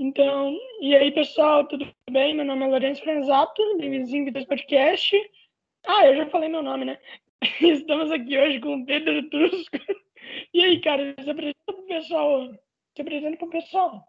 Então, 0.00 0.56
e 0.80 0.94
aí, 0.94 1.10
pessoal, 1.10 1.66
tudo 1.66 1.84
bem? 2.08 2.32
Meu 2.32 2.44
nome 2.44 2.62
é 2.62 2.68
Lourenço 2.68 3.02
Franzato, 3.02 3.60
bem-vindos 3.78 4.14
ao 4.14 4.24
Vidas 4.24 4.44
Podcast. 4.44 5.16
Ah, 5.84 6.06
eu 6.06 6.18
já 6.18 6.30
falei 6.30 6.48
meu 6.48 6.62
nome, 6.62 6.84
né? 6.84 6.98
Estamos 7.60 8.12
aqui 8.12 8.38
hoje 8.38 8.60
com 8.60 8.76
o 8.76 8.86
Pedro 8.86 9.28
Trusco. 9.28 9.76
E 10.54 10.62
aí, 10.62 10.80
cara, 10.80 11.16
se 11.20 11.28
apresenta 11.28 11.58
pro 11.66 11.82
pessoal. 11.82 12.52
Se 12.94 13.02
apresenta 13.02 13.36
pro 13.38 13.50
pessoal. 13.50 14.04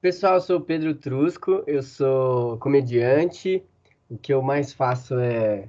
Pessoal, 0.00 0.34
eu 0.34 0.40
sou 0.40 0.58
o 0.58 0.64
Pedro 0.64 0.94
Trusco, 0.94 1.64
eu 1.66 1.82
sou 1.82 2.56
comediante. 2.58 3.60
O 4.08 4.16
que 4.16 4.32
eu 4.32 4.40
mais 4.40 4.72
faço 4.72 5.18
é, 5.18 5.68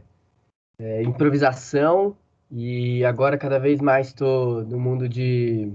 é 0.80 1.02
improvisação 1.02 2.16
e 2.52 3.04
agora 3.04 3.40
cada 3.40 3.58
vez 3.58 3.82
mais 3.82 4.10
estou 4.10 4.64
no 4.66 4.80
mundo 4.80 5.10
de 5.10 5.74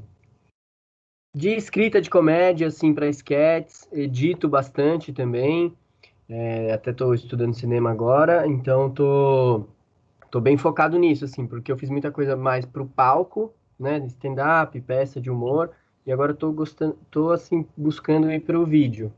de 1.34 1.50
escrita 1.50 2.00
de 2.00 2.08
comédia, 2.08 2.68
assim, 2.68 2.94
para 2.94 3.08
sketches, 3.08 3.88
edito 3.92 4.48
bastante 4.48 5.12
também. 5.12 5.76
É, 6.28 6.72
até 6.72 6.90
estou 6.90 7.12
estudando 7.12 7.52
cinema 7.54 7.90
agora, 7.90 8.46
então 8.46 8.90
tô, 8.90 9.66
tô 10.30 10.40
bem 10.40 10.56
focado 10.56 10.98
nisso, 10.98 11.24
assim, 11.24 11.46
porque 11.46 11.70
eu 11.70 11.76
fiz 11.76 11.90
muita 11.90 12.10
coisa 12.10 12.34
mais 12.34 12.64
pro 12.64 12.86
palco, 12.86 13.52
né, 13.78 13.98
stand-up, 14.06 14.80
peça 14.80 15.20
de 15.20 15.30
humor, 15.30 15.70
e 16.06 16.12
agora 16.12 16.32
estou 16.32 16.50
gostando, 16.52 16.98
tô 17.10 17.30
assim 17.30 17.66
buscando 17.76 18.30
ir 18.32 18.40
pro 18.40 18.64
vídeo. 18.64 19.12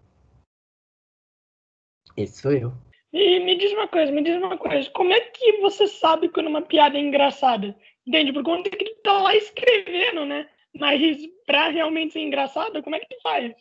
Esse 2.16 2.40
sou 2.40 2.52
eu. 2.52 2.72
E 3.12 3.38
me 3.40 3.56
diz 3.56 3.72
uma 3.72 3.86
coisa, 3.86 4.10
me 4.10 4.22
diz 4.22 4.36
uma 4.36 4.58
coisa, 4.58 4.90
como 4.90 5.12
é 5.12 5.20
que 5.20 5.60
você 5.60 5.86
sabe 5.86 6.28
quando 6.28 6.48
uma 6.48 6.62
piada 6.62 6.96
é 6.96 7.00
engraçada? 7.00 7.76
Entende? 8.04 8.32
Por 8.32 8.42
conta 8.42 8.68
que 8.68 8.82
ele 8.82 8.94
tá 8.96 9.12
lá 9.22 9.36
escrevendo, 9.36 10.24
né? 10.24 10.48
Mas 10.78 11.18
pra 11.46 11.68
realmente 11.68 12.12
ser 12.12 12.20
engraçado, 12.20 12.82
como 12.82 12.96
é 12.96 13.00
que 13.00 13.08
tu 13.08 13.16
faz? 13.22 13.52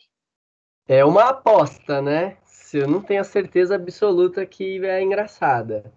É 0.88 1.04
uma 1.04 1.30
aposta, 1.30 2.00
né? 2.00 2.36
Se 2.44 2.78
eu 2.78 2.86
não 2.86 3.00
tenho 3.00 3.20
a 3.20 3.24
certeza 3.24 3.74
absoluta 3.74 4.46
que 4.46 4.84
é 4.84 5.02
engraçada. 5.02 5.92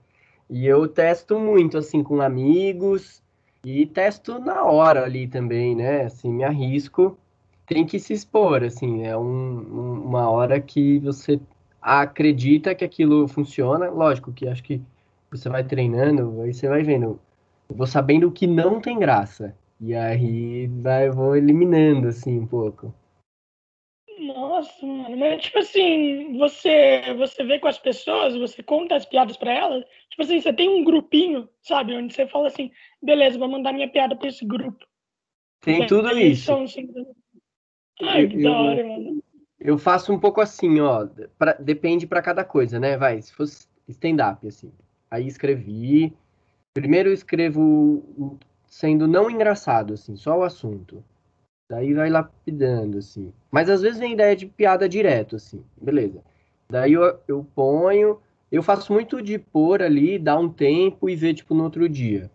E 0.50 0.66
eu 0.66 0.88
testo 0.88 1.39
muito, 1.39 1.78
assim, 1.78 2.02
com 2.02 2.22
amigos. 2.22 3.22
E 3.64 3.86
testo 3.86 4.39
na 4.39 4.64
hora 4.64 5.03
ali 5.03 5.28
também, 5.28 5.76
né? 5.76 6.06
Assim, 6.06 6.31
me 6.31 6.44
arrisco. 6.44 7.17
Tem 7.67 7.86
que 7.86 8.00
se 8.00 8.14
expor, 8.14 8.64
assim. 8.64 9.06
É 9.06 9.16
um, 9.16 9.22
um, 9.22 10.02
uma 10.06 10.30
hora 10.30 10.59
que 10.59 10.98
você 11.00 11.39
acredita 11.81 12.73
que 12.73 12.83
aquilo 12.83 13.28
funciona. 13.28 13.89
Lógico 13.89 14.33
que 14.33 14.48
acho 14.48 14.64
que 14.64 14.81
você 15.30 15.48
vai 15.50 15.64
treinando, 15.64 16.42
aí 16.42 16.54
você 16.54 16.67
vai 16.67 16.81
vendo. 16.81 17.20
Eu 17.70 17.76
vou 17.76 17.86
sabendo 17.86 18.31
que 18.31 18.48
não 18.48 18.81
tem 18.81 18.98
graça. 18.98 19.56
E 19.81 19.95
aí 19.95 20.67
vai, 20.67 21.09
vou 21.09 21.35
eliminando, 21.35 22.09
assim, 22.09 22.39
um 22.39 22.47
pouco. 22.47 22.94
Nossa, 24.19 24.86
mano, 24.86 25.16
mas 25.17 25.41
tipo 25.41 25.59
assim, 25.59 26.38
você 26.38 27.13
você 27.13 27.44
vê 27.44 27.58
com 27.58 27.67
as 27.67 27.80
pessoas, 27.80 28.36
você 28.36 28.61
conta 28.61 28.95
as 28.95 29.05
piadas 29.05 29.38
para 29.38 29.53
elas, 29.53 29.86
tipo 30.09 30.21
assim, 30.21 30.41
você 30.41 30.52
tem 30.52 30.67
um 30.67 30.83
grupinho, 30.83 31.47
sabe, 31.61 31.95
onde 31.95 32.13
você 32.13 32.27
fala 32.27 32.47
assim, 32.47 32.69
beleza, 33.02 33.39
vou 33.39 33.47
mandar 33.47 33.71
minha 33.71 33.89
piada 33.89 34.16
para 34.17 34.27
esse 34.27 34.45
grupo. 34.45 34.86
Tem 35.61 35.88
tudo 35.88 36.09
isso. 36.17 36.45
São, 36.45 36.64
assim, 36.64 36.89
Ai, 38.02 38.27
que 38.27 38.41
da 38.43 38.52
hora, 38.52 38.86
mano. 38.86 39.23
Eu 39.59 39.77
faço 39.77 40.14
um 40.14 40.19
pouco 40.19 40.39
assim, 40.41 40.80
ó, 40.80 41.08
pra, 41.38 41.53
depende 41.53 42.08
para 42.08 42.21
cada 42.21 42.43
coisa, 42.43 42.80
né? 42.80 42.97
Vai, 42.97 43.21
se 43.21 43.33
fosse 43.33 43.67
stand-up, 43.88 44.47
assim. 44.47 44.71
Aí 45.11 45.27
escrevi. 45.27 46.14
Primeiro 46.73 47.09
eu 47.09 47.14
escrevo 47.14 48.38
sendo 48.70 49.08
não 49.08 49.30
engraçado, 49.30 49.95
assim, 49.95 50.16
só 50.16 50.38
o 50.38 50.44
assunto. 50.44 51.03
Daí 51.70 51.94
vai 51.94 52.09
lapidando, 52.09 53.00
assim. 53.00 53.34
Mas 53.52 53.70
às 53.70 53.81
vezes 53.81 54.00
vem 54.00 54.14
ideia 54.14 54.36
de 54.36 54.45
piada 54.45 54.88
direto, 54.88 55.36
assim. 55.36 55.64
Beleza. 55.80 56.22
Daí 56.70 56.94
eu, 56.94 57.20
eu 57.28 57.45
ponho. 57.56 58.20
Eu 58.52 58.64
faço 58.64 58.94
muito 58.94 59.22
de 59.22 59.38
pôr 59.38 59.81
ali, 59.81 60.17
dar 60.17 60.39
um 60.39 60.50
tempo 60.50 61.09
e 61.09 61.16
ver, 61.16 61.34
tipo, 61.34 61.53
no 61.53 61.64
outro 61.64 61.88
dia. 61.88 62.32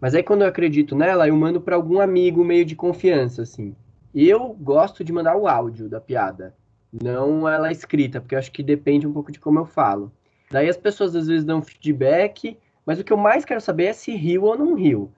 Mas 0.00 0.14
aí 0.14 0.22
quando 0.22 0.42
eu 0.42 0.48
acredito 0.48 0.94
nela, 0.94 1.28
eu 1.28 1.36
mando 1.36 1.60
para 1.60 1.76
algum 1.76 2.00
amigo 2.00 2.44
meio 2.44 2.64
de 2.64 2.76
confiança, 2.76 3.42
assim. 3.42 3.74
Eu 4.14 4.54
gosto 4.54 5.04
de 5.04 5.12
mandar 5.12 5.36
o 5.36 5.46
áudio 5.46 5.88
da 5.88 6.00
piada, 6.00 6.54
não 6.90 7.46
ela 7.48 7.70
escrita, 7.70 8.20
porque 8.20 8.34
eu 8.34 8.38
acho 8.38 8.50
que 8.50 8.62
depende 8.62 9.06
um 9.06 9.12
pouco 9.12 9.30
de 9.30 9.38
como 9.38 9.58
eu 9.58 9.66
falo. 9.66 10.10
Daí 10.50 10.68
as 10.68 10.76
pessoas 10.76 11.14
às 11.14 11.26
vezes 11.26 11.44
dão 11.44 11.60
feedback, 11.60 12.56
mas 12.86 12.98
o 12.98 13.04
que 13.04 13.12
eu 13.12 13.18
mais 13.18 13.44
quero 13.44 13.60
saber 13.60 13.86
é 13.86 13.92
se 13.92 14.14
riu 14.14 14.44
ou 14.44 14.56
não 14.56 14.74
riu. 14.74 15.12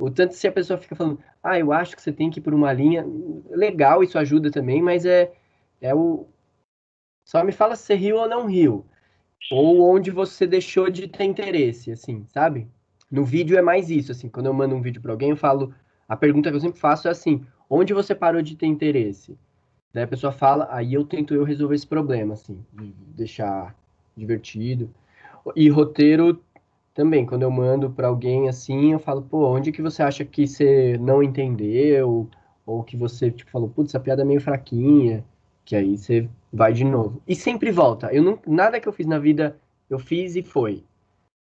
O 0.00 0.10
tanto 0.10 0.34
se 0.34 0.48
a 0.48 0.52
pessoa 0.52 0.78
fica 0.78 0.96
falando, 0.96 1.20
ah, 1.42 1.58
eu 1.58 1.72
acho 1.72 1.94
que 1.94 2.02
você 2.02 2.12
tem 2.12 2.30
que 2.30 2.40
ir 2.40 2.42
por 2.42 2.52
uma 2.52 2.72
linha, 2.72 3.06
legal, 3.50 4.02
isso 4.02 4.18
ajuda 4.18 4.50
também, 4.50 4.82
mas 4.82 5.06
é, 5.06 5.32
é 5.80 5.94
o. 5.94 6.26
Só 7.24 7.44
me 7.44 7.52
fala 7.52 7.76
se 7.76 7.84
você 7.84 7.94
riu 7.94 8.16
ou 8.16 8.28
não 8.28 8.46
riu. 8.46 8.84
Ou 9.52 9.88
onde 9.88 10.10
você 10.10 10.46
deixou 10.46 10.90
de 10.90 11.06
ter 11.06 11.24
interesse, 11.24 11.92
assim, 11.92 12.24
sabe? 12.28 12.68
No 13.10 13.24
vídeo 13.24 13.56
é 13.56 13.62
mais 13.62 13.90
isso, 13.90 14.10
assim, 14.10 14.28
quando 14.28 14.46
eu 14.46 14.54
mando 14.54 14.74
um 14.74 14.82
vídeo 14.82 15.00
para 15.00 15.12
alguém, 15.12 15.30
eu 15.30 15.36
falo, 15.36 15.72
a 16.08 16.16
pergunta 16.16 16.50
que 16.50 16.56
eu 16.56 16.60
sempre 16.60 16.80
faço 16.80 17.06
é 17.06 17.10
assim, 17.10 17.46
onde 17.68 17.94
você 17.94 18.14
parou 18.14 18.42
de 18.42 18.56
ter 18.56 18.66
interesse? 18.66 19.38
Daí 19.92 20.02
a 20.02 20.08
pessoa 20.08 20.32
fala, 20.32 20.66
aí 20.70 20.92
eu 20.92 21.04
tento 21.04 21.34
eu 21.34 21.44
resolver 21.44 21.76
esse 21.76 21.86
problema, 21.86 22.34
assim, 22.34 22.64
de 22.72 22.92
deixar 23.14 23.76
divertido. 24.16 24.92
E 25.54 25.68
roteiro 25.68 26.42
também, 26.94 27.26
quando 27.26 27.42
eu 27.42 27.50
mando 27.50 27.90
para 27.90 28.06
alguém 28.06 28.48
assim, 28.48 28.92
eu 28.92 29.00
falo, 29.00 29.22
pô, 29.22 29.48
onde 29.48 29.72
que 29.72 29.82
você 29.82 30.02
acha 30.02 30.24
que 30.24 30.46
você 30.46 30.96
não 30.98 31.22
entendeu? 31.22 32.30
Ou 32.64 32.84
que 32.84 32.96
você, 32.96 33.30
tipo, 33.30 33.50
falou, 33.50 33.68
putz, 33.68 33.90
essa 33.90 34.00
piada 34.00 34.22
é 34.22 34.24
meio 34.24 34.40
fraquinha. 34.40 35.24
Que 35.64 35.74
aí 35.74 35.98
você 35.98 36.28
vai 36.52 36.72
de 36.72 36.84
novo. 36.84 37.20
E 37.26 37.34
sempre 37.34 37.72
volta. 37.72 38.12
Eu 38.12 38.22
não, 38.22 38.38
nada 38.46 38.78
que 38.78 38.86
eu 38.88 38.92
fiz 38.92 39.06
na 39.06 39.18
vida, 39.18 39.58
eu 39.90 39.98
fiz 39.98 40.36
e 40.36 40.42
foi. 40.42 40.84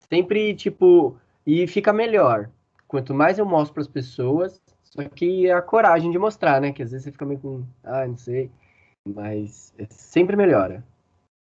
Sempre, 0.10 0.54
tipo, 0.56 1.18
e 1.46 1.68
fica 1.68 1.92
melhor. 1.92 2.50
Quanto 2.88 3.14
mais 3.14 3.38
eu 3.38 3.46
mostro 3.46 3.74
para 3.74 3.82
as 3.82 3.88
pessoas, 3.88 4.62
só 4.84 5.04
que 5.04 5.48
é 5.48 5.54
a 5.54 5.62
coragem 5.62 6.12
de 6.12 6.20
mostrar, 6.20 6.62
né? 6.62 6.72
Que 6.72 6.84
às 6.84 6.92
vezes 6.92 7.06
você 7.06 7.12
fica 7.12 7.26
meio 7.26 7.40
com, 7.40 7.64
ah, 7.84 8.08
não 8.08 8.18
sei. 8.18 8.52
Mas 9.06 9.74
é 9.78 9.86
sempre 9.90 10.36
melhora. 10.36 10.84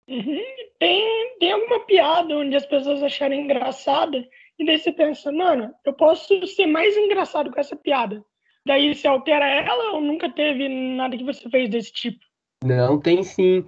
Uhum. 0.08 0.42
Tem, 0.80 1.38
tem 1.40 1.52
alguma 1.52 1.80
piada 1.86 2.36
onde 2.36 2.56
as 2.56 2.66
pessoas 2.66 3.02
acharem 3.02 3.44
engraçada 3.44 4.18
e 4.60 4.66
daí 4.66 4.78
você 4.78 4.92
pensa, 4.92 5.32
mano, 5.32 5.74
eu 5.86 5.94
posso 5.94 6.46
ser 6.48 6.68
mais 6.68 6.96
engraçado 6.96 7.52
com 7.52 7.60
essa 7.60 7.76
piada. 7.76 8.24
Daí 8.66 8.94
você 8.94 9.08
altera 9.08 9.46
ela 9.46 9.94
ou 9.94 10.02
nunca 10.02 10.30
teve 10.30 10.70
nada 10.70 11.18
que 11.18 11.24
você 11.24 11.50
fez 11.50 11.70
desse 11.70 11.92
tipo? 11.92 12.20
Não, 12.64 12.98
tem 12.98 13.24
sim. 13.24 13.66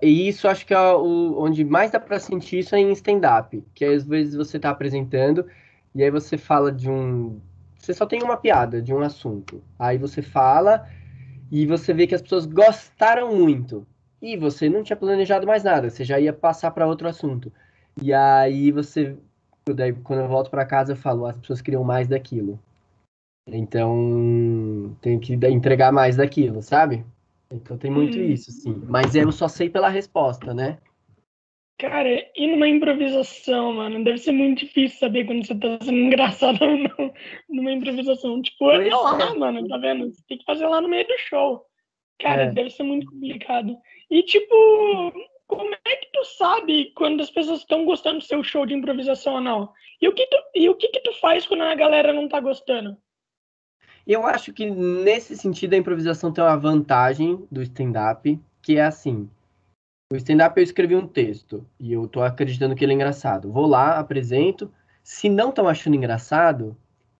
E 0.00 0.28
isso 0.28 0.46
acho 0.46 0.64
que 0.64 0.72
é 0.72 0.78
o, 0.78 1.36
onde 1.38 1.64
mais 1.64 1.90
dá 1.90 1.98
para 1.98 2.18
sentir 2.20 2.60
isso 2.60 2.74
é 2.76 2.78
em 2.78 2.92
stand-up. 2.92 3.62
Que 3.74 3.84
às 3.84 4.06
vezes 4.06 4.36
você 4.36 4.58
tá 4.58 4.70
apresentando 4.70 5.46
e 5.94 6.02
aí 6.02 6.10
você 6.10 6.38
fala 6.38 6.70
de 6.70 6.88
um. 6.88 7.40
Você 7.76 7.92
só 7.92 8.06
tem 8.06 8.22
uma 8.22 8.36
piada 8.36 8.80
de 8.80 8.94
um 8.94 9.00
assunto. 9.00 9.62
Aí 9.78 9.98
você 9.98 10.22
fala 10.22 10.86
e 11.50 11.66
você 11.66 11.92
vê 11.92 12.06
que 12.06 12.14
as 12.14 12.22
pessoas 12.22 12.46
gostaram 12.46 13.34
muito 13.34 13.84
e 14.20 14.36
você 14.36 14.68
não 14.68 14.82
tinha 14.82 14.96
planejado 14.96 15.46
mais 15.46 15.62
nada, 15.62 15.90
você 15.90 16.04
já 16.04 16.18
ia 16.18 16.32
passar 16.32 16.70
para 16.70 16.86
outro 16.86 17.08
assunto. 17.08 17.52
E 18.02 18.12
aí 18.12 18.70
você, 18.70 19.16
daí, 19.68 19.92
quando 19.92 20.20
eu 20.20 20.28
volto 20.28 20.50
para 20.50 20.66
casa, 20.66 20.92
eu 20.92 20.96
falo, 20.96 21.26
as 21.26 21.36
pessoas 21.36 21.60
queriam 21.60 21.84
mais 21.84 22.08
daquilo. 22.08 22.58
Então, 23.48 24.96
tem 25.00 25.20
que 25.20 25.34
entregar 25.34 25.92
mais 25.92 26.16
daquilo, 26.16 26.60
sabe? 26.62 27.04
Então 27.50 27.78
tem 27.78 27.90
muito 27.90 28.18
hum. 28.18 28.24
isso, 28.24 28.50
sim. 28.50 28.74
Mas 28.88 29.14
eu 29.14 29.30
só 29.30 29.46
sei 29.46 29.70
pela 29.70 29.88
resposta, 29.88 30.52
né? 30.52 30.78
Cara, 31.78 32.08
e 32.34 32.46
numa 32.46 32.66
improvisação, 32.66 33.74
mano? 33.74 34.02
Deve 34.02 34.18
ser 34.18 34.32
muito 34.32 34.60
difícil 34.60 34.98
saber 34.98 35.26
quando 35.26 35.46
você 35.46 35.54
tá 35.54 35.78
sendo 35.82 35.98
engraçado 35.98 36.58
ou 36.62 36.78
não 36.78 37.12
numa 37.48 37.72
improvisação. 37.72 38.40
Tipo, 38.40 38.70
é 38.70 38.88
lá, 38.88 39.34
mano, 39.34 39.68
tá 39.68 39.76
vendo? 39.76 40.10
Você 40.10 40.22
tem 40.26 40.38
que 40.38 40.44
fazer 40.44 40.66
lá 40.66 40.80
no 40.80 40.88
meio 40.88 41.06
do 41.06 41.18
show. 41.18 41.62
Cara, 42.18 42.44
é. 42.44 42.50
deve 42.50 42.70
ser 42.70 42.82
muito 42.82 43.06
complicado. 43.06 43.76
E, 44.10 44.22
tipo, 44.22 45.12
como 45.46 45.74
é 45.74 45.96
que 45.96 46.10
tu 46.12 46.24
sabe 46.24 46.92
quando 46.94 47.20
as 47.20 47.30
pessoas 47.30 47.60
estão 47.60 47.84
gostando 47.84 48.18
do 48.18 48.24
seu 48.24 48.42
show 48.42 48.66
de 48.66 48.74
improvisação 48.74 49.34
ou 49.34 49.40
não? 49.40 49.72
E 50.00 50.08
o 50.08 50.12
que 50.12 50.26
tu, 50.26 50.36
e 50.54 50.68
o 50.68 50.74
que, 50.74 50.88
que 50.88 51.00
tu 51.00 51.12
faz 51.20 51.46
quando 51.46 51.62
a 51.62 51.74
galera 51.74 52.12
não 52.12 52.28
tá 52.28 52.40
gostando? 52.40 52.96
Eu 54.06 54.24
acho 54.24 54.52
que 54.52 54.70
nesse 54.70 55.36
sentido 55.36 55.74
a 55.74 55.76
improvisação 55.76 56.32
tem 56.32 56.42
uma 56.42 56.56
vantagem 56.56 57.44
do 57.50 57.60
stand-up, 57.62 58.38
que 58.62 58.76
é 58.76 58.84
assim. 58.84 59.28
O 60.12 60.16
stand-up 60.16 60.56
eu 60.56 60.62
escrevi 60.62 60.94
um 60.94 61.08
texto 61.08 61.66
e 61.80 61.92
eu 61.92 62.06
tô 62.06 62.22
acreditando 62.22 62.76
que 62.76 62.84
ele 62.84 62.92
é 62.92 62.94
engraçado. 62.94 63.50
Vou 63.50 63.66
lá, 63.66 63.98
apresento. 63.98 64.72
Se 65.02 65.28
não 65.28 65.48
estão 65.48 65.68
achando 65.68 65.96
engraçado, 65.96 66.76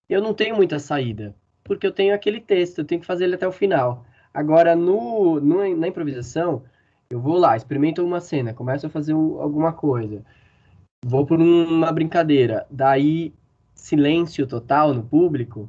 eu 0.08 0.22
não 0.22 0.32
tenho 0.32 0.54
muita 0.54 0.78
saída, 0.78 1.34
porque 1.64 1.86
eu 1.86 1.92
tenho 1.92 2.14
aquele 2.14 2.40
texto, 2.40 2.78
eu 2.78 2.84
tenho 2.84 3.00
que 3.00 3.06
fazer 3.06 3.24
ele 3.24 3.34
até 3.34 3.46
o 3.46 3.52
final. 3.52 4.04
Agora, 4.32 4.76
no, 4.76 5.40
no 5.40 5.76
na 5.76 5.88
improvisação, 5.88 6.62
eu 7.10 7.20
vou 7.20 7.38
lá, 7.38 7.56
experimento 7.56 8.04
uma 8.04 8.20
cena, 8.20 8.54
começo 8.54 8.86
a 8.86 8.90
fazer 8.90 9.12
alguma 9.12 9.72
coisa, 9.72 10.24
vou 11.04 11.24
por 11.26 11.40
uma 11.40 11.92
brincadeira, 11.92 12.66
daí 12.70 13.32
silêncio 13.74 14.46
total 14.46 14.92
no 14.92 15.02
público, 15.04 15.68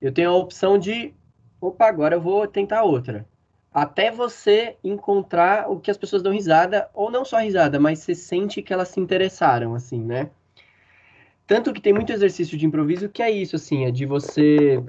eu 0.00 0.12
tenho 0.12 0.30
a 0.30 0.36
opção 0.36 0.78
de, 0.78 1.14
opa, 1.60 1.86
agora 1.86 2.16
eu 2.16 2.20
vou 2.20 2.46
tentar 2.46 2.82
outra. 2.82 3.26
até 3.72 4.10
você 4.10 4.76
encontrar 4.84 5.70
o 5.70 5.80
que 5.80 5.90
as 5.90 5.96
pessoas 5.96 6.22
dão 6.22 6.32
risada, 6.32 6.90
ou 6.92 7.10
não 7.10 7.24
só 7.24 7.38
risada, 7.38 7.80
mas 7.80 8.00
você 8.00 8.14
sente 8.14 8.62
que 8.62 8.72
elas 8.72 8.88
se 8.88 9.00
interessaram, 9.00 9.74
assim, 9.74 10.02
né? 10.04 10.30
Tanto 11.46 11.72
que 11.72 11.80
tem 11.80 11.92
muito 11.92 12.12
exercício 12.12 12.56
de 12.58 12.66
improviso 12.66 13.08
que 13.08 13.22
é 13.22 13.30
isso, 13.30 13.56
assim, 13.56 13.84
é 13.84 13.90
de 13.90 14.06
você. 14.06 14.82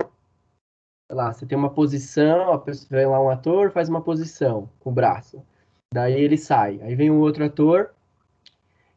Sei 1.08 1.18
lá, 1.18 1.34
você 1.34 1.46
tem 1.46 1.58
uma 1.58 1.70
posição, 1.70 2.64
vem 2.90 3.06
lá 3.06 3.22
um 3.22 3.30
ator, 3.30 3.72
faz 3.72 3.90
uma 3.90 4.02
posição 4.02 4.70
com 4.80 4.90
o 4.90 4.94
braço. 4.94 5.44
Daí 5.94 6.20
ele 6.20 6.38
sai. 6.38 6.80
Aí 6.82 6.96
vem 6.96 7.12
um 7.12 7.20
outro 7.20 7.46
ator, 7.46 7.92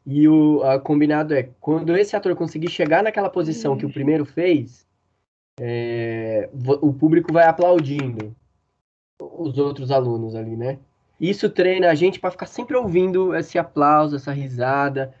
e 0.03 0.27
o 0.27 0.61
combinado 0.83 1.35
é, 1.35 1.49
quando 1.59 1.95
esse 1.95 2.15
ator 2.15 2.35
conseguir 2.35 2.69
chegar 2.69 3.03
naquela 3.03 3.29
posição 3.29 3.77
que 3.77 3.85
o 3.85 3.91
primeiro 3.91 4.25
fez, 4.25 4.87
é, 5.59 6.49
o 6.81 6.93
público 6.93 7.31
vai 7.31 7.45
aplaudindo 7.45 8.35
os 9.21 9.57
outros 9.57 9.91
alunos 9.91 10.33
ali, 10.33 10.55
né? 10.55 10.79
Isso 11.19 11.49
treina 11.49 11.89
a 11.89 11.95
gente 11.95 12.19
para 12.19 12.31
ficar 12.31 12.45
sempre 12.45 12.75
ouvindo 12.75 13.35
esse 13.35 13.59
aplauso, 13.59 14.15
essa 14.15 14.31
risada. 14.31 15.13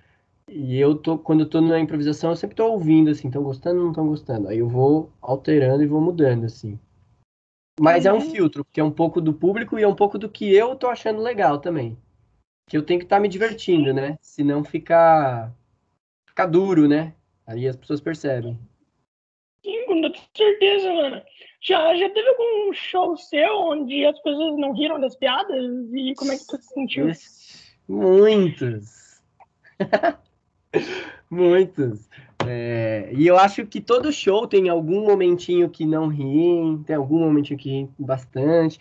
E 0.47 0.79
eu 0.79 0.95
tô, 0.95 1.17
quando 1.17 1.41
eu 1.41 1.49
tô 1.49 1.59
na 1.59 1.79
improvisação, 1.79 2.29
eu 2.29 2.35
sempre 2.35 2.55
tô 2.55 2.71
ouvindo, 2.71 3.09
assim, 3.09 3.27
estão 3.27 3.43
gostando 3.43 3.77
ou 3.79 3.83
não 3.83 3.91
estão 3.91 4.07
gostando. 4.07 4.47
Aí 4.47 4.59
eu 4.59 4.69
vou 4.69 5.11
alterando 5.21 5.83
e 5.83 5.87
vou 5.87 5.99
mudando, 5.99 6.45
assim. 6.45 6.79
Mas 7.79 8.05
é 8.05 8.11
um 8.11 8.15
uhum. 8.15 8.31
filtro, 8.31 8.65
porque 8.65 8.79
é 8.79 8.83
um 8.83 8.91
pouco 8.91 9.21
do 9.21 9.33
público 9.33 9.77
e 9.77 9.83
é 9.83 9.87
um 9.87 9.95
pouco 9.95 10.17
do 10.17 10.29
que 10.29 10.53
eu 10.53 10.75
tô 10.75 10.87
achando 10.87 11.21
legal 11.21 11.59
também. 11.59 11.97
Que 12.67 12.75
eu 12.75 12.81
tenho 12.81 12.99
que 12.99 13.05
estar 13.05 13.17
tá 13.17 13.21
me 13.21 13.27
divertindo, 13.27 13.93
né? 13.93 14.17
Senão 14.19 14.63
fica, 14.63 15.53
fica 16.25 16.45
duro, 16.45 16.87
né? 16.87 17.13
Aí 17.45 17.67
as 17.67 17.75
pessoas 17.75 18.01
percebem. 18.01 18.57
Sim, 19.63 19.85
com 19.85 20.01
toda 20.01 20.17
certeza, 20.35 20.91
mano. 20.93 21.21
Já, 21.61 21.95
já 21.95 22.09
teve 22.09 22.27
algum 22.29 22.73
show 22.73 23.15
seu 23.15 23.59
onde 23.59 24.05
as 24.05 24.19
pessoas 24.21 24.57
não 24.59 24.73
riram 24.73 24.99
das 24.99 25.15
piadas? 25.15 25.63
E 25.93 26.13
como 26.15 26.31
é 26.31 26.37
que 26.37 26.47
tu 26.47 26.57
se 26.57 26.73
sentiu? 26.73 27.11
Muitos. 27.87 29.21
Muitos. 31.29 32.09
É, 32.47 33.09
e 33.13 33.27
eu 33.27 33.37
acho 33.37 33.65
que 33.65 33.81
todo 33.81 34.11
show 34.11 34.47
tem 34.47 34.69
algum 34.69 35.05
momentinho 35.05 35.69
que 35.69 35.85
não 35.85 36.07
ri, 36.07 36.79
tem 36.85 36.95
algum 36.95 37.19
momentinho 37.19 37.59
que 37.59 37.69
ri 37.69 37.89
bastante. 37.99 38.79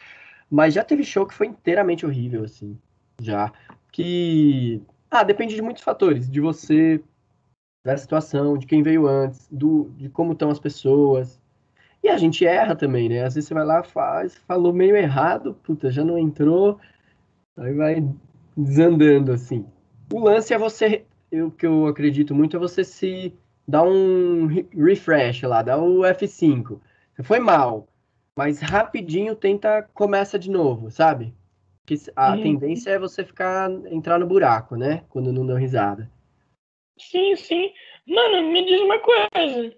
Mas 0.51 0.75
já 0.75 0.85
teve 0.85 1.03
show 1.05 1.27
que 1.27 1.35
foi 1.35 1.49
inteiramente 1.49 2.07
horrível, 2.07 2.45
assim. 2.45 2.79
Já. 3.21 3.53
Que. 3.93 4.83
Ah, 5.11 5.23
depende 5.23 5.55
de 5.55 5.63
muitos 5.63 5.83
fatores. 5.83 6.29
De 6.31 6.41
você, 6.41 7.03
da 7.85 7.97
situação, 7.97 8.57
de 8.59 8.67
quem 8.67 8.83
veio 8.83 9.07
antes, 9.07 9.49
do, 9.51 9.91
de 9.97 10.09
como 10.09 10.33
estão 10.33 10.51
as 10.51 10.61
pessoas. 10.61 11.41
E 12.03 12.09
a 12.09 12.17
gente 12.17 12.47
erra 12.47 12.77
também, 12.77 13.09
né? 13.09 13.25
Às 13.25 13.35
vezes 13.35 13.49
você 13.49 13.55
vai 13.55 13.65
lá, 13.65 13.83
faz, 13.83 14.37
falou 14.47 14.73
meio 14.73 14.97
errado, 14.97 15.55
puta, 15.63 15.91
já 15.91 16.05
não 16.05 16.19
entrou, 16.19 16.79
aí 17.57 17.73
vai 17.75 18.09
desandando, 18.57 19.33
assim. 19.33 19.67
O 20.13 20.21
lance 20.21 20.55
é 20.55 20.59
você, 20.59 21.05
o 21.33 21.51
que 21.51 21.67
eu 21.67 21.87
acredito 21.87 22.35
muito, 22.35 22.57
é 22.57 22.61
você 22.61 22.85
se 22.85 23.35
dar 23.67 23.83
um 23.83 24.47
refresh 24.47 25.43
lá, 25.43 25.63
dar 25.63 25.79
o 25.79 26.01
F5. 26.01 26.81
Você 27.15 27.23
foi 27.23 27.39
mal, 27.39 27.89
mas 28.37 28.61
rapidinho 28.61 29.35
tenta, 29.35 29.83
começa 29.95 30.39
de 30.39 30.51
novo, 30.51 30.91
sabe? 30.91 31.35
Porque 31.85 32.03
a 32.15 32.33
uhum. 32.33 32.43
tendência 32.43 32.91
é 32.91 32.99
você 32.99 33.25
ficar, 33.25 33.71
entrar 33.91 34.19
no 34.19 34.27
buraco, 34.27 34.77
né? 34.77 35.05
Quando 35.09 35.33
não 35.33 35.47
deu 35.47 35.57
risada. 35.57 36.11
Sim, 36.99 37.37
sim. 37.37 37.73
Mano, 38.07 38.51
me 38.51 38.65
diz 38.65 38.81
uma 38.81 38.99
coisa. 38.99 39.75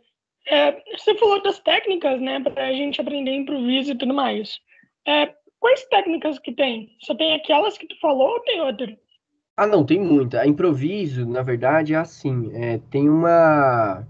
É, 0.47 0.83
você 0.97 1.15
falou 1.17 1.43
das 1.43 1.59
técnicas, 1.61 2.21
né, 2.21 2.41
para 2.41 2.69
a 2.69 2.73
gente 2.73 3.01
aprender 3.01 3.35
improviso 3.35 3.93
e 3.93 3.99
tudo 3.99 4.15
mais. 4.15 4.59
É, 5.07 5.35
quais 5.61 5.85
técnicas 5.89 6.39
que 6.39 6.53
tem? 6.53 6.97
Só 7.01 7.15
tem 7.15 7.35
aquelas 7.35 7.77
que 7.77 7.87
tu 7.87 7.99
falou 8.01 8.29
ou 8.29 8.41
tem 8.41 8.61
outra? 8.61 8.99
Ah, 9.59 9.67
não, 9.67 9.85
tem 9.85 10.01
muita. 10.01 10.41
A 10.41 10.47
improviso, 10.47 11.27
na 11.27 11.43
verdade, 11.43 11.93
é 11.93 11.97
assim, 11.97 12.51
é, 12.55 12.79
tem 12.91 13.09
uma 13.11 14.07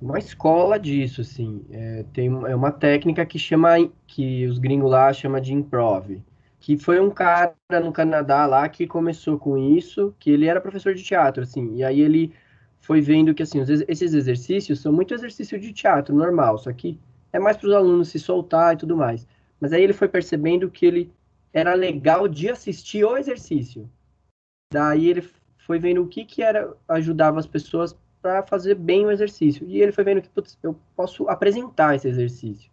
uma 0.00 0.18
escola 0.18 0.78
disso, 0.78 1.22
assim. 1.22 1.64
É, 1.70 2.04
tem 2.12 2.26
é 2.28 2.54
uma 2.54 2.70
técnica 2.72 3.24
que 3.26 3.38
chama, 3.38 3.76
que 4.06 4.46
os 4.46 4.58
gringos 4.58 4.90
lá 4.90 5.12
chamam 5.14 5.40
de 5.40 5.54
improv. 5.54 6.22
Que 6.60 6.76
foi 6.78 7.00
um 7.00 7.10
cara 7.10 7.54
no 7.82 7.92
Canadá 7.92 8.46
lá 8.46 8.68
que 8.68 8.86
começou 8.86 9.38
com 9.38 9.56
isso, 9.56 10.14
que 10.18 10.30
ele 10.30 10.46
era 10.46 10.60
professor 10.60 10.94
de 10.94 11.02
teatro, 11.02 11.42
assim. 11.42 11.76
E 11.76 11.84
aí 11.84 12.00
ele 12.00 12.32
foi 12.80 13.00
vendo 13.00 13.34
que 13.34 13.42
assim, 13.42 13.60
esses 13.88 14.14
exercícios 14.14 14.80
são 14.80 14.92
muito 14.92 15.14
exercício 15.14 15.58
de 15.60 15.72
teatro 15.72 16.14
normal, 16.14 16.58
só 16.58 16.72
que 16.72 16.98
é 17.32 17.38
mais 17.38 17.56
para 17.56 17.68
os 17.68 17.74
alunos 17.74 18.08
se 18.10 18.18
soltar 18.18 18.74
e 18.74 18.78
tudo 18.78 18.96
mais. 18.96 19.26
Mas 19.60 19.72
aí 19.72 19.82
ele 19.82 19.94
foi 19.94 20.08
percebendo 20.08 20.70
que 20.70 20.86
ele 20.86 21.12
era 21.52 21.74
legal 21.74 22.28
de 22.28 22.50
assistir 22.50 23.04
o 23.04 23.16
exercício. 23.16 23.88
Daí 24.72 25.08
ele 25.08 25.28
foi 25.58 25.78
vendo 25.78 26.02
o 26.02 26.08
que 26.08 26.24
que 26.24 26.42
era 26.42 26.72
ajudava 26.88 27.38
as 27.38 27.46
pessoas 27.46 27.96
para 28.22 28.42
fazer 28.42 28.74
bem 28.74 29.06
o 29.06 29.10
exercício. 29.10 29.66
E 29.66 29.80
ele 29.80 29.92
foi 29.92 30.04
vendo 30.04 30.22
que 30.22 30.28
putz, 30.28 30.58
eu 30.62 30.76
posso 30.94 31.28
apresentar 31.28 31.94
esse 31.94 32.08
exercício. 32.08 32.70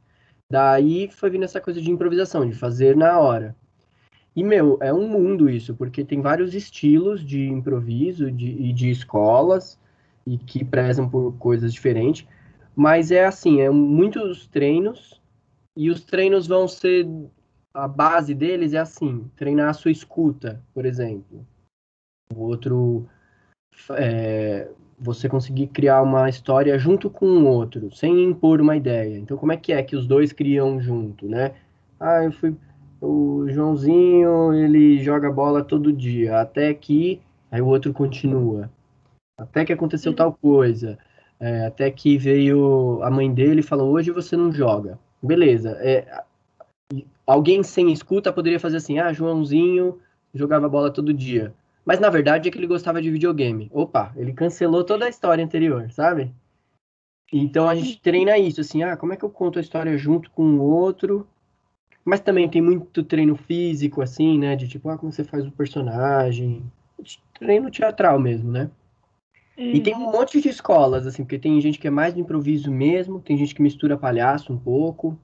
Daí 0.49 1.09
foi 1.11 1.29
vindo 1.29 1.43
essa 1.43 1.59
coisa 1.59 1.81
de 1.81 1.91
improvisação, 1.91 2.47
de 2.47 2.55
fazer 2.55 2.95
na 2.95 3.19
hora. 3.19 3.55
E, 4.35 4.43
meu, 4.43 4.77
é 4.81 4.93
um 4.93 5.07
mundo 5.07 5.49
isso, 5.49 5.75
porque 5.75 6.05
tem 6.05 6.21
vários 6.21 6.53
estilos 6.53 7.25
de 7.25 7.49
improviso 7.49 8.31
de, 8.31 8.51
e 8.51 8.71
de 8.71 8.91
escolas 8.91 9.79
e 10.27 10.37
que 10.37 10.63
prezam 10.63 11.09
por 11.09 11.35
coisas 11.39 11.73
diferentes. 11.73 12.27
Mas 12.75 13.09
é 13.09 13.25
assim, 13.25 13.61
é 13.61 13.69
muitos 13.71 14.47
treinos 14.47 15.19
e 15.75 15.89
os 15.89 16.03
treinos 16.03 16.45
vão 16.45 16.67
ser 16.67 17.07
a 17.73 17.87
base 17.87 18.33
deles 18.33 18.73
é 18.73 18.79
assim, 18.79 19.29
treinar 19.35 19.69
a 19.69 19.73
sua 19.73 19.91
escuta, 19.91 20.63
por 20.73 20.85
exemplo. 20.85 21.45
O 22.35 22.43
outro 22.43 23.07
é, 23.91 24.69
você 24.99 25.29
conseguir 25.29 25.67
criar 25.67 26.01
uma 26.01 26.29
história 26.29 26.77
junto 26.77 27.09
com 27.09 27.25
o 27.25 27.45
outro, 27.45 27.93
sem 27.95 28.23
impor 28.23 28.61
uma 28.61 28.75
ideia. 28.75 29.17
Então, 29.17 29.37
como 29.37 29.51
é 29.51 29.57
que 29.57 29.73
é 29.73 29.81
que 29.83 29.95
os 29.95 30.07
dois 30.07 30.31
criam 30.31 30.79
junto, 30.79 31.27
né? 31.27 31.53
Ah, 31.99 32.23
eu 32.23 32.31
fui 32.31 32.55
o 33.01 33.45
Joãozinho, 33.49 34.53
ele 34.53 35.03
joga 35.03 35.31
bola 35.31 35.63
todo 35.63 35.93
dia, 35.93 36.39
até 36.39 36.73
que 36.73 37.21
aí 37.51 37.61
o 37.61 37.67
outro 37.67 37.93
continua 37.93 38.69
até 39.37 39.63
que 39.63 39.71
aconteceu 39.71 40.13
tal 40.13 40.33
coisa, 40.33 40.97
é, 41.39 41.67
até 41.67 41.91
que 41.91 42.17
veio 42.17 42.99
a 43.03 43.11
mãe 43.11 43.31
dele 43.31 43.59
e 43.59 43.63
falou, 43.63 43.93
hoje 43.93 44.09
você 44.11 44.35
não 44.35 44.51
joga. 44.51 44.97
Beleza, 45.21 45.77
é, 45.79 46.23
alguém 47.25 47.61
sem 47.61 47.91
escuta 47.91 48.33
poderia 48.33 48.59
fazer 48.59 48.77
assim, 48.77 48.97
ah, 48.97 49.13
Joãozinho 49.13 49.99
jogava 50.33 50.67
bola 50.67 50.91
todo 50.91 51.13
dia. 51.13 51.53
Mas 51.87 52.01
na 52.01 52.09
verdade 52.09 52.49
é 52.49 52.51
que 52.51 52.57
ele 52.57 52.67
gostava 52.67 53.01
de 53.01 53.09
videogame. 53.09 53.69
Opa, 53.71 54.11
ele 54.17 54.33
cancelou 54.33 54.83
toda 54.83 55.05
a 55.05 55.09
história 55.09 55.45
anterior, 55.45 55.89
sabe? 55.89 56.33
Então 57.31 57.65
a 57.69 57.73
gente 57.73 58.01
treina 58.01 58.37
isso, 58.37 58.59
assim, 58.59 58.83
ah, 58.83 58.97
como 58.97 59.13
é 59.13 59.15
que 59.15 59.23
eu 59.23 59.29
conto 59.29 59.57
a 59.57 59.61
história 59.61 59.97
junto 59.97 60.29
com 60.31 60.43
o 60.43 60.61
outro? 60.61 61.25
Mas 62.03 62.19
também 62.19 62.49
tem 62.49 62.61
muito 62.61 63.03
treino 63.03 63.37
físico, 63.37 64.01
assim, 64.01 64.37
né? 64.37 64.57
De 64.57 64.67
tipo, 64.67 64.89
ah, 64.89 64.97
como 64.97 65.13
você 65.13 65.23
faz 65.23 65.47
o 65.47 65.51
personagem. 65.51 66.61
Treino 67.39 67.71
teatral 67.71 68.19
mesmo, 68.19 68.51
né? 68.51 68.69
Uhum. 69.57 69.71
E 69.71 69.79
tem 69.79 69.95
um 69.95 70.11
monte 70.11 70.41
de 70.41 70.49
escolas, 70.49 71.07
assim, 71.07 71.23
porque 71.23 71.39
tem 71.39 71.59
gente 71.61 71.79
que 71.79 71.87
é 71.87 71.91
mais 71.91 72.13
de 72.13 72.19
improviso 72.19 72.69
mesmo, 72.69 73.21
tem 73.21 73.37
gente 73.37 73.55
que 73.55 73.61
mistura 73.61 73.97
palhaço 73.97 74.51
um 74.51 74.59
pouco, 74.59 75.17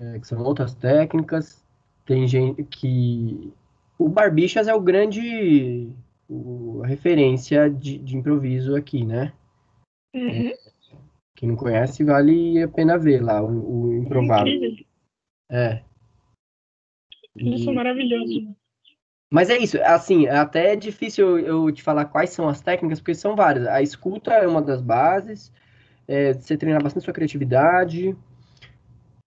é, 0.00 0.18
que 0.18 0.26
são 0.26 0.42
outras 0.42 0.74
técnicas. 0.74 1.62
Tem 2.06 2.26
gente 2.26 2.64
que. 2.64 3.52
O 3.98 4.08
Barbixas 4.08 4.68
é 4.68 4.74
o 4.74 4.80
grande. 4.80 5.90
O, 6.28 6.82
a 6.82 6.86
referência 6.86 7.70
de, 7.70 7.98
de, 7.98 8.16
improviso 8.16 8.74
aqui, 8.74 9.04
né? 9.04 9.32
Uhum. 10.14 10.48
É, 10.48 10.56
quem 11.36 11.50
não 11.50 11.56
conhece, 11.56 12.02
vale 12.02 12.62
a 12.62 12.68
pena 12.68 12.98
ver 12.98 13.22
lá, 13.22 13.42
o, 13.42 13.90
o 13.90 13.94
Improvável. 13.94 14.52
É. 15.50 15.82
Eles 17.36 17.62
são 17.62 17.74
maravilhosos. 17.74 18.42
Né? 18.42 18.54
Mas 19.30 19.50
é 19.50 19.58
isso, 19.58 19.76
assim, 19.82 20.26
é 20.26 20.36
até 20.36 20.74
difícil 20.74 21.38
eu 21.38 21.70
te 21.70 21.82
falar 21.82 22.06
quais 22.06 22.30
são 22.30 22.48
as 22.48 22.60
técnicas, 22.60 23.00
porque 23.00 23.14
são 23.14 23.36
várias. 23.36 23.66
A 23.66 23.82
escuta 23.82 24.32
é 24.32 24.46
uma 24.46 24.62
das 24.62 24.80
bases, 24.80 25.52
é, 26.08 26.32
você 26.32 26.56
treinar 26.56 26.82
bastante 26.82 27.04
sua 27.04 27.12
criatividade, 27.12 28.16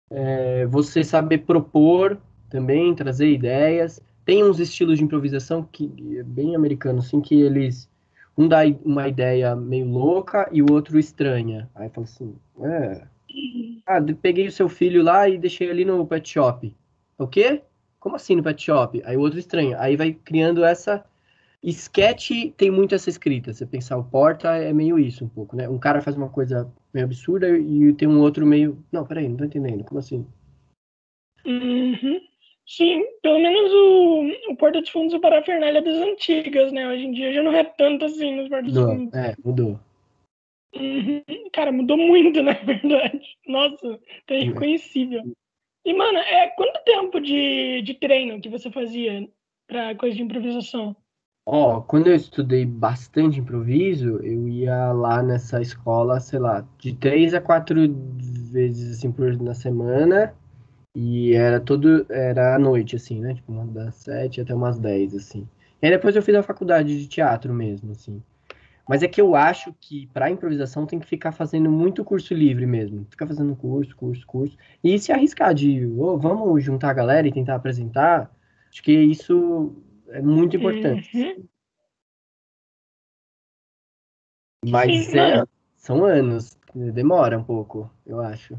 é, 0.09 0.65
você 0.65 1.03
saber 1.03 1.39
propor 1.39 2.17
também, 2.49 2.95
trazer 2.95 3.29
ideias. 3.29 4.01
Tem 4.29 4.43
uns 4.43 4.59
estilos 4.59 4.99
de 4.99 5.03
improvisação 5.03 5.63
que 5.63 5.91
é 6.19 6.21
bem 6.21 6.55
americano, 6.55 6.99
assim, 6.99 7.19
que 7.19 7.41
eles 7.41 7.89
um 8.37 8.47
dá 8.47 8.59
uma 8.85 9.07
ideia 9.07 9.55
meio 9.55 9.89
louca 9.89 10.47
e 10.51 10.61
o 10.61 10.71
outro 10.71 10.99
estranha. 10.99 11.67
Aí 11.73 11.89
fala 11.89 12.05
assim, 12.05 12.35
é, 12.61 13.07
ah, 13.87 13.99
peguei 14.21 14.45
o 14.47 14.51
seu 14.51 14.69
filho 14.69 15.01
lá 15.01 15.27
e 15.27 15.35
deixei 15.35 15.71
ali 15.71 15.83
no 15.83 16.05
pet 16.05 16.29
shop. 16.29 16.75
O 17.17 17.25
quê? 17.25 17.63
como 17.99 18.17
assim 18.17 18.35
no 18.35 18.43
pet 18.43 18.61
shop? 18.61 19.01
Aí 19.03 19.17
o 19.17 19.19
outro 19.19 19.39
estranho. 19.39 19.75
Aí 19.79 19.95
vai 19.95 20.13
criando 20.13 20.63
essa. 20.63 21.03
Sketch 21.63 22.53
tem 22.55 22.69
muito 22.69 22.93
essa 22.93 23.09
escrita. 23.09 23.51
Você 23.51 23.65
pensar 23.65 23.97
o 23.97 24.03
porta 24.03 24.49
é 24.55 24.71
meio 24.71 24.99
isso 24.99 25.25
um 25.25 25.27
pouco, 25.27 25.55
né? 25.55 25.67
Um 25.67 25.79
cara 25.79 26.03
faz 26.03 26.15
uma 26.15 26.29
coisa 26.29 26.71
meio 26.93 27.07
absurda 27.07 27.49
e 27.57 27.91
tem 27.93 28.07
um 28.07 28.19
outro 28.19 28.45
meio. 28.45 28.77
Não, 28.91 29.03
peraí, 29.07 29.27
não 29.27 29.37
tô 29.37 29.45
entendendo. 29.45 29.83
Como 29.83 29.97
assim? 29.97 30.23
Uhum. 31.43 32.29
Sim, 32.69 33.03
pelo 33.23 33.39
menos 33.39 33.73
o, 33.73 34.51
o 34.51 34.55
Porta 34.55 34.79
dos 34.79 34.91
Fundos 34.91 35.11
e 35.11 35.17
o 35.17 35.19
Parafernália 35.19 35.81
das 35.81 35.95
antigas, 35.95 36.71
né? 36.71 36.87
Hoje 36.87 37.03
em 37.03 37.11
dia 37.11 37.33
já 37.33 37.41
não 37.41 37.51
é 37.51 37.63
tanto 37.63 38.05
assim 38.05 38.35
nos 38.35 38.47
Porta 38.47 38.69
dos 38.69 38.77
Fundos. 38.77 39.13
É, 39.15 39.35
mudou. 39.43 39.79
Uhum. 40.75 41.23
Cara, 41.51 41.71
mudou 41.71 41.97
muito, 41.97 42.41
na 42.43 42.53
verdade. 42.53 43.25
Nossa, 43.47 43.99
tá 44.27 44.35
irreconhecível. 44.35 45.23
E, 45.83 45.93
mano, 45.93 46.19
é, 46.19 46.49
quanto 46.49 46.83
tempo 46.83 47.19
de, 47.19 47.81
de 47.81 47.95
treino 47.95 48.39
que 48.39 48.49
você 48.49 48.69
fazia 48.69 49.27
pra 49.67 49.95
coisa 49.95 50.15
de 50.15 50.21
improvisação? 50.21 50.95
Ó, 51.47 51.77
oh, 51.77 51.81
quando 51.81 52.05
eu 52.05 52.15
estudei 52.15 52.67
bastante 52.67 53.39
improviso, 53.39 54.19
eu 54.23 54.47
ia 54.47 54.91
lá 54.91 55.23
nessa 55.23 55.59
escola, 55.59 56.19
sei 56.19 56.37
lá, 56.37 56.63
de 56.77 56.93
três 56.95 57.33
a 57.33 57.41
quatro 57.41 57.79
vezes 58.51 58.99
assim 58.99 59.11
por 59.11 59.35
na 59.41 59.55
semana. 59.55 60.35
E 60.95 61.33
era 61.33 61.59
todo. 61.59 62.05
Era 62.09 62.55
à 62.55 62.59
noite, 62.59 62.95
assim, 62.95 63.19
né? 63.19 63.35
Tipo, 63.35 63.53
das 63.67 63.95
sete 63.95 64.41
até 64.41 64.53
umas 64.53 64.79
dez, 64.79 65.15
assim. 65.15 65.47
E 65.81 65.85
aí 65.85 65.91
depois 65.91 66.15
eu 66.15 66.21
fiz 66.21 66.35
a 66.35 66.43
faculdade 66.43 66.99
de 66.99 67.07
teatro 67.07 67.53
mesmo, 67.53 67.91
assim. 67.91 68.21
Mas 68.87 69.03
é 69.03 69.07
que 69.07 69.21
eu 69.21 69.35
acho 69.35 69.71
que 69.79 70.07
para 70.07 70.31
improvisação 70.31 70.87
tem 70.87 70.99
que 70.99 71.05
ficar 71.05 71.31
fazendo 71.31 71.69
muito 71.69 72.03
curso 72.03 72.33
livre 72.33 72.65
mesmo. 72.65 73.05
Ficar 73.07 73.27
fazendo 73.27 73.55
curso, 73.55 73.95
curso, 73.95 74.25
curso. 74.25 74.57
E 74.83 74.97
se 74.97 75.11
arriscar 75.11 75.53
de, 75.53 75.85
oh, 75.85 76.17
vamos 76.17 76.63
juntar 76.63 76.89
a 76.89 76.93
galera 76.93 77.27
e 77.27 77.31
tentar 77.31 77.53
apresentar. 77.53 78.35
Acho 78.67 78.81
que 78.81 78.91
isso 78.91 79.75
é 80.07 80.21
muito 80.23 80.57
importante. 80.57 81.15
Uhum. 81.15 81.45
Mas 84.65 85.13
é, 85.13 85.43
são 85.77 86.03
anos. 86.03 86.57
Demora 86.73 87.37
um 87.37 87.43
pouco, 87.43 87.91
eu 88.05 88.19
acho. 88.19 88.55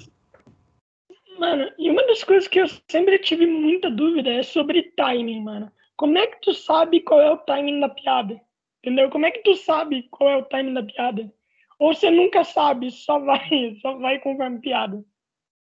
Mano, 1.41 1.71
e 1.77 1.91
uma 1.91 2.00
das 2.11 2.25
coisas 2.25 2.49
que 2.49 2.61
eu 2.61 2.67
sempre 2.89 3.19
tive 3.19 3.47
muita 3.47 3.91
dúvida 3.91 4.31
é 4.31 4.43
sobre 4.43 4.93
timing, 4.97 5.43
mano. 5.43 5.73
Como 5.97 6.19
é 6.19 6.27
que 6.27 6.41
tu 6.41 6.53
sabe 6.53 7.01
qual 7.01 7.21
é 7.21 7.31
o 7.31 7.39
timing 7.39 7.81
da 7.81 7.89
piada? 7.89 8.41
Entendeu? 8.83 9.11
Como 9.11 9.27
é 9.27 9.31
que 9.31 9.43
tu 9.43 9.55
sabe 9.55 10.09
qual 10.11 10.31
é 10.31 10.37
o 10.37 10.45
time 10.45 10.75
da 10.75 10.83
piada? 10.83 11.33
Ou 11.79 11.95
você 11.95 12.11
nunca 12.11 12.45
sabe, 12.45 12.91
só 12.91 13.19
vai, 13.19 13.77
só 13.81 13.97
vai 13.99 14.19
conforme 14.19 14.59
piada. 14.59 15.05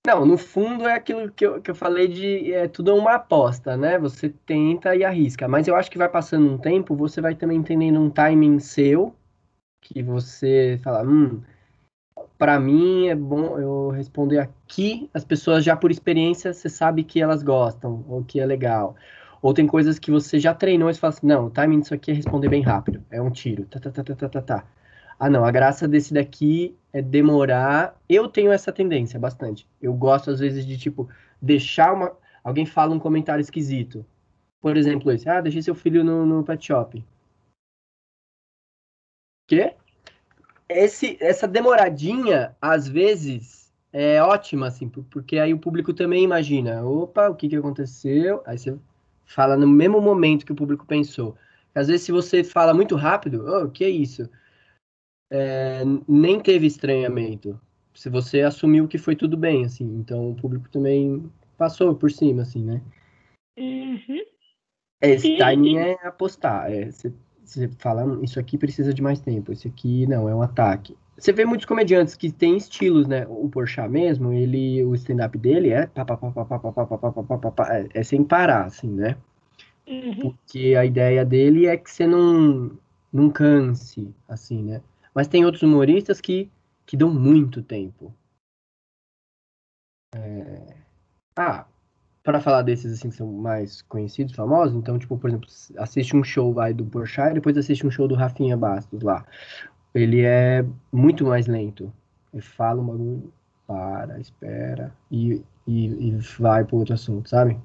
Não, 0.05 0.25
no 0.25 0.36
fundo 0.38 0.88
é 0.88 0.93
aquilo 0.93 1.31
que 1.31 1.45
eu, 1.45 1.62
que 1.62 1.69
eu 1.69 1.75
falei 1.75 2.07
de 2.07 2.51
é 2.51 2.67
tudo 2.67 2.95
uma 2.95 3.15
aposta, 3.15 3.77
né? 3.77 4.00
Você 4.00 4.29
tenta 4.29 4.95
e 4.95 5.03
arrisca. 5.03 5.48
Mas 5.48 5.67
eu 5.67 5.75
acho 5.75 5.91
que 5.91 5.98
vai 5.98 6.10
passando 6.10 6.51
um 6.51 6.57
tempo, 6.57 6.95
você 6.95 7.21
vai 7.21 7.36
também 7.36 7.57
entendendo 7.57 8.00
um 8.00 8.10
timing 8.10 8.60
seu, 8.60 9.13
que 9.79 10.01
você 10.01 10.79
fala, 10.83 11.03
hum, 11.03 11.43
para 12.41 12.60
mim 12.60 13.05
é 13.05 13.13
bom 13.13 13.60
eu 13.60 13.91
responder 13.91 14.39
aqui, 14.39 15.07
as 15.13 15.24
pessoas 15.24 15.63
já 15.63 15.75
por 15.75 15.91
experiência, 15.91 16.51
você 16.51 16.69
sabe 16.69 17.03
que 17.03 17.21
elas 17.21 17.43
gostam, 17.43 18.03
ou 18.10 18.24
que 18.24 18.39
é 18.39 18.45
legal. 18.48 18.95
Ou 19.43 19.53
tem 19.53 19.67
coisas 19.67 20.00
que 20.00 20.10
você 20.10 20.39
já 20.39 20.51
treinou 20.51 20.89
e 20.89 20.93
você 20.95 21.00
fala 21.00 21.13
assim, 21.13 21.27
não, 21.27 21.45
o 21.45 21.50
timing 21.51 21.81
disso 21.81 21.93
aqui 21.93 22.10
é 22.10 22.15
responder 22.15 22.50
bem 22.50 22.63
rápido. 22.63 23.05
É 23.12 23.21
um 23.21 23.29
tiro. 23.29 23.65
Tá, 23.65 23.79
tá, 23.79 23.91
tá, 23.91 24.03
tá, 24.03 24.15
tá, 24.15 24.27
tá, 24.27 24.41
tá. 24.41 24.65
Ah, 25.19 25.29
não, 25.29 25.45
a 25.45 25.51
graça 25.51 25.88
desse 25.88 26.15
daqui 26.15 26.75
é 26.91 27.00
demorar. 27.00 27.95
Eu 28.10 28.27
tenho 28.27 28.51
essa 28.51 28.71
tendência 28.71 29.19
bastante. 29.19 29.67
Eu 29.79 29.93
gosto, 29.93 30.31
às 30.31 30.39
vezes, 30.39 30.65
de, 30.65 30.79
tipo, 30.79 31.07
deixar 31.39 31.93
uma... 31.93 32.12
Alguém 32.43 32.65
fala 32.65 32.95
um 32.95 33.00
comentário 33.00 33.41
esquisito. 33.41 34.03
Por 34.60 34.75
exemplo, 34.77 35.12
esse. 35.12 35.29
Ah, 35.29 35.41
deixei 35.41 35.62
seu 35.62 35.75
filho 35.75 36.03
no, 36.03 36.25
no 36.25 36.43
pet 36.43 36.65
shop. 36.65 37.05
Quê? 39.48 39.75
Esse, 40.78 41.18
essa 41.20 41.48
demoradinha, 41.48 42.56
às 42.62 42.88
vezes, 42.88 43.72
é 43.92 44.22
ótima, 44.22 44.68
assim, 44.68 44.88
porque 44.88 45.38
aí 45.38 45.54
o 45.54 45.60
público 45.60 45.94
também 45.94 46.24
imagina. 46.24 46.84
Opa, 46.84 47.30
o 47.30 47.36
que, 47.36 47.50
que 47.50 47.56
aconteceu? 47.56 48.42
Aí 48.46 48.58
você 48.58 48.78
fala 49.25 49.58
no 49.58 49.68
mesmo 49.68 50.00
momento 50.01 50.46
que 50.46 50.51
o 50.51 50.56
público 50.56 50.86
pensou. 50.86 51.36
Às 51.74 51.88
vezes, 51.88 52.06
se 52.06 52.12
você 52.12 52.44
fala 52.44 52.74
muito 52.74 52.96
rápido, 52.96 53.46
oh, 53.48 53.66
o 53.66 53.72
que 53.72 53.84
é 53.84 53.90
isso? 53.90 54.30
É, 55.30 55.84
nem 56.08 56.40
teve 56.40 56.68
estranhamento. 56.68 57.60
Se 57.94 58.10
você 58.10 58.42
assumiu 58.42 58.88
que 58.88 58.98
foi 58.98 59.16
tudo 59.16 59.38
bem, 59.38 59.66
assim. 59.66 59.86
Então, 59.96 60.32
o 60.32 60.36
público 60.36 60.70
também 60.70 61.32
passou 61.58 61.96
por 61.96 62.12
cima, 62.12 62.42
assim, 62.42 62.63
né? 62.63 62.82
Uhum. 63.58 64.24
Esse 65.01 65.38
timing 65.38 65.78
é 65.78 65.94
apostar. 66.06 66.72
É, 66.72 66.92
você, 66.92 67.13
você 67.51 67.70
fala, 67.79 68.05
hum, 68.05 68.24
isso 68.24 68.39
aqui 68.39 68.58
precisa 68.58 68.93
de 68.93 69.01
mais 69.01 69.20
tempo. 69.20 69.51
Esse 69.51 69.67
aqui, 69.67 70.08
não, 70.08 70.29
é 70.29 70.36
um 70.36 70.41
ataque. 70.41 70.96
Você 71.17 71.31
vê 71.34 71.46
muitos 71.46 71.65
comediantes 71.65 72.15
que 72.15 72.31
têm 72.31 72.58
estilos, 72.58 73.08
né? 73.08 73.27
O 73.29 73.50
Porchat 73.50 73.89
mesmo, 73.89 74.31
ele, 74.31 74.84
o 74.84 74.96
stand-up 74.96 75.38
dele 75.38 75.72
é, 75.72 75.89
é 77.93 78.03
sem 78.03 78.24
parar, 78.24 78.65
assim, 78.65 78.89
né? 78.89 79.17
Uhum. 79.88 80.31
Porque 80.31 80.75
a 80.75 80.86
ideia 80.86 81.25
dele 81.25 81.67
é 81.67 81.77
que 81.77 81.91
você 81.91 82.08
não, 82.08 82.72
não 83.12 83.29
canse, 83.29 84.13
assim, 84.27 84.63
né? 84.63 84.81
Mas 85.13 85.27
tem 85.27 85.46
outros 85.46 85.63
humoristas 85.63 86.22
que, 86.22 86.50
que 86.86 86.96
dão 86.96 87.13
muito 87.13 87.62
tempo. 87.62 88.13
É... 90.15 90.75
Ah, 91.36 91.65
para 92.24 92.40
falar 92.40 92.62
desses 92.62 92.94
assim 92.94 93.10
que 93.10 93.16
são 93.16 93.32
mais 93.32 93.82
conhecidos, 93.84 94.36
famosos, 94.36 94.75
então, 94.75 95.00
tipo, 95.00 95.18
por 95.18 95.30
exemplo, 95.30 95.48
assiste 95.78 96.16
um 96.16 96.24
show 96.24 96.54
vai 96.54 96.74
do 96.74 96.86
Porchat 96.86 97.32
e 97.32 97.36
depois 97.36 97.58
assiste 97.58 97.86
um 97.86 97.92
show 97.92 98.08
do 98.08 98.16
Rafinha 98.16 98.56
Bastos 98.56 99.01
lá 99.01 99.25
ele 99.94 100.22
é 100.22 100.66
muito 100.92 101.25
mais 101.25 101.48
lento. 101.48 101.94
Ele 102.34 102.42
fala 102.42 102.82
um 102.82 102.86
bagulho, 102.86 103.34
para, 103.68 104.20
espera 104.20 104.96
e, 105.10 105.42
e, 105.68 105.86
e 105.86 106.12
vai 106.40 106.66
para 106.66 106.75
outro 106.75 106.94
assunto, 106.94 107.30
sabe? 107.30 107.58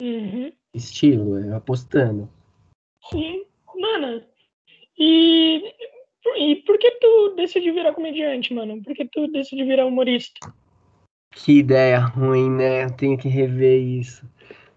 Uhum. 0.00 0.52
Estilo, 0.74 1.38
é 1.38 1.54
apostando. 1.54 2.28
Sim, 3.10 3.44
mano. 3.78 4.22
E, 4.98 5.74
e 6.36 6.56
por 6.66 6.78
que 6.78 6.90
tu 6.92 7.34
decidiu 7.36 7.74
virar 7.74 7.94
comediante, 7.94 8.52
mano? 8.52 8.82
Por 8.82 8.94
que 8.94 9.04
tu 9.06 9.28
decidiu 9.28 9.66
virar 9.66 9.86
humorista? 9.86 10.52
Que 11.32 11.58
ideia 11.58 11.98
ruim, 11.98 12.50
né? 12.50 12.84
Eu 12.84 12.90
tenho 12.90 13.18
que 13.18 13.28
rever 13.28 13.80
isso. 13.80 14.24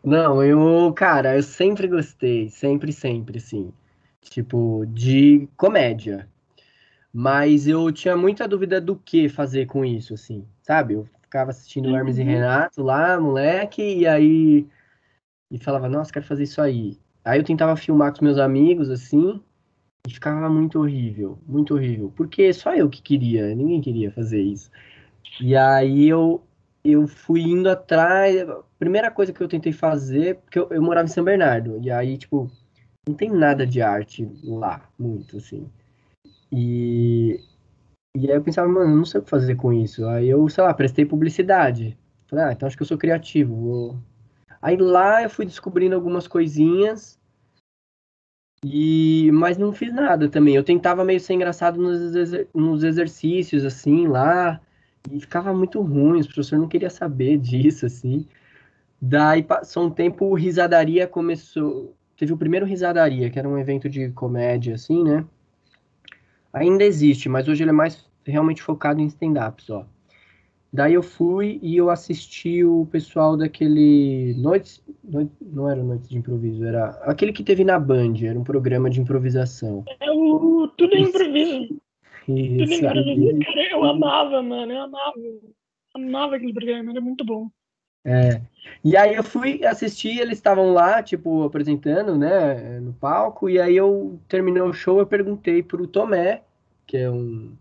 Não, 0.04 0.44
eu, 0.44 0.94
cara, 0.94 1.36
eu 1.36 1.44
sempre 1.44 1.88
gostei, 1.88 2.50
sempre, 2.50 2.92
sempre, 2.92 3.38
assim. 3.38 3.72
Tipo, 4.22 4.86
de 4.88 5.48
comédia. 5.58 6.28
Mas 7.14 7.68
eu 7.68 7.92
tinha 7.92 8.18
muita 8.18 8.48
dúvida 8.48 8.82
do 8.82 8.96
que 8.96 9.30
fazer 9.30 9.68
com 9.68 9.86
isso, 9.86 10.14
assim, 10.14 10.46
sabe? 10.62 10.96
Eu 10.96 11.08
ficava 11.22 11.52
assistindo 11.52 11.90
uhum. 11.90 11.98
Hermes 11.98 12.18
e 12.18 12.24
Renato 12.24 12.84
lá, 12.84 13.20
moleque, 13.20 13.82
e 13.82 14.08
aí 14.08 14.68
e 15.50 15.58
falava, 15.58 15.88
nossa, 15.88 16.12
quero 16.12 16.26
fazer 16.26 16.44
isso 16.44 16.62
aí. 16.62 17.00
Aí 17.24 17.40
eu 17.40 17.44
tentava 17.44 17.76
filmar 17.76 18.12
com 18.12 18.18
os 18.18 18.22
meus 18.22 18.38
amigos, 18.38 18.90
assim, 18.90 19.42
e 20.08 20.14
ficava 20.14 20.50
muito 20.50 20.80
horrível, 20.80 21.40
muito 21.48 21.74
horrível. 21.74 22.12
Porque 22.16 22.52
só 22.54 22.76
eu 22.76 22.90
que 22.90 23.02
queria, 23.02 23.56
ninguém 23.56 23.82
queria 23.82 24.12
fazer 24.12 24.42
isso. 24.42 24.70
E 25.40 25.56
aí 25.56 26.08
eu, 26.08 26.44
eu 26.84 27.08
fui 27.08 27.42
indo 27.42 27.70
atrás. 27.70 28.36
Primeira 28.80 29.12
coisa 29.12 29.34
que 29.34 29.42
eu 29.42 29.48
tentei 29.48 29.74
fazer, 29.74 30.36
porque 30.38 30.60
eu, 30.60 30.68
eu 30.72 30.82
morava 30.82 31.06
em 31.06 31.12
São 31.12 31.24
Bernardo, 31.24 31.80
e 31.82 31.92
aí, 31.92 32.18
tipo, 32.18 32.50
não 33.08 33.16
tem 33.16 33.30
nada 33.30 33.66
de 33.66 33.82
arte 33.82 34.28
lá, 34.44 34.82
muito, 34.98 35.38
assim. 35.38 35.70
E, 36.52 37.40
e 38.16 38.32
aí 38.32 38.36
eu 38.38 38.42
pensava, 38.42 38.68
mano, 38.68 38.96
não 38.96 39.06
sei 39.06 39.20
o 39.20 39.24
que 39.24 39.30
fazer 39.30 39.56
com 39.56 39.74
isso. 39.74 40.08
Aí 40.08 40.30
eu, 40.30 40.48
sei 40.50 40.64
lá, 40.64 40.74
prestei 40.74 41.06
publicidade. 41.06 41.98
Falei, 42.28 42.46
ah, 42.46 42.52
então 42.54 42.68
acho 42.68 42.76
que 42.78 42.84
eu 42.84 42.88
sou 42.88 42.98
criativo. 42.98 43.56
Vou... 43.56 44.00
Aí 44.62 44.78
lá 44.78 45.22
eu 45.22 45.30
fui 45.30 45.46
descobrindo 45.46 45.96
algumas 45.96 46.28
coisinhas. 46.28 47.20
E, 48.64 49.30
mas 49.32 49.58
não 49.58 49.72
fiz 49.72 49.94
nada 49.94 50.28
também. 50.28 50.56
Eu 50.56 50.64
tentava 50.64 51.04
meio 51.04 51.20
ser 51.20 51.34
engraçado 51.34 51.80
nos, 51.80 52.16
exer 52.16 52.48
nos 52.54 52.84
exercícios, 52.84 53.64
assim, 53.64 54.08
lá. 54.08 54.60
E 55.12 55.20
ficava 55.20 55.54
muito 55.54 55.82
ruim, 55.82 56.20
os 56.20 56.28
professores 56.28 56.62
não 56.62 56.68
queriam 56.68 56.90
saber 56.90 57.38
disso, 57.40 57.86
assim. 57.86 58.26
Daí 59.02 59.44
passou 59.44 59.86
um 59.86 59.90
tempo, 59.90 60.26
o 60.26 60.34
Risadaria 60.34 61.08
começou. 61.08 61.96
Teve 62.18 62.34
o 62.34 62.38
primeiro 62.38 62.66
Risadaria, 62.66 63.30
que 63.30 63.38
era 63.38 63.48
um 63.48 63.58
evento 63.58 63.90
de 63.90 64.10
comédia, 64.12 64.76
assim, 64.76 65.04
né? 65.04 65.26
Ainda 66.54 66.84
existe, 66.86 67.28
mas 67.28 67.48
hoje 67.48 67.64
ele 67.64 67.72
é 67.72 67.74
mais 67.74 68.06
realmente 68.26 68.62
focado 68.62 69.02
em 69.02 69.08
stand-up 69.08 69.62
só. 69.62 69.86
Daí 70.76 70.94
eu 70.94 71.04
fui 71.04 71.58
e 71.62 71.78
eu 71.78 71.90
assisti 71.90 72.64
o 72.64 72.86
pessoal 72.92 73.38
daquele 73.38 74.34
Noites, 74.38 74.84
Noite, 75.02 75.32
não 75.42 75.70
era 75.70 75.82
Noites 75.82 76.10
de 76.10 76.18
Improviso, 76.18 76.66
era 76.66 76.90
aquele 77.04 77.32
que 77.32 77.44
teve 77.44 77.64
na 77.64 77.80
Band, 77.80 78.16
era 78.22 78.38
um 78.38 78.44
programa 78.44 78.90
de 78.90 79.00
improvisação. 79.00 79.86
É 80.02 80.12
o 80.12 80.68
Tudo 80.78 80.96
é 80.96 81.00
Improviso. 81.00 81.80
É 82.28 82.82
cara, 82.82 83.00
eu 83.72 83.84
amava, 83.84 84.42
mano, 84.42 84.72
eu 84.72 84.82
amava. 84.82 85.14
Amava 85.94 86.36
aquele 86.36 86.54
programa, 86.54 86.92
era 86.92 87.02
muito 87.02 87.24
bom. 87.26 87.50
É. 88.06 88.42
E 88.84 88.96
aí 88.96 89.16
eu 89.16 89.24
fui 89.24 89.66
assistir, 89.66 90.20
eles 90.20 90.38
estavam 90.38 90.72
lá, 90.74 91.02
tipo, 91.02 91.44
apresentando, 91.44 92.16
né, 92.18 92.80
no 92.80 92.94
palco, 92.94 93.50
e 93.50 93.60
aí 93.60 93.76
eu 93.76 94.20
terminou 94.28 94.70
o 94.70 94.74
show, 94.74 95.00
eu 95.00 95.08
perguntei 95.08 95.64
pro 95.64 95.88
Tomé, 95.88 96.44
que 96.86 96.98
é 96.98 97.10
um 97.10 97.54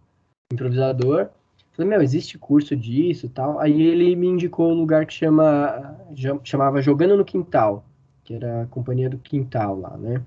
improvisador, 0.52 1.30
Falei, 1.74 1.90
meu, 1.90 2.02
existe 2.02 2.38
curso 2.38 2.76
disso 2.76 3.28
tal. 3.28 3.58
Aí 3.58 3.82
ele 3.82 4.14
me 4.14 4.28
indicou 4.28 4.70
um 4.70 4.74
lugar 4.74 5.04
que 5.06 5.12
chama, 5.12 5.96
chamava 6.44 6.80
Jogando 6.80 7.16
no 7.16 7.24
Quintal, 7.24 7.84
que 8.22 8.34
era 8.34 8.62
a 8.62 8.66
companhia 8.66 9.10
do 9.10 9.18
Quintal 9.18 9.80
lá, 9.80 9.96
né? 9.96 10.22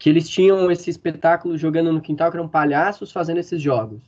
Que 0.00 0.08
eles 0.08 0.28
tinham 0.28 0.68
esse 0.70 0.90
espetáculo 0.90 1.56
Jogando 1.56 1.92
no 1.92 2.00
Quintal, 2.00 2.30
que 2.30 2.36
eram 2.36 2.48
palhaços 2.48 3.12
fazendo 3.12 3.38
esses 3.38 3.62
jogos. 3.62 4.02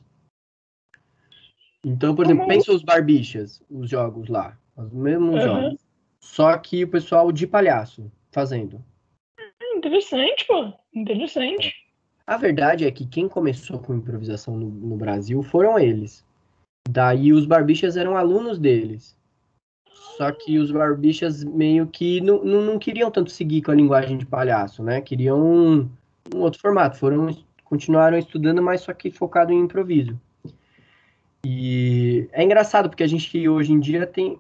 Então, 1.85 2.15
por 2.15 2.25
exemplo, 2.25 2.49
pensa 2.49 2.73
os 2.73 2.83
Barbichas, 2.83 3.63
os 3.71 3.91
jogos 3.91 4.29
lá, 4.29 4.59
os 4.77 4.91
mesmos 4.91 5.35
uhum. 5.35 5.41
jogos. 5.41 5.81
Só 6.19 6.57
que 6.57 6.83
o 6.83 6.89
pessoal 6.89 7.31
de 7.31 7.47
palhaço 7.47 8.11
fazendo. 8.31 8.83
Interessante, 9.75 10.47
pô. 10.47 10.73
Interessante. 10.95 11.75
A 12.27 12.37
verdade 12.37 12.87
é 12.87 12.91
que 12.91 13.07
quem 13.07 13.29
começou 13.29 13.79
com 13.79 13.95
improvisação 13.95 14.57
no, 14.57 14.71
no 14.71 14.97
Brasil 14.97 15.43
foram 15.43 15.79
eles. 15.79 16.25
Daí 16.89 17.33
os 17.33 17.45
barbichas 17.45 17.97
eram 17.97 18.17
alunos 18.17 18.59
deles. 18.59 19.17
Só 20.03 20.31
que 20.33 20.59
os 20.59 20.71
barbichas 20.71 21.45
meio 21.45 21.87
que 21.87 22.21
não, 22.21 22.45
não, 22.45 22.61
não 22.61 22.79
queriam 22.79 23.11
tanto 23.11 23.31
seguir 23.31 23.63
com 23.63 23.71
a 23.71 23.75
linguagem 23.75 24.19
de 24.19 24.27
palhaço, 24.27 24.83
né? 24.83 25.01
Queriam 25.01 25.41
um, 25.41 25.89
um 26.35 26.41
outro 26.41 26.61
formato. 26.61 26.99
Foram 26.99 27.29
continuaram 27.65 28.19
estudando, 28.19 28.61
mas 28.61 28.83
só 28.83 28.93
que 28.93 29.11
focado 29.11 29.53
em 29.53 29.61
improviso. 29.61 30.21
E 31.45 32.29
é 32.33 32.45
engraçado 32.45 32.89
porque 32.89 33.03
a 33.03 33.07
gente 33.07 33.49
hoje 33.49 33.73
em 33.73 33.81
dia 33.81 34.07
tem 34.07 34.39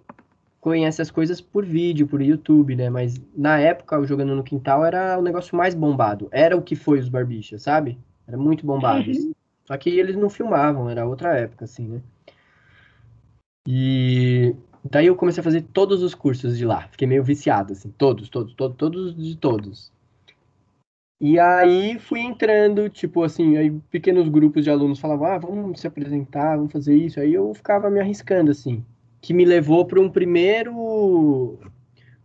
conhece 0.60 1.02
as 1.02 1.10
coisas 1.10 1.40
por 1.40 1.64
vídeo, 1.64 2.06
por 2.06 2.22
YouTube, 2.22 2.76
né? 2.76 2.88
Mas 2.88 3.20
na 3.36 3.58
época, 3.58 3.98
o 3.98 4.06
Jogando 4.06 4.36
no 4.36 4.44
Quintal 4.44 4.84
era 4.84 5.18
o 5.18 5.22
negócio 5.22 5.56
mais 5.56 5.74
bombado. 5.74 6.28
Era 6.30 6.56
o 6.56 6.62
que 6.62 6.76
foi 6.76 7.00
os 7.00 7.08
Barbichas, 7.08 7.62
sabe? 7.62 7.98
Era 8.28 8.36
muito 8.36 8.64
bombado. 8.64 9.10
Uhum. 9.10 9.32
Só 9.64 9.76
que 9.76 9.90
eles 9.90 10.14
não 10.14 10.30
filmavam, 10.30 10.88
era 10.88 11.06
outra 11.06 11.36
época, 11.36 11.64
assim, 11.64 11.88
né? 11.88 12.00
E 13.66 14.54
daí 14.84 15.06
eu 15.06 15.16
comecei 15.16 15.40
a 15.40 15.44
fazer 15.44 15.62
todos 15.62 16.02
os 16.02 16.14
cursos 16.14 16.56
de 16.56 16.64
lá. 16.64 16.88
Fiquei 16.88 17.06
meio 17.06 17.24
viciado, 17.24 17.72
assim, 17.72 17.90
todos, 17.90 18.28
todos, 18.28 18.54
todos, 18.54 18.76
todos 18.76 19.16
de 19.16 19.36
todos. 19.36 19.92
E 21.20 21.38
aí 21.38 22.00
fui 22.00 22.18
entrando, 22.18 22.88
tipo 22.88 23.22
assim, 23.22 23.56
aí 23.56 23.70
pequenos 23.92 24.28
grupos 24.28 24.64
de 24.64 24.70
alunos 24.70 24.98
falavam, 24.98 25.26
ah, 25.26 25.38
vamos 25.38 25.80
se 25.80 25.86
apresentar, 25.86 26.56
vamos 26.56 26.72
fazer 26.72 26.96
isso. 26.96 27.20
Aí 27.20 27.32
eu 27.32 27.54
ficava 27.54 27.88
me 27.88 28.00
arriscando, 28.00 28.50
assim. 28.50 28.84
Que 29.20 29.32
me 29.32 29.44
levou 29.44 29.86
para 29.86 30.00
um 30.00 30.10
primeiro. 30.10 31.58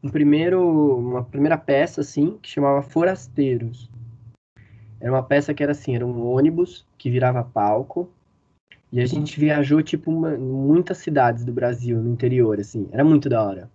Um 0.01 0.09
primeiro. 0.09 0.97
Uma 0.97 1.23
primeira 1.23 1.57
peça, 1.59 2.01
assim, 2.01 2.39
que 2.41 2.49
chamava 2.49 2.81
Forasteiros. 2.81 3.87
Era 4.99 5.11
uma 5.11 5.21
peça 5.21 5.53
que 5.53 5.61
era 5.61 5.73
assim, 5.73 5.95
era 5.95 6.05
um 6.05 6.25
ônibus 6.25 6.83
que 6.97 7.11
virava 7.11 7.43
palco. 7.43 8.09
E 8.91 9.01
a 9.01 9.05
gente 9.05 9.39
viajou, 9.39 9.81
tipo, 9.83 10.09
uma, 10.09 10.37
muitas 10.37 10.99
cidades 10.99 11.43
do 11.43 11.51
Brasil, 11.51 12.01
no 12.01 12.11
interior, 12.11 12.59
assim. 12.59 12.87
Era 12.91 13.03
muito 13.03 13.27
da 13.27 13.43
hora. 13.43 13.69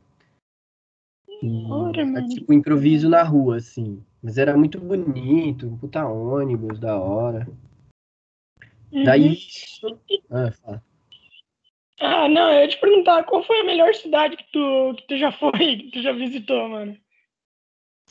E, 1.42 1.98
era, 1.98 2.28
tipo, 2.28 2.52
improviso 2.52 3.08
na 3.10 3.22
rua, 3.22 3.56
assim. 3.56 4.02
Mas 4.22 4.38
era 4.38 4.56
muito 4.56 4.80
bonito, 4.80 5.66
um 5.66 5.76
puta 5.76 6.06
ônibus, 6.06 6.78
da 6.78 6.98
hora. 6.98 7.46
Uhum. 8.90 9.04
Daí. 9.04 9.38
Ah, 10.30 10.50
fala. 10.52 10.82
Ah, 12.00 12.28
não, 12.28 12.50
eu 12.50 12.62
ia 12.62 12.68
te 12.68 12.80
perguntar 12.80 13.24
qual 13.24 13.44
foi 13.44 13.60
a 13.60 13.64
melhor 13.64 13.94
cidade 13.94 14.36
que 14.36 14.44
tu, 14.50 14.94
que 14.96 15.06
tu 15.08 15.18
já 15.18 15.30
foi, 15.30 15.76
que 15.76 15.90
tu 15.92 16.02
já 16.02 16.12
visitou, 16.12 16.68
mano 16.68 16.96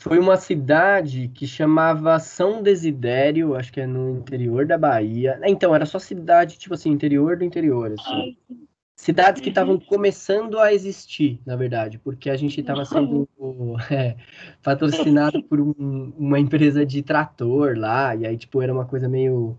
foi 0.02 0.18
uma 0.18 0.36
cidade 0.36 1.28
que 1.28 1.46
chamava 1.46 2.18
São 2.18 2.60
Desidério, 2.60 3.54
acho 3.54 3.72
que 3.72 3.80
é 3.80 3.86
no 3.86 4.18
interior 4.18 4.66
da 4.66 4.76
Bahia. 4.76 5.40
Então, 5.44 5.72
era 5.72 5.86
só 5.86 5.96
cidade, 6.00 6.58
tipo 6.58 6.74
assim, 6.74 6.90
interior 6.90 7.36
do 7.36 7.44
interior, 7.44 7.92
assim. 7.92 8.36
Cidades 8.96 9.40
que 9.40 9.50
estavam 9.50 9.78
começando 9.78 10.58
a 10.58 10.74
existir, 10.74 11.40
na 11.46 11.54
verdade, 11.54 12.00
porque 12.00 12.28
a 12.28 12.36
gente 12.36 12.60
estava 12.60 12.84
sendo 12.84 13.28
é, 13.92 14.16
patrocinado 14.60 15.40
por 15.44 15.60
um, 15.60 16.12
uma 16.18 16.40
empresa 16.40 16.84
de 16.84 17.00
trator 17.00 17.78
lá, 17.78 18.16
e 18.16 18.26
aí, 18.26 18.36
tipo, 18.36 18.60
era 18.60 18.72
uma 18.72 18.84
coisa 18.84 19.08
meio. 19.08 19.56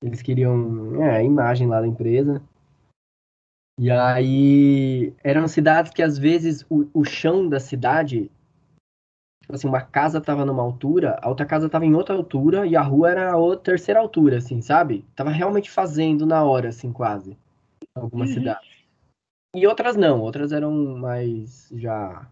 Eles 0.00 0.22
queriam 0.22 1.02
é, 1.02 1.16
a 1.16 1.22
imagem 1.24 1.66
lá 1.66 1.80
da 1.80 1.86
empresa. 1.88 2.40
E 3.76 3.90
aí, 3.90 5.12
eram 5.24 5.48
cidades 5.48 5.92
que 5.92 6.02
às 6.02 6.16
vezes 6.16 6.64
o, 6.70 6.88
o 6.94 7.04
chão 7.04 7.48
da 7.48 7.58
cidade 7.58 8.30
tipo 9.50 9.56
assim, 9.56 9.68
uma 9.68 9.80
casa 9.80 10.18
estava 10.18 10.44
numa 10.44 10.62
altura, 10.62 11.18
a 11.20 11.28
outra 11.28 11.44
casa 11.44 11.66
estava 11.66 11.84
em 11.84 11.94
outra 11.94 12.14
altura 12.14 12.66
e 12.66 12.76
a 12.76 12.82
rua 12.82 13.10
era 13.10 13.32
a 13.32 13.36
outra, 13.36 13.72
terceira 13.72 13.98
altura, 14.00 14.38
assim, 14.38 14.62
sabe? 14.62 15.04
Tava 15.16 15.30
realmente 15.30 15.70
fazendo 15.70 16.24
na 16.24 16.44
hora, 16.44 16.68
assim, 16.68 16.92
quase. 16.92 17.36
Algumas 17.94 18.28
uhum. 18.28 18.34
cidades. 18.34 18.68
E 19.54 19.66
outras 19.66 19.96
não, 19.96 20.20
outras 20.20 20.52
eram 20.52 20.72
mais 20.96 21.68
já 21.72 22.28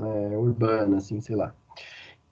é, 0.00 0.36
urbanas, 0.36 1.04
assim, 1.04 1.20
sei 1.20 1.34
lá. 1.34 1.52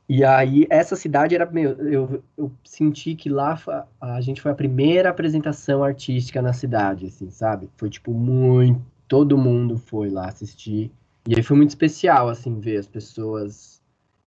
E 0.08 0.24
aí, 0.24 0.66
essa 0.70 0.96
cidade 0.96 1.34
era. 1.34 1.44
Meu, 1.44 1.72
eu, 1.86 2.22
eu 2.36 2.52
senti 2.64 3.14
que 3.14 3.28
lá 3.28 3.60
a 4.00 4.20
gente 4.20 4.40
foi 4.40 4.52
a 4.52 4.54
primeira 4.54 5.10
apresentação 5.10 5.82
artística 5.82 6.40
na 6.40 6.52
cidade, 6.52 7.06
assim, 7.06 7.28
sabe? 7.30 7.68
Foi 7.76 7.90
tipo 7.90 8.14
muito. 8.14 8.80
Todo 9.06 9.36
mundo 9.36 9.76
foi 9.76 10.08
lá 10.08 10.28
assistir. 10.28 10.90
E 11.26 11.34
aí 11.34 11.42
foi 11.42 11.56
muito 11.56 11.70
especial, 11.70 12.28
assim, 12.28 12.58
ver 12.58 12.78
as 12.78 12.86
pessoas 12.86 13.77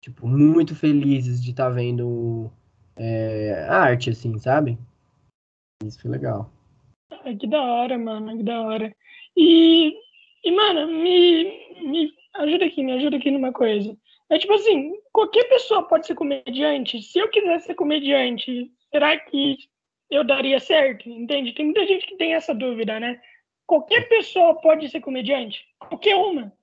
tipo, 0.01 0.27
muito 0.27 0.75
felizes 0.75 1.41
de 1.41 1.51
estar 1.51 1.65
tá 1.65 1.69
vendo 1.69 2.51
é, 2.95 3.65
arte, 3.69 4.09
assim, 4.09 4.37
sabe? 4.37 4.77
Isso 5.83 6.01
foi 6.01 6.11
legal. 6.11 6.51
Ah, 7.11 7.33
que 7.33 7.47
da 7.47 7.61
hora, 7.61 7.97
mano, 7.97 8.37
que 8.37 8.43
da 8.43 8.61
hora. 8.61 8.95
E, 9.37 9.93
e 10.43 10.51
mano, 10.51 10.87
me, 10.87 11.43
me 11.81 12.13
ajuda 12.35 12.65
aqui, 12.65 12.83
me 12.83 12.93
ajuda 12.93 13.17
aqui 13.17 13.31
numa 13.31 13.53
coisa. 13.53 13.95
É 14.29 14.37
tipo 14.37 14.53
assim, 14.53 14.93
qualquer 15.11 15.43
pessoa 15.49 15.87
pode 15.87 16.07
ser 16.07 16.15
comediante. 16.15 17.01
Se 17.01 17.19
eu 17.19 17.29
quisesse 17.29 17.67
ser 17.67 17.75
comediante, 17.75 18.71
será 18.89 19.17
que 19.19 19.57
eu 20.09 20.23
daria 20.23 20.59
certo? 20.59 21.09
Entende? 21.09 21.53
Tem 21.53 21.65
muita 21.65 21.85
gente 21.85 22.07
que 22.07 22.17
tem 22.17 22.33
essa 22.33 22.53
dúvida, 22.53 22.99
né? 22.99 23.21
Qualquer 23.67 24.07
pessoa 24.07 24.55
pode 24.55 24.89
ser 24.89 25.01
comediante. 25.01 25.65
Qualquer 25.79 26.15
uma. 26.15 26.53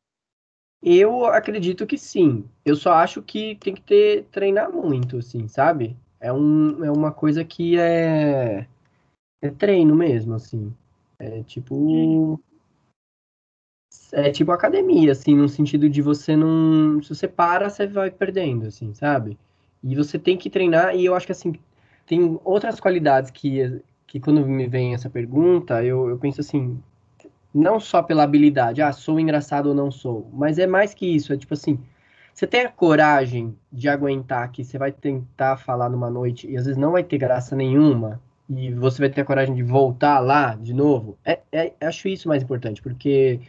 Eu 0.83 1.27
acredito 1.27 1.87
que 1.87 1.99
sim. 1.99 2.45
Eu 2.65 2.77
só 2.77 2.93
acho 2.93 3.23
que 3.23 3.57
tem 3.57 3.75
que 3.75 3.83
ter 3.83 4.25
treinar 4.31 4.71
muito, 4.73 5.19
assim, 5.19 5.49
sabe? 5.49 5.97
É, 6.21 6.33
um, 6.33 6.85
é 6.85 6.91
uma 6.91 7.13
coisa 7.13 7.45
que 7.45 7.79
é, 7.79 8.67
é 9.43 9.51
treino 9.51 9.95
mesmo, 9.95 10.35
assim. 10.35 10.73
É 11.19 11.43
tipo. 11.43 12.41
É 14.13 14.31
tipo 14.31 14.53
academia, 14.53 15.13
assim, 15.13 15.35
no 15.35 15.49
sentido 15.49 15.89
de 15.89 16.01
você 16.01 16.37
não. 16.37 17.03
Se 17.03 17.15
você 17.15 17.27
para, 17.29 17.69
você 17.69 17.87
vai 17.87 18.11
perdendo, 18.11 18.67
assim, 18.67 18.95
sabe? 18.95 19.37
E 19.83 19.95
você 19.95 20.19
tem 20.19 20.37
que 20.37 20.51
treinar, 20.51 20.95
e 20.95 21.05
eu 21.05 21.15
acho 21.15 21.27
que 21.27 21.33
assim, 21.33 21.55
tem 22.07 22.39
outras 22.45 22.81
qualidades 22.81 23.31
que, 23.31 23.83
que 24.07 24.19
quando 24.21 24.47
me 24.47 24.67
vem 24.67 24.95
essa 24.95 25.11
pergunta, 25.11 25.85
eu, 25.85 26.09
eu 26.09 26.19
penso 26.19 26.41
assim, 26.41 26.83
não 27.59 27.81
só 27.81 28.03
pela 28.03 28.23
habilidade, 28.23 28.83
ah, 28.83 28.93
sou 28.93 29.19
engraçado 29.19 29.67
ou 29.67 29.75
não 29.75 29.91
sou, 29.91 30.31
mas 30.33 30.59
é 30.59 30.67
mais 30.67 30.95
que 30.95 31.07
isso, 31.07 31.33
é 31.33 31.37
tipo 31.37 31.55
assim, 31.55 31.79
você 32.33 32.47
tem 32.47 32.63
a 32.63 32.69
coragem 32.71 33.57
de 33.73 33.89
aguentar 33.89 34.51
que 34.53 34.65
você 34.65 34.79
vai 34.79 34.93
tentar 34.93 35.57
falar 35.57 35.89
numa 35.89 36.11
noite 36.11 36.49
e 36.49 36.57
às 36.57 36.67
vezes 36.67 36.79
não 36.79 36.93
vai 36.93 37.03
ter 37.03 37.19
graça 37.19 37.57
nenhuma, 37.57 38.21
e 38.49 38.73
você 38.73 39.03
vai 39.03 39.11
ter 39.11 39.21
a 39.21 39.25
coragem 39.25 39.55
de 39.55 39.63
voltar 39.63 40.21
lá 40.21 40.55
de 40.55 40.73
novo, 40.73 41.19
é, 41.25 41.41
é 41.53 41.73
acho 41.81 42.09
isso 42.09 42.29
mais 42.29 42.43
importante, 42.43 42.81
porque 42.81 43.41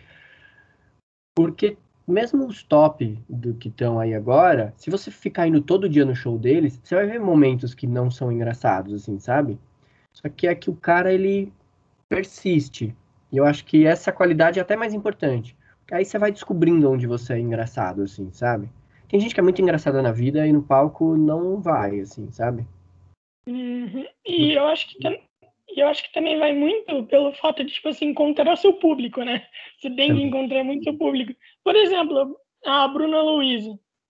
porque 1.36 1.78
mesmo 2.06 2.46
os 2.48 2.64
top 2.64 3.18
do 3.30 3.54
que 3.54 3.70
estão 3.70 4.00
aí 4.00 4.14
agora, 4.14 4.74
se 4.76 4.90
você 4.90 5.12
ficar 5.12 5.48
indo 5.48 5.62
todo 5.62 5.88
dia 5.88 6.04
no 6.04 6.16
show 6.16 6.38
deles, 6.38 6.80
você 6.84 6.96
vai 6.96 7.06
ver 7.06 7.20
momentos 7.20 7.74
que 7.74 7.88
não 7.88 8.10
são 8.10 8.32
engraçados, 8.32 8.94
assim, 8.94 9.20
sabe? 9.20 9.58
Só 10.14 10.28
que 10.28 10.48
é 10.48 10.56
que 10.56 10.70
o 10.70 10.76
cara, 10.76 11.14
ele 11.14 11.54
persiste. 12.10 12.96
E 13.32 13.38
eu 13.38 13.46
acho 13.46 13.66
que 13.66 13.86
essa 13.86 14.12
qualidade 14.12 14.60
é 14.60 14.62
até 14.62 14.76
mais 14.76 14.94
importante. 14.94 15.56
Aí 15.92 16.06
você 16.06 16.18
vai 16.20 16.32
descobrindo 16.32 16.90
onde 16.90 17.08
você 17.08 17.34
é 17.34 17.40
engraçado, 17.40 18.04
assim, 18.04 18.32
sabe? 18.32 18.70
Tem 19.08 19.20
gente 19.20 19.34
que 19.34 19.40
é 19.40 19.44
muito 19.44 19.62
engraçada 19.62 20.02
na 20.02 20.12
vida 20.12 20.46
e 20.46 20.54
no 20.54 20.62
palco 20.62 21.18
não 21.18 21.60
vai, 21.60 22.00
assim, 22.00 22.32
sabe? 22.32 22.68
Uhum. 23.48 24.06
E 24.26 24.54
eu 24.54 24.66
acho 24.68 24.88
que 24.90 25.00
também. 25.00 25.24
eu 25.76 25.88
acho 25.88 26.04
que 26.04 26.14
também 26.14 26.38
vai 26.38 26.54
muito 26.54 27.04
pelo 27.06 27.34
fato 27.34 27.64
de, 27.64 27.74
tipo 27.74 27.90
assim, 27.90 28.08
encontrar 28.08 28.56
seu 28.56 28.74
público, 28.74 29.24
né? 29.24 29.48
Você 29.80 29.90
tem 29.90 30.16
que 30.16 30.22
encontrar 30.22 30.64
muito 30.64 30.84
seu 30.84 30.96
público. 30.96 31.34
Por 31.64 31.76
exemplo, 31.76 32.38
a 32.66 32.88
Bruna 32.88 33.22
Luiz, 33.22 33.66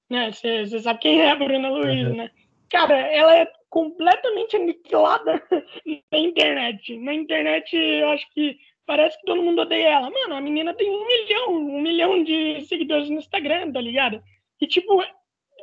né? 0.09 0.31
Você 0.31 0.79
sabe 0.79 0.99
quem 0.99 1.21
é 1.21 1.31
a 1.31 1.35
Bruna 1.35 1.69
Luiz, 1.69 2.07
uhum. 2.09 2.17
né? 2.17 2.31
Cara, 2.69 2.97
ela 2.97 3.35
é 3.37 3.47
completamente 3.69 4.57
aniquilada 4.57 5.41
na 6.11 6.17
internet. 6.17 6.97
Na 6.97 7.13
internet, 7.13 7.73
eu 7.73 8.09
acho 8.09 8.29
que 8.33 8.57
parece 8.89 9.19
que 9.19 9.25
todo 9.27 9.43
mundo 9.43 9.61
odeia 9.61 9.89
ela. 9.89 10.09
Mano, 10.09 10.33
a 10.33 10.41
menina 10.41 10.73
tem 10.73 10.89
um 10.89 11.05
milhão, 11.05 11.53
um 11.53 11.79
milhão 11.79 12.23
de 12.23 12.65
seguidores 12.65 13.07
no 13.07 13.17
Instagram, 13.17 13.71
tá 13.71 13.79
ligado? 13.79 14.19
E, 14.59 14.65
tipo, 14.65 14.99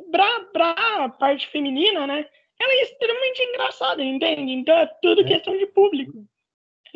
pra, 0.09 0.39
pra 0.53 1.09
parte 1.09 1.45
feminina, 1.49 2.07
né? 2.07 2.25
Ela 2.57 2.71
é 2.71 2.83
extremamente 2.83 3.41
engraçada, 3.41 4.01
entende? 4.01 4.53
Então 4.53 4.73
é 4.77 4.85
tudo 5.01 5.21
é. 5.21 5.23
questão 5.25 5.57
de 5.57 5.65
público. 5.65 6.25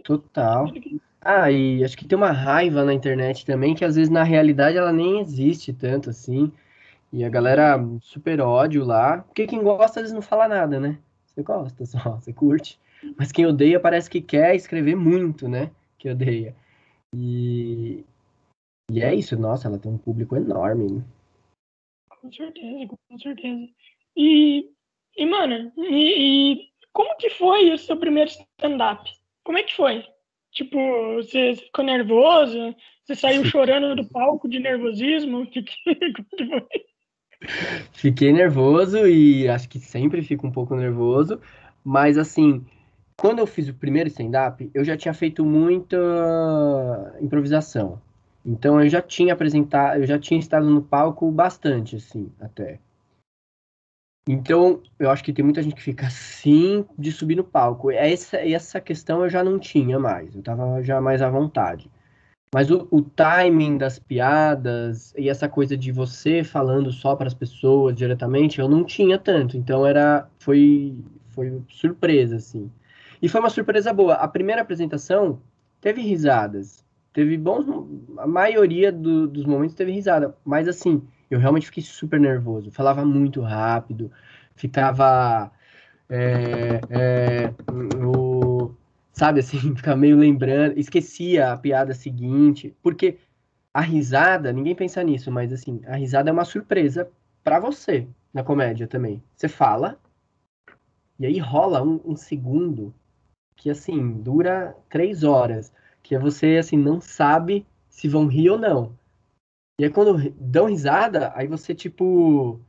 Total. 0.05 0.71
Ah, 1.19 1.51
e 1.51 1.83
acho 1.83 1.97
que 1.97 2.07
tem 2.07 2.17
uma 2.17 2.31
raiva 2.31 2.85
na 2.85 2.93
internet 2.93 3.45
também, 3.45 3.75
que 3.75 3.83
às 3.83 3.97
vezes 3.97 4.09
na 4.09 4.23
realidade 4.23 4.77
ela 4.77 4.93
nem 4.93 5.19
existe 5.19 5.73
tanto 5.73 6.09
assim. 6.09 6.49
E 7.11 7.25
a 7.25 7.29
galera 7.29 7.77
super 7.99 8.39
ódio 8.39 8.85
lá. 8.85 9.17
Porque 9.17 9.45
quem 9.45 9.61
gosta 9.61 9.99
vezes 9.99 10.15
não 10.15 10.21
fala 10.21 10.47
nada, 10.47 10.79
né? 10.79 10.97
Você 11.25 11.43
gosta 11.43 11.85
só, 11.85 11.99
você 12.15 12.31
curte. 12.31 12.79
Mas 13.17 13.33
quem 13.33 13.45
odeia 13.45 13.81
parece 13.81 14.09
que 14.09 14.21
quer 14.21 14.55
escrever 14.55 14.95
muito, 14.95 15.49
né? 15.49 15.71
Que 16.01 16.09
odeia. 16.09 16.55
E, 17.15 18.03
e 18.89 19.03
é 19.03 19.13
isso, 19.13 19.37
nossa, 19.37 19.67
ela 19.67 19.77
tem 19.77 19.91
um 19.91 19.99
público 19.99 20.35
enorme. 20.35 21.03
Com 22.09 22.31
certeza, 22.31 22.91
com 23.07 23.19
certeza. 23.19 23.69
E, 24.17 24.67
e 25.15 25.25
mano, 25.27 25.71
e, 25.77 26.53
e 26.53 26.69
como 26.91 27.15
que 27.17 27.29
foi 27.29 27.71
o 27.71 27.77
seu 27.77 27.95
primeiro 27.97 28.31
stand-up? 28.31 29.07
Como 29.43 29.59
é 29.59 29.63
que 29.63 29.75
foi? 29.75 30.03
Tipo, 30.51 30.79
você 31.17 31.55
ficou 31.55 31.85
nervoso? 31.85 32.75
Você 33.05 33.15
saiu 33.15 33.45
chorando 33.45 33.95
do 33.95 34.09
palco 34.09 34.49
de 34.49 34.57
nervosismo? 34.57 35.45
Que, 35.45 35.61
que, 35.61 35.75
que 35.95 36.47
foi? 36.47 36.85
Fiquei 37.93 38.33
nervoso 38.33 39.05
e 39.05 39.47
acho 39.47 39.69
que 39.69 39.77
sempre 39.77 40.23
fico 40.23 40.47
um 40.47 40.51
pouco 40.51 40.75
nervoso, 40.75 41.39
mas 41.83 42.17
assim, 42.17 42.65
quando 43.21 43.37
eu 43.37 43.45
fiz 43.45 43.69
o 43.69 43.73
primeiro 43.75 44.09
stand-up, 44.09 44.67
eu 44.73 44.83
já 44.83 44.97
tinha 44.97 45.13
feito 45.13 45.45
muita 45.45 45.95
improvisação. 47.21 48.01
Então 48.43 48.81
eu 48.81 48.89
já 48.89 48.99
tinha 48.99 49.33
apresentado, 49.33 49.99
eu 49.99 50.07
já 50.07 50.17
tinha 50.17 50.39
estado 50.39 50.67
no 50.67 50.81
palco 50.81 51.29
bastante, 51.29 51.97
assim, 51.97 52.31
até. 52.39 52.79
Então, 54.27 54.81
eu 54.97 55.11
acho 55.11 55.23
que 55.23 55.31
tem 55.31 55.45
muita 55.45 55.61
gente 55.61 55.75
que 55.75 55.83
fica 55.83 56.07
assim 56.07 56.83
de 56.97 57.11
subir 57.11 57.35
no 57.35 57.43
palco. 57.43 57.91
Essa, 57.91 58.37
essa 58.37 58.81
questão 58.81 59.23
eu 59.23 59.29
já 59.29 59.43
não 59.43 59.59
tinha 59.59 59.99
mais. 59.99 60.35
Eu 60.35 60.41
tava 60.41 60.81
já 60.81 60.99
mais 60.99 61.21
à 61.21 61.29
vontade. 61.29 61.91
Mas 62.51 62.71
o, 62.71 62.87
o 62.89 63.03
timing 63.03 63.77
das 63.77 63.99
piadas 63.99 65.13
e 65.15 65.29
essa 65.29 65.47
coisa 65.47 65.77
de 65.77 65.91
você 65.91 66.43
falando 66.43 66.91
só 66.91 67.15
para 67.15 67.27
as 67.27 67.35
pessoas 67.35 67.95
diretamente, 67.95 68.59
eu 68.59 68.67
não 68.67 68.83
tinha 68.83 69.19
tanto. 69.19 69.57
Então 69.57 69.85
era 69.85 70.27
foi 70.39 70.97
foi 71.29 71.61
surpresa 71.69 72.37
assim. 72.37 72.69
E 73.21 73.29
foi 73.29 73.39
uma 73.39 73.49
surpresa 73.49 73.93
boa. 73.93 74.15
A 74.15 74.27
primeira 74.27 74.61
apresentação 74.61 75.41
teve 75.79 76.01
risadas. 76.01 76.83
Teve 77.13 77.37
bons 77.37 77.65
a 78.17 78.25
maioria 78.25 78.91
do, 78.91 79.27
dos 79.27 79.45
momentos 79.45 79.75
teve 79.75 79.91
risada, 79.91 80.35
mas 80.45 80.67
assim, 80.67 81.05
eu 81.29 81.39
realmente 81.39 81.65
fiquei 81.65 81.83
super 81.83 82.19
nervoso. 82.19 82.71
Falava 82.71 83.03
muito 83.03 83.41
rápido, 83.41 84.09
ficava 84.55 85.51
é, 86.09 86.79
é, 86.89 87.53
o 88.03 88.71
sabe 89.13 89.39
assim, 89.39 89.59
ficar 89.75 89.95
meio 89.95 90.17
lembrando, 90.17 90.79
esquecia 90.79 91.51
a 91.51 91.57
piada 91.57 91.93
seguinte, 91.93 92.75
porque 92.81 93.17
a 93.73 93.81
risada, 93.81 94.51
ninguém 94.51 94.75
pensa 94.75 95.03
nisso, 95.03 95.31
mas 95.31 95.53
assim, 95.53 95.81
a 95.85 95.95
risada 95.95 96.29
é 96.29 96.33
uma 96.33 96.45
surpresa 96.45 97.09
para 97.43 97.59
você 97.59 98.07
na 98.33 98.43
comédia 98.43 98.87
também. 98.87 99.23
Você 99.35 99.47
fala, 99.47 99.97
e 101.19 101.25
aí 101.25 101.39
rola 101.39 101.81
um, 101.83 102.01
um, 102.03 102.15
segundo 102.15 102.93
que 103.55 103.69
assim, 103.69 104.13
dura 104.21 104.75
três 104.89 105.23
horas, 105.23 105.73
que 106.01 106.15
é 106.15 106.19
você 106.19 106.57
assim, 106.57 106.77
não 106.77 106.99
sabe 106.99 107.65
se 107.89 108.07
vão 108.07 108.27
rir 108.27 108.49
ou 108.49 108.57
não. 108.57 108.97
E 109.79 109.85
aí 109.85 109.89
quando 109.89 110.31
dão 110.39 110.65
risada, 110.65 111.31
aí 111.35 111.47
você 111.47 111.73
tipo 111.73 112.59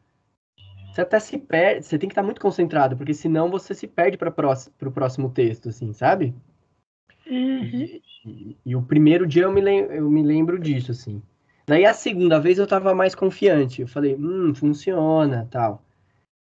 você 0.92 1.00
até 1.00 1.18
se 1.18 1.38
perde, 1.38 1.86
você 1.86 1.98
tem 1.98 2.08
que 2.08 2.12
estar 2.12 2.22
muito 2.22 2.40
concentrado, 2.40 2.96
porque 2.96 3.14
senão 3.14 3.50
você 3.50 3.72
se 3.72 3.86
perde 3.86 4.18
para 4.18 4.28
o 4.28 4.92
próximo 4.92 5.30
texto, 5.30 5.70
assim, 5.70 5.92
sabe? 5.94 6.34
Uhum. 7.26 7.62
E, 7.62 8.02
e, 8.26 8.56
e, 8.66 8.76
o 8.76 8.82
primeiro 8.82 9.26
dia 9.26 9.44
eu 9.44 9.52
me, 9.52 9.62
eu 9.62 10.10
me 10.10 10.22
lembro 10.22 10.58
disso, 10.58 10.90
assim. 10.90 11.22
Daí 11.66 11.86
a 11.86 11.94
segunda 11.94 12.38
vez 12.38 12.58
eu 12.58 12.66
tava 12.66 12.94
mais 12.94 13.14
confiante, 13.14 13.80
eu 13.80 13.88
falei, 13.88 14.14
hum, 14.14 14.54
funciona, 14.54 15.48
tal. 15.50 15.82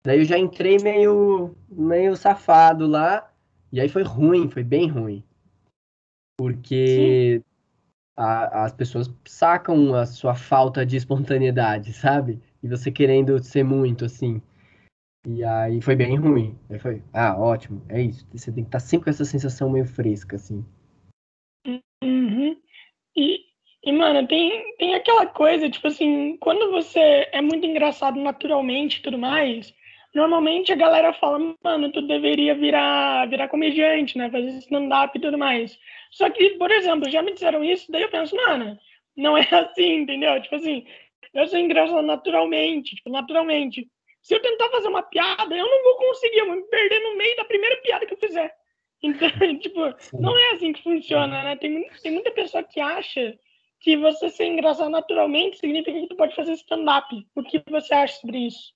Daí 0.05 0.19
eu 0.19 0.25
já 0.25 0.37
entrei 0.37 0.77
meio, 0.77 1.55
meio 1.69 2.15
safado 2.15 2.85
lá, 2.85 3.31
e 3.71 3.79
aí 3.79 3.89
foi 3.89 4.03
ruim, 4.03 4.49
foi 4.49 4.63
bem 4.63 4.87
ruim. 4.87 5.23
Porque 6.37 7.41
a, 8.15 8.65
as 8.65 8.73
pessoas 8.73 9.13
sacam 9.25 9.95
a 9.95 10.05
sua 10.05 10.35
falta 10.35 10.85
de 10.85 10.95
espontaneidade, 10.95 11.93
sabe? 11.93 12.41
e 12.61 12.67
você 12.67 12.91
querendo 12.91 13.41
ser 13.41 13.63
muito, 13.63 14.05
assim. 14.05 14.41
E 15.25 15.43
aí 15.43 15.81
foi 15.81 15.95
bem 15.95 16.15
ruim. 16.17 16.57
Aí 16.69 16.79
foi, 16.79 17.03
ah, 17.13 17.37
ótimo, 17.37 17.83
é 17.89 18.01
isso. 18.01 18.27
Você 18.31 18.51
tem 18.51 18.63
que 18.63 18.69
estar 18.69 18.79
sempre 18.79 19.05
com 19.05 19.09
essa 19.09 19.25
sensação 19.25 19.69
meio 19.69 19.85
fresca, 19.85 20.35
assim. 20.35 20.65
Uhum. 22.03 22.57
E, 23.15 23.39
e, 23.83 23.91
mano, 23.91 24.27
tem, 24.27 24.75
tem 24.77 24.95
aquela 24.95 25.25
coisa, 25.25 25.69
tipo 25.69 25.87
assim, 25.87 26.37
quando 26.37 26.71
você 26.71 27.29
é 27.31 27.41
muito 27.41 27.65
engraçado 27.65 28.19
naturalmente 28.19 28.99
e 28.99 29.01
tudo 29.01 29.17
mais, 29.17 29.73
normalmente 30.17 30.73
a 30.73 30.75
galera 30.75 31.13
fala, 31.13 31.55
mano, 31.63 31.91
tu 31.91 32.01
deveria 32.01 32.55
virar, 32.55 33.29
virar 33.29 33.47
comediante, 33.47 34.17
né? 34.17 34.31
Fazer 34.31 34.49
stand-up 34.57 35.15
e 35.15 35.21
tudo 35.21 35.37
mais. 35.37 35.77
Só 36.09 36.27
que, 36.31 36.49
por 36.57 36.71
exemplo, 36.71 37.07
já 37.07 37.21
me 37.21 37.33
disseram 37.33 37.63
isso, 37.63 37.91
daí 37.91 38.01
eu 38.01 38.09
penso, 38.09 38.35
mano, 38.35 38.75
não 39.15 39.37
é 39.37 39.41
assim, 39.53 39.97
entendeu? 40.01 40.41
Tipo 40.41 40.55
assim, 40.55 40.87
eu 41.35 41.47
sou 41.47 41.59
engraçado 41.59 42.01
naturalmente, 42.01 42.95
tipo, 42.95 43.11
naturalmente. 43.11 43.87
Se 44.23 44.33
eu 44.33 44.41
tentar 44.41 44.69
fazer 44.69 44.87
uma 44.87 45.03
piada, 45.03 45.55
eu 45.55 45.65
não 45.65 45.83
vou 45.83 45.97
conseguir, 45.97 46.39
eu 46.39 46.47
vou 46.47 46.55
me 46.55 46.63
perder 46.63 46.99
no 46.99 47.15
meio 47.15 47.35
da 47.35 47.45
primeira 47.45 47.77
piada 47.77 48.05
que 48.05 48.13
eu 48.13 48.17
fizer. 48.17 48.51
Então, 49.03 49.29
tipo, 49.59 49.79
não 50.19 50.35
é 50.35 50.53
assim 50.53 50.73
que 50.73 50.81
funciona, 50.81 51.43
né? 51.43 51.55
Tem, 51.55 51.87
tem 52.01 52.11
muita 52.11 52.31
pessoa 52.31 52.63
que 52.63 52.79
acha 52.79 53.37
que 53.79 53.95
você 53.95 54.27
ser 54.27 54.47
engraçado 54.47 54.89
naturalmente 54.89 55.59
significa 55.59 55.99
que 55.99 56.07
tu 56.07 56.15
pode 56.15 56.35
fazer 56.35 56.53
stand-up. 56.53 57.05
O 57.35 57.43
que 57.43 57.61
você 57.69 57.93
acha 57.93 58.19
sobre 58.19 58.47
isso? 58.47 58.75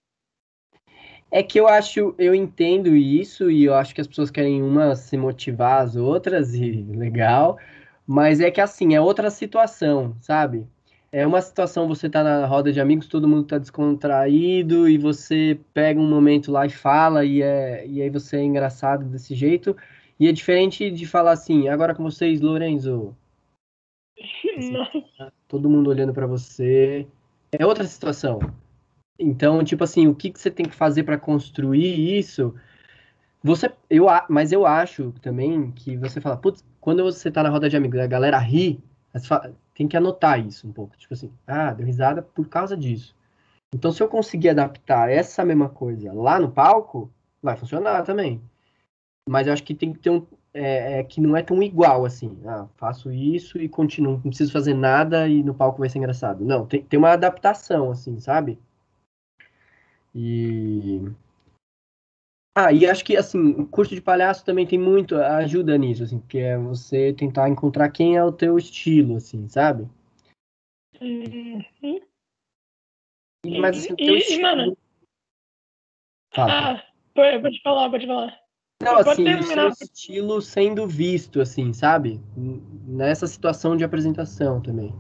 É 1.32 1.42
que 1.42 1.60
eu 1.60 1.68
acho, 1.68 2.14
eu 2.18 2.36
entendo 2.36 2.96
isso 2.96 3.50
e 3.50 3.64
eu 3.64 3.74
acho 3.74 3.96
que 3.96 4.02
as 4.02 4.08
pessoas 4.08 4.30
querem 4.30 4.62
uma 4.62 4.96
se 4.96 5.18
motivar 5.18 5.82
as 5.82 5.96
outras 5.96 6.54
e 6.54 6.72
legal, 6.92 7.58
mas 8.06 8.42
é 8.42 8.52
que 8.52 8.62
assim, 8.62 8.96
é 8.96 9.02
outra 9.02 9.30
situação, 9.32 10.16
sabe? 10.20 10.68
é 11.12 11.28
uma 11.28 11.42
situação, 11.42 11.88
você 11.88 12.10
tá 12.10 12.24
na 12.24 12.46
roda 12.46 12.72
de 12.72 12.80
amigos, 12.80 13.08
todo 13.08 13.28
mundo 13.28 13.44
tá 13.44 13.58
descontraído 13.58 14.88
e 14.88 14.98
você 14.98 15.60
pega 15.74 16.00
um 16.00 16.10
momento 16.10 16.52
lá 16.52 16.66
e 16.66 16.70
fala 16.70 17.26
e, 17.26 17.42
é, 17.42 17.86
e 17.86 18.02
aí 18.02 18.10
você 18.10 18.38
é 18.38 18.44
engraçado 18.44 19.04
desse 19.06 19.36
jeito. 19.36 19.76
E 20.18 20.28
é 20.28 20.32
diferente 20.32 20.90
de 20.90 21.06
falar 21.06 21.32
assim, 21.32 21.68
agora 21.68 21.94
com 21.94 22.04
vocês, 22.04 22.40
Lorenzo. 22.40 23.16
Assim, 24.58 24.74
tá 25.18 25.32
todo 25.48 25.70
mundo 25.70 25.90
olhando 25.90 26.14
para 26.14 26.28
você. 26.28 27.08
É 27.52 27.66
outra 27.66 27.84
situação. 27.86 28.40
Então, 29.22 29.64
tipo 29.64 29.84
assim, 29.84 30.08
o 30.08 30.16
que, 30.16 30.32
que 30.32 30.40
você 30.40 30.50
tem 30.50 30.66
que 30.66 30.76
fazer 30.76 31.04
para 31.04 31.18
construir 31.18 32.18
isso? 32.18 32.56
Você, 33.44 33.72
eu, 33.90 34.08
mas 34.30 34.52
eu 34.52 34.66
acho 34.66 35.12
também 35.22 35.72
que 35.72 35.96
você 35.96 36.20
fala, 36.20 36.38
putz, 36.38 36.66
quando 36.80 37.04
você 37.04 37.30
tá 37.32 37.44
na 37.44 37.50
roda 37.50 37.70
de 37.70 37.78
amigos, 37.78 38.00
a 38.00 38.08
galera 38.08 38.38
ri, 38.40 38.84
tem 39.76 39.88
que 39.88 39.98
anotar 39.98 40.40
isso 40.40 40.68
um 40.68 40.74
pouco. 40.74 40.98
Tipo 40.98 41.14
assim, 41.14 41.32
ah, 41.46 41.74
deu 41.74 41.86
risada 41.86 42.22
por 42.22 42.48
causa 42.50 42.76
disso. 42.76 43.16
Então, 43.74 43.92
se 43.92 44.02
eu 44.02 44.08
conseguir 44.08 44.50
adaptar 44.50 45.10
essa 45.10 45.46
mesma 45.46 45.70
coisa 45.70 46.12
lá 46.14 46.40
no 46.40 46.52
palco, 46.52 47.12
vai 47.42 47.56
funcionar 47.56 48.04
também. 48.04 48.42
Mas 49.30 49.48
eu 49.48 49.54
acho 49.54 49.64
que 49.64 49.76
tem 49.76 49.94
que 49.94 50.00
ter 50.00 50.10
um. 50.10 50.26
É, 50.54 51.00
é, 51.00 51.04
que 51.04 51.22
não 51.22 51.38
é 51.38 51.42
tão 51.42 51.64
igual 51.64 52.04
assim. 52.04 52.38
Ah, 52.46 52.68
faço 52.76 53.12
isso 53.12 53.58
e 53.58 53.70
continuo. 53.70 54.16
Não 54.16 54.30
preciso 54.30 54.52
fazer 54.52 54.74
nada 54.74 55.28
e 55.28 55.42
no 55.44 55.54
palco 55.54 55.80
vai 55.80 55.90
ser 55.90 56.00
engraçado. 56.00 56.44
Não, 56.44 56.66
tem, 56.66 56.84
tem 56.84 56.98
uma 56.98 57.12
adaptação, 57.12 57.92
assim, 57.92 58.20
sabe? 58.20 58.60
E 60.14 61.02
ah, 62.54 62.74
e 62.74 62.86
acho 62.86 63.06
que 63.06 63.16
assim, 63.16 63.52
o 63.52 63.66
curso 63.66 63.96
de 63.96 64.02
palhaço 64.02 64.44
também 64.44 64.68
tem 64.68 64.78
muito 64.78 65.16
ajuda 65.16 65.78
nisso, 65.78 66.04
assim, 66.04 66.20
que 66.28 66.38
é 66.38 66.58
você 66.58 67.14
tentar 67.14 67.48
encontrar 67.48 67.90
quem 67.90 68.18
é 68.18 68.24
o 68.24 68.32
teu 68.32 68.58
estilo, 68.58 69.16
assim, 69.16 69.48
sabe? 69.48 69.88
Uhum. 71.00 71.62
Mas 73.46 73.78
assim, 73.78 73.94
o 73.94 73.96
teu 73.96 74.16
e, 74.16 74.18
estilo. 74.18 74.42
Mano... 74.42 74.78
Fala. 76.34 76.52
Ah, 76.52 76.84
pode 77.16 77.62
falar, 77.62 77.90
pode 77.90 78.06
falar. 78.06 78.38
Não, 78.84 78.98
assim, 78.98 79.24
o 79.34 79.44
seu 79.44 79.70
estilo 79.70 80.42
sendo 80.42 80.88
visto, 80.88 81.40
assim, 81.40 81.72
sabe? 81.72 82.20
Nessa 82.36 83.28
situação 83.28 83.78
de 83.78 83.86
apresentação 83.86 84.62
também. 84.62 84.94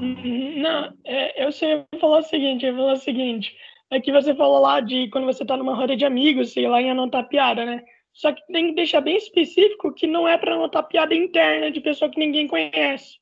Uhum. 0.00 0.60
Não, 0.60 0.94
é, 1.04 1.44
eu 1.44 1.50
sei 1.50 1.86
falar 1.98 2.18
o 2.18 2.22
seguinte, 2.22 2.66
eu 2.66 2.74
vou 2.74 2.84
falar 2.84 2.98
o 2.98 3.00
seguinte 3.00 3.56
é 3.90 4.00
que 4.00 4.12
você 4.12 4.34
falou 4.34 4.60
lá 4.60 4.80
de 4.80 5.08
quando 5.08 5.26
você 5.26 5.44
tá 5.44 5.56
numa 5.56 5.74
roda 5.74 5.96
de 5.96 6.04
amigos, 6.04 6.52
sei 6.52 6.68
lá, 6.68 6.80
em 6.80 6.90
anotar 6.90 7.28
piada, 7.28 7.64
né? 7.64 7.84
Só 8.12 8.32
que 8.32 8.44
tem 8.48 8.68
que 8.68 8.74
deixar 8.74 9.00
bem 9.00 9.16
específico 9.16 9.92
que 9.92 10.06
não 10.06 10.26
é 10.26 10.36
para 10.36 10.54
anotar 10.54 10.86
piada 10.88 11.14
interna 11.14 11.70
de 11.70 11.80
pessoa 11.80 12.10
que 12.10 12.18
ninguém 12.18 12.46
conhece. 12.48 13.18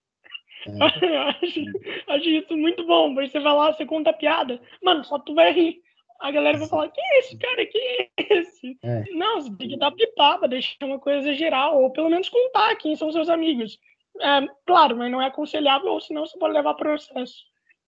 É. 0.66 0.70
acho, 1.28 1.60
acho 2.08 2.28
isso 2.28 2.56
muito 2.56 2.84
bom. 2.86 3.14
Você 3.14 3.38
vai 3.38 3.52
lá, 3.52 3.72
você 3.72 3.84
conta 3.84 4.10
a 4.10 4.14
piada, 4.14 4.60
mano, 4.82 5.04
só 5.04 5.18
tu 5.18 5.34
vai 5.34 5.52
rir. 5.52 5.82
A 6.18 6.30
galera 6.30 6.56
vai 6.56 6.66
falar, 6.66 6.88
quem 6.88 7.04
é 7.04 7.18
esse 7.18 7.38
cara? 7.38 7.66
Quem 7.66 7.82
é 7.82 8.08
esse? 8.18 8.78
É. 8.82 9.04
Não, 9.12 9.40
você 9.40 9.54
tem 9.56 9.68
que 9.68 9.76
dar 9.76 9.92
pitada, 9.92 10.48
deixar 10.48 10.86
uma 10.86 10.98
coisa 10.98 11.34
geral, 11.34 11.82
ou 11.82 11.90
pelo 11.90 12.08
menos 12.08 12.28
contar 12.28 12.74
quem 12.76 12.96
são 12.96 13.12
seus 13.12 13.28
amigos. 13.28 13.78
É, 14.18 14.46
claro, 14.66 14.96
mas 14.96 15.10
não 15.10 15.20
é 15.20 15.26
aconselhável, 15.26 15.92
ou 15.92 16.00
senão 16.00 16.24
você 16.24 16.38
pode 16.38 16.54
levar 16.54 16.72
processo. 16.74 17.44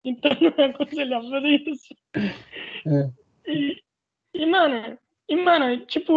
Então 0.08 0.32
não 0.40 0.54
é 0.58 0.70
aconselhável 0.70 1.30
fazer 1.30 1.70
isso. 1.70 1.96
É. 2.16 3.52
E, 3.52 3.78
e, 4.34 4.46
mano, 4.46 4.98
e, 5.28 5.36
mano, 5.36 5.86
tipo, 5.86 6.14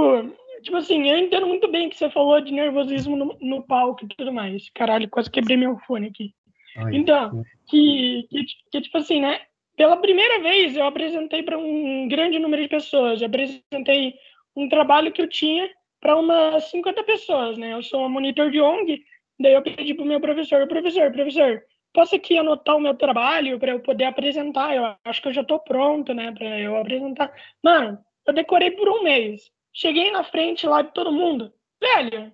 tipo 0.62 0.76
assim, 0.76 1.10
eu 1.10 1.18
entendo 1.18 1.46
muito 1.46 1.68
bem 1.68 1.88
que 1.88 1.96
você 1.96 2.08
falou 2.10 2.40
de 2.40 2.52
nervosismo 2.52 3.16
no, 3.16 3.36
no 3.40 3.62
palco 3.62 4.04
e 4.04 4.08
tudo 4.08 4.32
mais. 4.32 4.70
Caralho, 4.74 5.08
quase 5.08 5.30
quebrei 5.30 5.56
meu 5.56 5.76
fone 5.86 6.06
aqui. 6.06 6.32
Ai, 6.76 6.94
então, 6.94 7.42
que, 7.68 8.26
que, 8.30 8.44
que, 8.70 8.80
tipo 8.80 8.98
assim, 8.98 9.20
né? 9.20 9.40
Pela 9.76 9.96
primeira 9.96 10.40
vez 10.40 10.76
eu 10.76 10.84
apresentei 10.84 11.42
para 11.42 11.58
um 11.58 12.06
grande 12.06 12.38
número 12.38 12.62
de 12.62 12.68
pessoas. 12.68 13.20
Eu 13.20 13.26
apresentei 13.26 14.14
um 14.54 14.68
trabalho 14.68 15.10
que 15.10 15.22
eu 15.22 15.28
tinha 15.28 15.68
para 16.00 16.16
umas 16.16 16.70
50 16.70 17.02
pessoas, 17.02 17.58
né? 17.58 17.72
Eu 17.72 17.82
sou 17.82 18.06
um 18.06 18.08
monitor 18.08 18.50
de 18.50 18.60
ONG, 18.60 19.02
daí 19.38 19.54
eu 19.54 19.62
pedi 19.62 19.94
pro 19.94 20.04
meu 20.04 20.20
professor, 20.20 20.66
professor, 20.68 21.10
professor, 21.12 21.62
posso 21.92 22.16
aqui 22.16 22.38
anotar 22.38 22.76
o 22.76 22.80
meu 22.80 22.94
trabalho 22.94 23.58
para 23.58 23.72
eu 23.72 23.80
poder 23.80 24.04
apresentar? 24.04 24.74
Eu 24.74 24.96
acho 25.04 25.22
que 25.22 25.28
eu 25.28 25.32
já 25.32 25.42
estou 25.42 25.58
pronto, 25.60 26.14
né, 26.14 26.32
para 26.32 26.58
eu 26.58 26.76
apresentar. 26.76 27.32
Mano, 27.62 27.98
eu 28.26 28.32
decorei 28.32 28.70
por 28.70 28.88
um 28.88 29.02
mês. 29.02 29.50
Cheguei 29.72 30.10
na 30.10 30.24
frente 30.24 30.66
lá 30.66 30.82
de 30.82 30.92
todo 30.92 31.12
mundo. 31.12 31.52
Velho, 31.80 32.32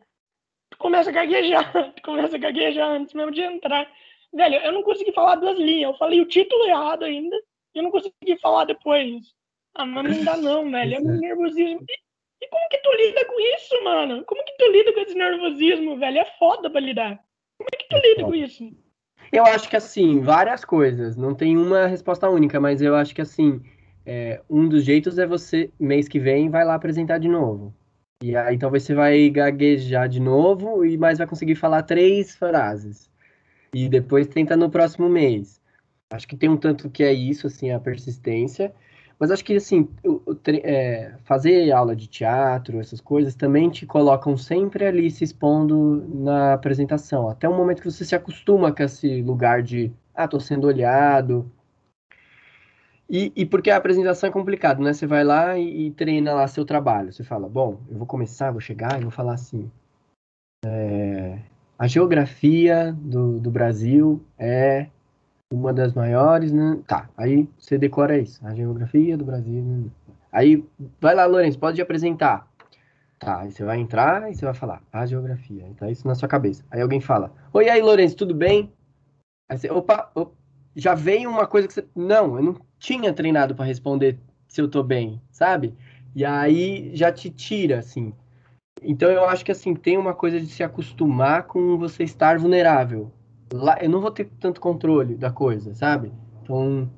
tu 0.71 0.79
começa 0.79 1.11
a 1.11 1.13
gaguejar, 1.13 1.73
tu 1.95 2.03
começa 2.03 2.37
a 2.37 2.39
gaguejar 2.39 2.89
antes 2.89 3.15
mesmo 3.15 3.31
de 3.31 3.43
entrar. 3.43 3.91
Velho, 4.33 4.57
eu 4.57 4.73
não 4.73 4.83
consegui 4.83 5.13
falar 5.13 5.37
duas 5.37 5.59
linhas. 5.59 5.91
Eu 5.93 5.99
falei 5.99 6.21
o 6.21 6.27
título 6.27 6.65
errado 6.67 7.05
ainda. 7.05 7.37
E 7.75 7.79
eu 7.79 7.83
não 7.83 7.91
consegui 7.91 8.39
falar 8.41 8.65
depois. 8.65 9.35
Ah, 9.75 9.87
mas 9.87 10.17
não 10.17 10.25
dá 10.25 10.37
não, 10.37 10.69
velho. 10.71 10.95
É 10.95 10.99
um 10.99 11.19
nervosismo. 11.19 11.85
E 12.41 12.49
como 12.49 12.69
que 12.69 12.79
tu 12.79 12.93
lida 12.93 13.25
com 13.25 13.41
isso, 13.55 13.85
mano? 13.85 14.25
Como 14.25 14.45
que 14.45 14.57
tu 14.59 14.71
lida 14.71 14.93
com 14.93 15.01
esse 15.01 15.15
nervosismo, 15.15 15.99
velho? 15.99 16.19
É 16.19 16.25
foda 16.39 16.69
pra 16.69 16.81
lidar. 16.81 17.19
Como 17.57 17.69
é 17.73 17.77
que 17.77 17.89
tu 17.89 17.97
lida 17.97 18.25
com 18.25 18.35
isso? 18.35 18.86
Eu 19.33 19.45
acho 19.45 19.69
que 19.69 19.77
assim, 19.77 20.21
várias 20.21 20.65
coisas. 20.65 21.17
Não 21.17 21.35
tem 21.35 21.57
uma 21.57 21.87
resposta 21.87 22.29
única, 22.29 22.61
mas 22.61 22.81
eu 22.81 22.95
acho 22.95 23.15
que 23.15 23.21
assim, 23.21 23.61
é, 24.05 24.41
um 24.49 24.69
dos 24.69 24.85
jeitos 24.85 25.19
é 25.19 25.27
você, 25.27 25.71
mês 25.79 26.09
que 26.09 26.21
vem, 26.21 26.49
vai 26.49 26.65
lá 26.65 26.75
apresentar 26.75 27.19
de 27.19 27.29
novo. 27.29 27.75
E 28.23 28.35
aí 28.37 28.57
talvez 28.59 28.85
você 28.85 28.95
vai 28.95 29.29
gaguejar 29.29 30.09
de 30.09 30.21
novo, 30.21 30.85
e 30.85 30.97
mais 30.97 31.19
vai 31.19 31.27
conseguir 31.27 31.55
falar 31.57 31.83
três 31.83 32.35
frases. 32.37 33.11
E 33.75 33.89
depois 33.89 34.27
tenta 34.27 34.57
no 34.57 34.71
próximo 34.71 35.09
mês. 35.09 35.61
Acho 36.11 36.27
que 36.29 36.37
tem 36.37 36.49
um 36.49 36.57
tanto 36.57 36.89
que 36.89 37.03
é 37.03 37.13
isso, 37.13 37.47
assim, 37.47 37.71
a 37.73 37.81
persistência. 37.81 38.73
Mas 39.19 39.31
acho 39.31 39.45
que, 39.45 39.57
assim, 39.57 39.89
o, 40.05 40.21
o, 40.31 40.39
é, 40.63 41.15
fazer 41.25 41.73
aula 41.73 41.97
de 41.97 42.07
teatro, 42.07 42.79
essas 42.81 43.01
coisas, 43.01 43.35
também 43.35 43.71
te 43.71 43.87
colocam 43.87 44.37
sempre 44.37 44.85
ali 44.85 45.11
se 45.11 45.25
expondo 45.25 46.07
na 46.15 46.53
apresentação. 46.53 47.29
Até 47.29 47.49
o 47.49 47.57
momento 47.57 47.81
que 47.81 47.91
você 47.91 48.05
se 48.05 48.15
acostuma 48.15 48.73
com 48.73 48.83
esse 48.83 49.23
lugar 49.23 49.63
de, 49.63 49.91
ah, 50.15 50.29
tô 50.29 50.39
sendo 50.39 50.67
olhado. 50.67 51.51
E, 53.09 53.33
e 53.35 53.47
porque 53.47 53.71
a 53.71 53.77
apresentação 53.77 54.29
é 54.29 54.33
complicado, 54.33 54.83
né? 54.83 54.93
Você 54.93 55.07
vai 55.07 55.25
lá 55.25 55.57
e, 55.57 55.87
e, 55.87 55.91
treina 55.93 56.35
lá 56.35 56.47
seu 56.47 56.65
trabalho. 56.65 57.13
Você 57.13 57.25
fala, 57.25 57.49
bom, 57.49 57.81
eu 57.91 57.97
vou 57.97 58.07
começar, 58.07 58.51
vou 58.51 58.61
chegar 58.61 58.99
e 58.99 59.03
vou 59.03 59.13
falar 59.13 59.35
assim. 59.35 59.71
É, 60.65 61.39
a 61.79 61.87
geografia 61.87 62.93
do, 62.93 63.39
do 63.39 63.51
Brasil 63.51 64.23
é 64.39 64.89
uma 65.53 65.73
das 65.73 65.95
maiores, 65.95 66.53
né? 66.53 66.79
Tá, 66.87 67.09
aí 67.17 67.49
você 67.59 67.79
decora 67.79 68.19
isso. 68.19 68.45
A 68.47 68.55
geografia 68.55 69.17
do 69.17 69.25
Brasil. 69.25 69.63
Né? 69.63 69.91
Aí, 70.33 70.65
vai 71.01 71.15
lá, 71.15 71.25
Lourenço, 71.25 71.59
pode 71.59 71.81
apresentar. 71.81 72.49
Tá, 73.19 73.41
aí 73.41 73.51
você 73.51 73.65
vai 73.65 73.79
entrar 73.79 74.31
e 74.31 74.35
você 74.35 74.45
vai 74.45 74.55
falar 74.55 74.83
a 74.93 75.07
geografia. 75.07 75.67
Tá 75.79 75.91
isso 75.91 76.07
na 76.07 76.15
sua 76.15 76.29
cabeça. 76.29 76.65
Aí 76.71 76.81
alguém 76.81 77.01
fala: 77.01 77.33
Oi, 77.53 77.69
aí, 77.69 77.81
Lourenço, 77.81 78.17
tudo 78.17 78.35
bem? 78.35 78.73
Aí 79.49 79.57
você, 79.57 79.71
opa, 79.71 80.11
já 80.75 80.95
vem 80.95 81.27
uma 81.27 81.47
coisa 81.47 81.67
que 81.67 81.75
você. 81.75 81.87
Não, 81.95 82.37
eu 82.37 82.43
não 82.43 82.57
tinha 82.79 83.13
treinado 83.13 83.55
para 83.55 83.65
responder 83.65 84.19
se 84.49 84.61
eu 84.61 84.69
tô 84.69 84.83
bem, 84.83 85.21
sabe? 85.31 85.75
E 86.15 86.25
aí 86.25 86.91
já 86.95 87.11
te 87.11 87.31
tira, 87.31 87.79
assim. 87.79 88.13
Então 88.83 89.11
eu 89.11 89.25
acho 89.25 89.45
que 89.45 89.53
assim, 89.53 89.75
tem 89.75 89.97
uma 89.97 90.13
coisa 90.13 90.39
de 90.39 90.47
se 90.47 90.63
acostumar 90.63 91.45
com 91.45 91.79
você 91.79 92.05
estar 92.05 92.39
vulnerável 92.39 93.11
lá, 93.53 93.79
eu 93.81 93.89
não 93.89 94.01
vou 94.01 94.11
ter 94.11 94.29
tanto 94.41 94.61
controle 94.61 95.15
da 95.15 95.31
coisa, 95.31 95.75
sabe? 95.75 96.13
Então, 96.43 96.91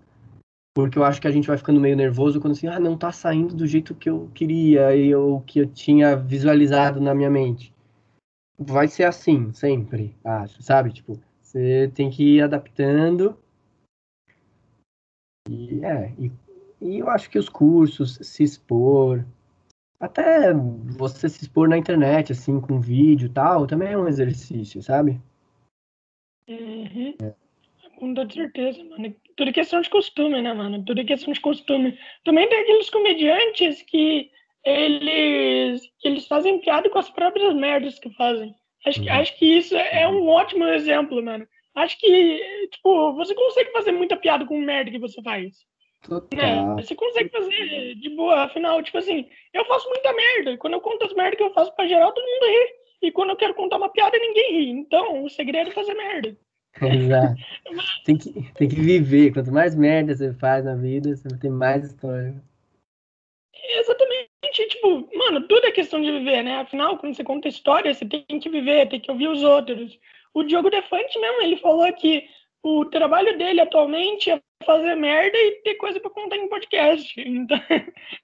porque 0.75 0.99
eu 0.99 1.05
acho 1.05 1.21
que 1.21 1.29
a 1.29 1.31
gente 1.31 1.49
vai 1.49 1.57
ficando 1.57 1.81
meio 1.81 1.97
nervoso 1.97 2.41
quando 2.41 2.53
assim, 2.53 2.69
ah, 2.69 2.79
não 2.79 2.97
tá 2.97 3.11
saindo 3.13 3.55
do 3.55 3.67
jeito 3.67 3.95
que 3.95 4.09
eu 4.09 4.31
queria 4.35 4.95
e 4.95 5.15
ou 5.15 5.41
que 5.41 5.59
eu 5.59 5.67
tinha 5.67 6.17
visualizado 6.17 7.01
na 7.01 7.15
minha 7.15 7.31
mente. 7.31 7.75
Vai 8.59 8.89
ser 8.89 9.05
assim, 9.05 9.53
sempre, 9.53 10.17
acho, 10.25 10.63
sabe? 10.63 10.93
Tipo, 10.93 11.21
você 11.41 11.91
tem 11.95 12.11
que 12.11 12.37
ir 12.37 12.43
adaptando. 12.43 13.37
E 15.49 15.85
é, 15.85 16.13
e, 16.19 16.33
e 16.81 16.99
eu 16.99 17.09
acho 17.09 17.31
que 17.31 17.39
os 17.39 17.49
cursos, 17.49 18.19
se 18.23 18.43
expor, 18.43 19.25
até 19.99 20.53
você 20.55 21.29
se 21.29 21.43
expor 21.43 21.69
na 21.69 21.79
internet, 21.79 22.33
assim, 22.33 22.61
com 22.61 22.81
vídeo 22.81 23.27
e 23.27 23.31
tal, 23.31 23.67
também 23.67 23.93
é 23.93 23.99
um 23.99 24.07
exercício, 24.07 24.83
sabe? 24.83 25.21
Uhum. 26.49 27.15
Com 27.97 28.15
toda 28.15 28.33
certeza, 28.33 28.83
mano. 28.85 29.15
Tudo 29.37 29.51
é 29.51 29.53
questão 29.53 29.81
de 29.81 29.91
costume, 29.91 30.41
né, 30.41 30.53
mano? 30.53 30.85
Tudo 30.85 31.01
é 31.01 31.05
questão 31.05 31.33
de 31.33 31.41
costume. 31.41 31.99
Também 32.25 32.49
tem 32.49 32.61
aqueles 32.61 32.91
comediantes 32.91 33.83
que 33.83 34.31
eles, 34.65 35.83
que 36.01 36.09
eles 36.09 36.27
fazem 36.27 36.61
piada 36.61 36.89
com 36.89 36.99
as 36.99 37.11
próprias 37.11 37.55
merdas 37.55 37.99
que 37.99 38.11
fazem. 38.15 38.55
Acho, 38.87 39.03
que, 39.03 39.09
uhum. 39.09 39.15
acho 39.17 39.39
que 39.39 39.47
isso 39.47 39.77
é 39.77 40.09
um 40.09 40.29
ótimo 40.29 40.65
exemplo, 40.65 41.23
mano. 41.23 41.47
Acho 41.75 41.99
que, 41.99 42.69
tipo, 42.73 43.13
você 43.15 43.35
consegue 43.35 43.71
fazer 43.73 43.93
muita 43.93 44.17
piada 44.17 44.45
com 44.47 44.59
merda 44.59 44.91
que 44.91 44.99
você 44.99 45.23
faz. 45.23 45.57
Total. 46.03 46.77
Né? 46.77 46.83
Você 46.83 46.95
consegue 46.95 47.29
fazer 47.31 47.95
de 47.97 48.11
boa, 48.11 48.45
afinal, 48.45 48.83
tipo 48.83 48.99
assim, 48.99 49.29
eu 49.53 49.65
faço 49.65 49.89
muita 49.89 50.13
merda. 50.13 50.57
Quando 50.57 50.75
eu 50.75 50.81
conto 50.81 51.05
as 51.05 51.13
merdas 51.15 51.37
que 51.37 51.43
eu 51.43 51.53
faço 51.53 51.75
pra 51.75 51.87
geral, 51.87 52.13
todo 52.13 52.25
mundo 52.25 52.47
ri. 52.47 52.78
E 53.03 53.13
quando 53.13 53.31
eu 53.31 53.37
quero 53.37 53.55
contar 53.55 53.77
uma 53.77 53.91
piada, 53.91 54.19
ninguém 54.19 54.53
ri. 54.53 54.71
Então, 54.71 55.25
o 55.25 55.31
segredo 55.31 55.71
é 55.71 55.73
fazer 55.73 55.95
merda. 55.95 56.37
Exato. 56.83 57.35
tem, 58.05 58.17
que, 58.17 58.53
tem 58.55 58.69
que 58.69 58.81
viver. 58.81 59.33
Quanto 59.33 59.53
mais 59.53 59.75
merda 59.75 60.15
você 60.15 60.33
faz 60.35 60.65
na 60.65 60.75
vida, 60.75 61.17
você 61.17 61.29
vai 61.29 61.39
ter 61.39 61.51
mais 61.51 61.85
história. 61.85 62.35
Exatamente. 63.55 64.29
Tipo, 64.69 65.09
mano, 65.17 65.47
tudo 65.47 65.67
é 65.67 65.73
questão 65.73 66.01
de 66.01 66.11
viver, 66.11 66.43
né? 66.43 66.57
Afinal, 66.57 66.99
quando 66.99 67.15
você 67.15 67.25
conta 67.25 67.49
história, 67.49 67.93
você 67.93 68.05
tem 68.07 68.25
que 68.41 68.49
viver, 68.49 68.89
tem 68.89 69.01
que 69.01 69.11
ouvir 69.11 69.29
os 69.29 69.43
outros. 69.43 69.99
O 70.35 70.43
Diogo 70.43 70.71
Defante 70.71 71.19
mesmo, 71.19 71.43
ele 71.43 71.57
falou 71.57 71.93
que 71.93 72.25
o 72.63 72.85
trabalho 72.87 73.37
dele 73.39 73.61
atualmente 73.61 74.31
é 74.31 74.41
fazer 74.65 74.95
merda 74.97 75.37
e 75.37 75.63
ter 75.63 75.75
coisa 75.77 76.01
para 76.01 76.11
contar 76.11 76.37
em 76.37 76.49
podcast. 76.49 77.15
Então, 77.21 77.59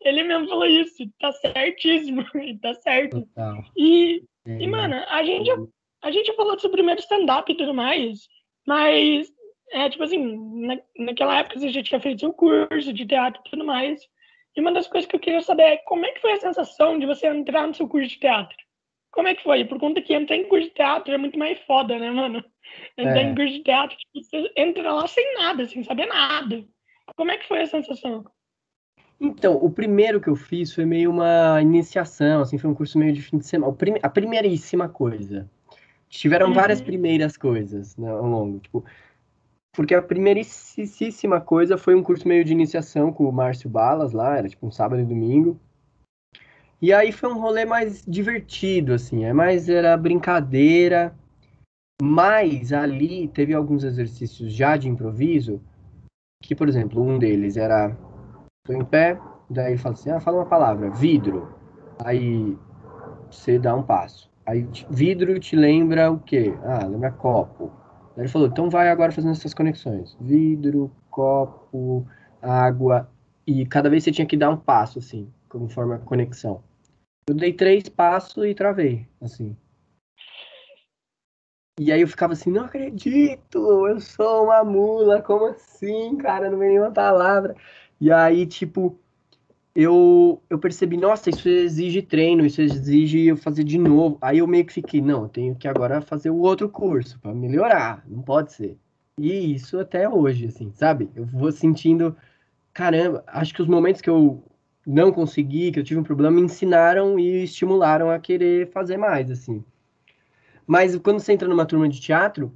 ele 0.00 0.22
mesmo 0.24 0.48
falou 0.48 0.66
isso. 0.66 1.08
Tá 1.18 1.32
certíssimo. 1.32 2.24
tá 2.60 2.74
certo. 2.74 3.20
Total. 3.20 3.64
E 3.76 4.22
e, 4.46 4.66
mano, 4.66 4.96
a 5.08 5.22
gente, 5.22 5.50
a 6.02 6.10
gente 6.10 6.34
falou 6.34 6.54
do 6.54 6.60
seu 6.60 6.70
primeiro 6.70 7.00
stand-up 7.00 7.50
e 7.50 7.56
tudo 7.56 7.72
mais, 7.72 8.28
mas, 8.66 9.32
é, 9.70 9.88
tipo 9.88 10.02
assim, 10.02 10.36
na, 10.66 10.78
naquela 10.98 11.38
época 11.38 11.58
você 11.58 11.70
já 11.70 11.82
tinha 11.82 12.00
feito 12.00 12.20
seu 12.20 12.32
curso 12.32 12.92
de 12.92 13.06
teatro 13.06 13.40
e 13.44 13.50
tudo 13.50 13.64
mais. 13.64 14.00
E 14.56 14.60
uma 14.60 14.72
das 14.72 14.86
coisas 14.86 15.08
que 15.08 15.16
eu 15.16 15.20
queria 15.20 15.40
saber 15.40 15.62
é 15.62 15.76
como 15.78 16.06
é 16.06 16.12
que 16.12 16.20
foi 16.20 16.32
a 16.32 16.40
sensação 16.40 16.98
de 16.98 17.06
você 17.06 17.26
entrar 17.26 17.66
no 17.66 17.74
seu 17.74 17.88
curso 17.88 18.08
de 18.08 18.18
teatro? 18.18 18.56
Como 19.10 19.28
é 19.28 19.34
que 19.34 19.42
foi? 19.42 19.64
Por 19.64 19.78
conta 19.78 20.02
que 20.02 20.12
entrar 20.12 20.36
em 20.36 20.48
curso 20.48 20.68
de 20.68 20.74
teatro 20.74 21.12
é 21.12 21.18
muito 21.18 21.38
mais 21.38 21.58
foda, 21.60 21.98
né, 21.98 22.10
mano? 22.10 22.44
Entrar 22.96 23.18
é. 23.18 23.22
em 23.22 23.34
curso 23.34 23.52
de 23.52 23.62
teatro, 23.62 23.96
tipo, 23.96 24.22
você 24.22 24.52
entra 24.56 24.92
lá 24.92 25.06
sem 25.06 25.34
nada, 25.34 25.66
sem 25.66 25.82
saber 25.82 26.06
nada. 26.06 26.64
Como 27.16 27.30
é 27.30 27.36
que 27.36 27.46
foi 27.46 27.62
a 27.62 27.66
sensação? 27.66 28.24
Então, 29.20 29.54
o 29.54 29.70
primeiro 29.70 30.20
que 30.20 30.28
eu 30.28 30.36
fiz 30.36 30.72
foi 30.72 30.84
meio 30.84 31.10
uma 31.10 31.60
iniciação, 31.62 32.42
assim, 32.42 32.58
foi 32.58 32.68
um 32.68 32.74
curso 32.74 32.98
meio 32.98 33.12
de 33.12 33.22
fim 33.22 33.38
de 33.38 33.46
semana. 33.46 33.72
Prime 33.72 33.98
a 34.02 34.08
primeiríssima 34.08 34.88
coisa. 34.88 35.48
Tiveram 36.08 36.48
uhum. 36.48 36.54
várias 36.54 36.80
primeiras 36.80 37.36
coisas 37.36 37.96
né, 37.96 38.08
ao 38.08 38.26
longo, 38.26 38.60
tipo, 38.60 38.84
porque 39.74 39.94
a 39.94 40.02
primeiríssima 40.02 41.40
coisa 41.40 41.76
foi 41.76 41.94
um 41.94 42.02
curso 42.02 42.28
meio 42.28 42.44
de 42.44 42.52
iniciação 42.52 43.12
com 43.12 43.24
o 43.24 43.32
Márcio 43.32 43.68
Balas 43.68 44.12
lá, 44.12 44.38
era 44.38 44.48
tipo 44.48 44.66
um 44.66 44.70
sábado 44.70 45.02
e 45.02 45.04
domingo. 45.04 45.58
E 46.80 46.92
aí 46.92 47.10
foi 47.10 47.30
um 47.30 47.40
rolê 47.40 47.64
mais 47.64 48.04
divertido, 48.06 48.92
assim, 48.92 49.24
é 49.24 49.32
mais 49.32 49.68
era 49.68 49.96
brincadeira, 49.96 51.14
mas 52.00 52.72
ali 52.72 53.26
teve 53.28 53.54
alguns 53.54 53.82
exercícios 53.82 54.52
já 54.52 54.76
de 54.76 54.88
improviso, 54.88 55.60
que, 56.42 56.54
por 56.54 56.68
exemplo, 56.68 57.02
um 57.02 57.18
deles 57.18 57.56
era 57.56 57.96
Tô 58.66 58.72
em 58.72 58.82
pé, 58.82 59.20
daí 59.50 59.76
fala 59.76 59.94
assim, 59.94 60.10
ah, 60.10 60.18
fala 60.18 60.38
uma 60.38 60.46
palavra, 60.46 60.88
vidro. 60.88 61.46
Aí 62.02 62.56
você 63.30 63.58
dá 63.58 63.76
um 63.76 63.82
passo. 63.82 64.30
Aí 64.46 64.66
vidro 64.88 65.38
te 65.38 65.54
lembra 65.54 66.10
o 66.10 66.18
quê? 66.18 66.54
Ah, 66.62 66.86
lembra 66.86 67.12
copo. 67.12 67.70
Daí 68.16 68.24
ele 68.24 68.28
falou, 68.32 68.48
então 68.48 68.70
vai 68.70 68.88
agora 68.88 69.12
fazendo 69.12 69.32
essas 69.32 69.52
conexões. 69.52 70.16
Vidro, 70.18 70.90
copo, 71.10 72.06
água. 72.40 73.06
E 73.46 73.66
cada 73.66 73.90
vez 73.90 74.02
você 74.02 74.10
tinha 74.10 74.26
que 74.26 74.36
dar 74.36 74.48
um 74.48 74.56
passo, 74.56 74.98
assim, 74.98 75.30
conforme 75.46 75.96
a 75.96 75.98
conexão. 75.98 76.62
Eu 77.28 77.34
dei 77.34 77.52
três 77.52 77.86
passos 77.90 78.46
e 78.46 78.54
travei, 78.54 79.06
assim. 79.20 79.54
E 81.78 81.90
aí 81.92 82.00
eu 82.00 82.08
ficava 82.08 82.34
assim, 82.34 82.52
não 82.52 82.64
acredito, 82.64 83.88
eu 83.88 84.00
sou 84.00 84.44
uma 84.44 84.62
mula, 84.62 85.20
como 85.20 85.46
assim, 85.46 86.16
cara? 86.16 86.48
Não 86.48 86.56
vem 86.56 86.68
nenhuma 86.68 86.92
palavra. 86.92 87.56
E 88.00 88.10
aí, 88.12 88.46
tipo, 88.46 88.98
eu, 89.74 90.42
eu 90.48 90.58
percebi, 90.58 90.96
nossa, 90.96 91.30
isso 91.30 91.48
exige 91.48 92.00
treino, 92.02 92.46
isso 92.46 92.62
exige 92.62 93.26
eu 93.26 93.36
fazer 93.36 93.64
de 93.64 93.78
novo. 93.78 94.18
Aí 94.20 94.38
eu 94.38 94.46
meio 94.46 94.64
que 94.64 94.72
fiquei, 94.72 95.00
não, 95.00 95.22
eu 95.22 95.28
tenho 95.28 95.56
que 95.56 95.66
agora 95.66 96.00
fazer 96.00 96.30
o 96.30 96.38
outro 96.38 96.68
curso 96.68 97.18
para 97.20 97.34
melhorar, 97.34 98.04
não 98.08 98.22
pode 98.22 98.52
ser. 98.52 98.78
E 99.18 99.54
isso 99.54 99.78
até 99.78 100.08
hoje, 100.08 100.46
assim, 100.46 100.72
sabe? 100.72 101.10
Eu 101.14 101.24
vou 101.24 101.50
sentindo, 101.52 102.16
caramba, 102.72 103.24
acho 103.26 103.54
que 103.54 103.62
os 103.62 103.68
momentos 103.68 104.00
que 104.00 104.10
eu 104.10 104.42
não 104.86 105.12
consegui, 105.12 105.72
que 105.72 105.80
eu 105.80 105.84
tive 105.84 106.00
um 106.00 106.04
problema, 106.04 106.36
me 106.36 106.42
ensinaram 106.42 107.18
e 107.18 107.44
estimularam 107.44 108.10
a 108.10 108.18
querer 108.18 108.70
fazer 108.70 108.96
mais, 108.96 109.30
assim. 109.30 109.64
Mas 110.66 110.96
quando 110.96 111.20
você 111.20 111.32
entra 111.32 111.48
numa 111.48 111.66
turma 111.66 111.88
de 111.88 112.00
teatro, 112.00 112.52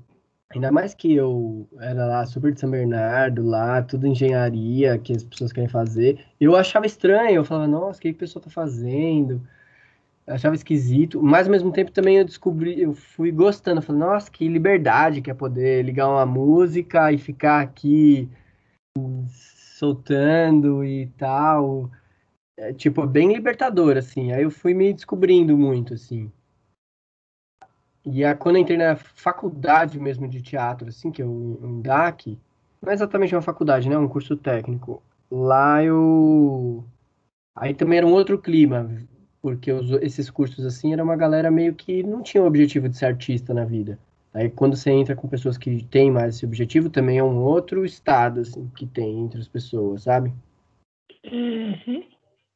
ainda 0.50 0.72
mais 0.72 0.94
que 0.94 1.14
eu 1.14 1.68
era 1.78 2.06
lá 2.06 2.26
super 2.26 2.52
de 2.52 2.61
São 2.61 2.70
Bernardo, 2.70 3.42
lá, 3.42 3.82
tudo 3.82 4.06
engenharia 4.06 4.98
que 4.98 5.12
as 5.12 5.24
pessoas 5.24 5.52
querem 5.52 5.68
fazer, 5.68 6.24
eu 6.40 6.56
achava 6.56 6.87
estranho, 6.87 7.37
eu 7.37 7.44
falava, 7.44 7.66
nossa, 7.68 7.98
o 7.98 8.02
que, 8.02 8.11
que 8.12 8.16
a 8.16 8.20
pessoa 8.20 8.42
tá 8.42 8.50
fazendo? 8.50 9.42
Eu 10.26 10.34
achava 10.34 10.54
esquisito, 10.54 11.22
mas 11.22 11.46
ao 11.46 11.52
mesmo 11.52 11.72
tempo 11.72 11.90
também 11.90 12.18
eu 12.18 12.24
descobri, 12.24 12.80
eu 12.80 12.94
fui 12.94 13.32
gostando, 13.32 13.78
eu 13.78 13.82
falei, 13.82 14.00
nossa, 14.00 14.30
que 14.30 14.48
liberdade 14.48 15.22
que 15.22 15.30
é 15.30 15.34
poder 15.34 15.84
ligar 15.84 16.08
uma 16.08 16.26
música 16.26 17.12
e 17.12 17.18
ficar 17.18 17.61
aqui 17.62 18.28
soltando 19.78 20.84
e 20.84 21.06
tal. 21.16 21.90
É, 22.56 22.72
tipo, 22.72 23.06
bem 23.06 23.32
libertador, 23.32 23.96
assim. 23.96 24.32
Aí 24.32 24.42
eu 24.42 24.50
fui 24.50 24.74
me 24.74 24.92
descobrindo 24.92 25.56
muito, 25.56 25.94
assim. 25.94 26.30
E 28.12 28.35
quando 28.37 28.57
eu 28.57 28.62
entrei 28.62 28.79
na 28.79 28.97
faculdade 28.97 29.99
mesmo 30.01 30.29
de 30.29 30.40
teatro, 30.40 30.88
assim, 30.88 31.11
que 31.11 31.21
é 31.21 31.25
o 31.25 31.81
DAC, 31.83 32.38
não 32.81 32.90
é 32.90 32.94
exatamente 32.94 33.35
uma 33.35 33.42
faculdade, 33.42 33.88
né? 33.88 33.99
Um 33.99 34.09
curso 34.09 34.37
técnico. 34.37 35.03
Lá 35.31 35.83
eu. 35.83 36.85
Aí 37.57 37.75
também 37.75 37.99
era 37.99 38.07
um 38.07 38.12
outro 38.12 38.38
clima, 38.38 38.90
porque 39.42 39.71
os, 39.73 39.90
esses 40.03 40.31
cursos, 40.31 40.64
assim, 40.64 40.92
era 40.92 41.03
uma 41.03 41.16
galera 41.16 41.51
meio 41.51 41.75
que 41.75 42.03
não 42.03 42.23
tinha 42.23 42.42
o 42.42 42.47
objetivo 42.47 42.88
de 42.88 42.97
ser 42.97 43.07
artista 43.07 43.53
na 43.53 43.64
vida. 43.64 43.99
Aí 44.33 44.49
quando 44.49 44.77
você 44.77 44.90
entra 44.90 45.16
com 45.16 45.29
pessoas 45.29 45.59
que 45.59 45.83
têm 45.85 46.11
mais 46.11 46.37
esse 46.37 46.47
objetivo, 46.47 46.88
também 46.88 47.18
é 47.18 47.25
um 47.25 47.42
outro 47.42 47.85
estado, 47.85 48.40
assim, 48.40 48.71
que 48.77 48.87
tem 48.87 49.21
entre 49.21 49.40
as 49.40 49.49
pessoas, 49.49 50.05
sabe? 50.05 50.33
Uhum. 51.25 52.05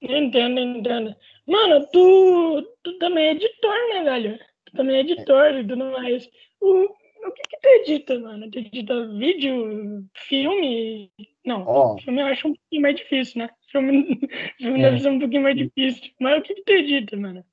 Entendo, 0.01 0.61
entendo. 0.61 1.15
Mano, 1.47 1.87
tu, 1.93 2.63
tu 2.83 2.99
também 2.99 3.27
é 3.27 3.33
editor, 3.33 3.75
né, 3.93 4.05
velho? 4.05 4.52
Também 4.75 4.97
é 4.97 5.01
editor 5.01 5.55
e 5.55 5.67
tudo 5.67 5.85
mais. 5.91 6.29
O, 6.61 6.85
o 6.85 7.33
que 7.33 7.43
que 7.49 7.61
tu 7.61 7.69
edita, 7.69 8.19
mano? 8.19 8.51
Tu 8.51 8.59
edita 8.59 9.07
vídeo, 9.09 10.05
filme? 10.15 11.11
Não, 11.45 11.65
oh. 11.67 11.99
filme 11.99 12.21
eu 12.21 12.27
acho 12.27 12.49
um 12.49 12.55
pouquinho 12.55 12.83
mais 12.83 12.97
difícil, 12.97 13.39
né? 13.41 13.51
Filme, 13.71 14.21
filme 14.59 14.81
é. 14.81 14.83
deve 14.83 15.01
ser 15.01 15.11
um 15.11 15.19
pouquinho 15.19 15.43
mais 15.43 15.57
difícil. 15.57 16.11
Mas 16.21 16.39
o 16.39 16.43
que 16.43 16.55
que 16.55 16.63
tu 16.65 16.73
edita, 16.73 17.17
mano? 17.17 17.45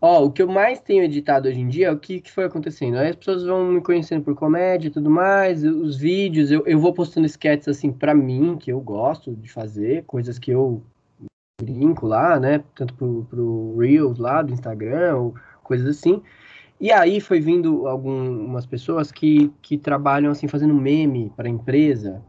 Ó, 0.00 0.18
oh, 0.18 0.26
o 0.26 0.32
que 0.32 0.42
eu 0.42 0.48
mais 0.48 0.80
tenho 0.80 1.04
editado 1.04 1.48
hoje 1.48 1.60
em 1.60 1.68
dia 1.68 1.86
é 1.86 1.92
o 1.92 1.98
que, 1.98 2.20
que 2.20 2.32
foi 2.32 2.44
acontecendo. 2.44 2.98
Aí 2.98 3.10
as 3.10 3.16
pessoas 3.16 3.44
vão 3.44 3.64
me 3.66 3.80
conhecendo 3.80 4.24
por 4.24 4.34
comédia 4.34 4.88
e 4.88 4.90
tudo 4.90 5.08
mais, 5.08 5.62
os 5.62 5.96
vídeos, 5.96 6.50
eu, 6.50 6.66
eu 6.66 6.76
vou 6.76 6.92
postando 6.92 7.24
sketches 7.24 7.68
assim 7.68 7.92
pra 7.92 8.12
mim, 8.12 8.58
que 8.58 8.72
eu 8.72 8.80
gosto 8.80 9.32
de 9.32 9.48
fazer, 9.48 10.02
coisas 10.04 10.40
que 10.40 10.50
eu 10.50 10.82
brinco 11.62 12.04
lá, 12.04 12.40
né? 12.40 12.64
Tanto 12.74 12.94
pro, 12.94 13.24
pro 13.30 13.76
Reels 13.78 14.18
lá 14.18 14.42
do 14.42 14.52
Instagram, 14.52 15.16
ou 15.16 15.34
coisas 15.72 15.96
assim. 15.96 16.22
E 16.78 16.92
aí 16.92 17.18
foi 17.20 17.40
vindo 17.40 17.86
algumas 17.86 18.66
pessoas 18.66 19.10
que, 19.10 19.50
que 19.62 19.78
trabalham 19.78 20.30
assim 20.30 20.46
fazendo 20.46 20.74
meme 20.74 21.32
para 21.34 21.48
empresa. 21.48 22.22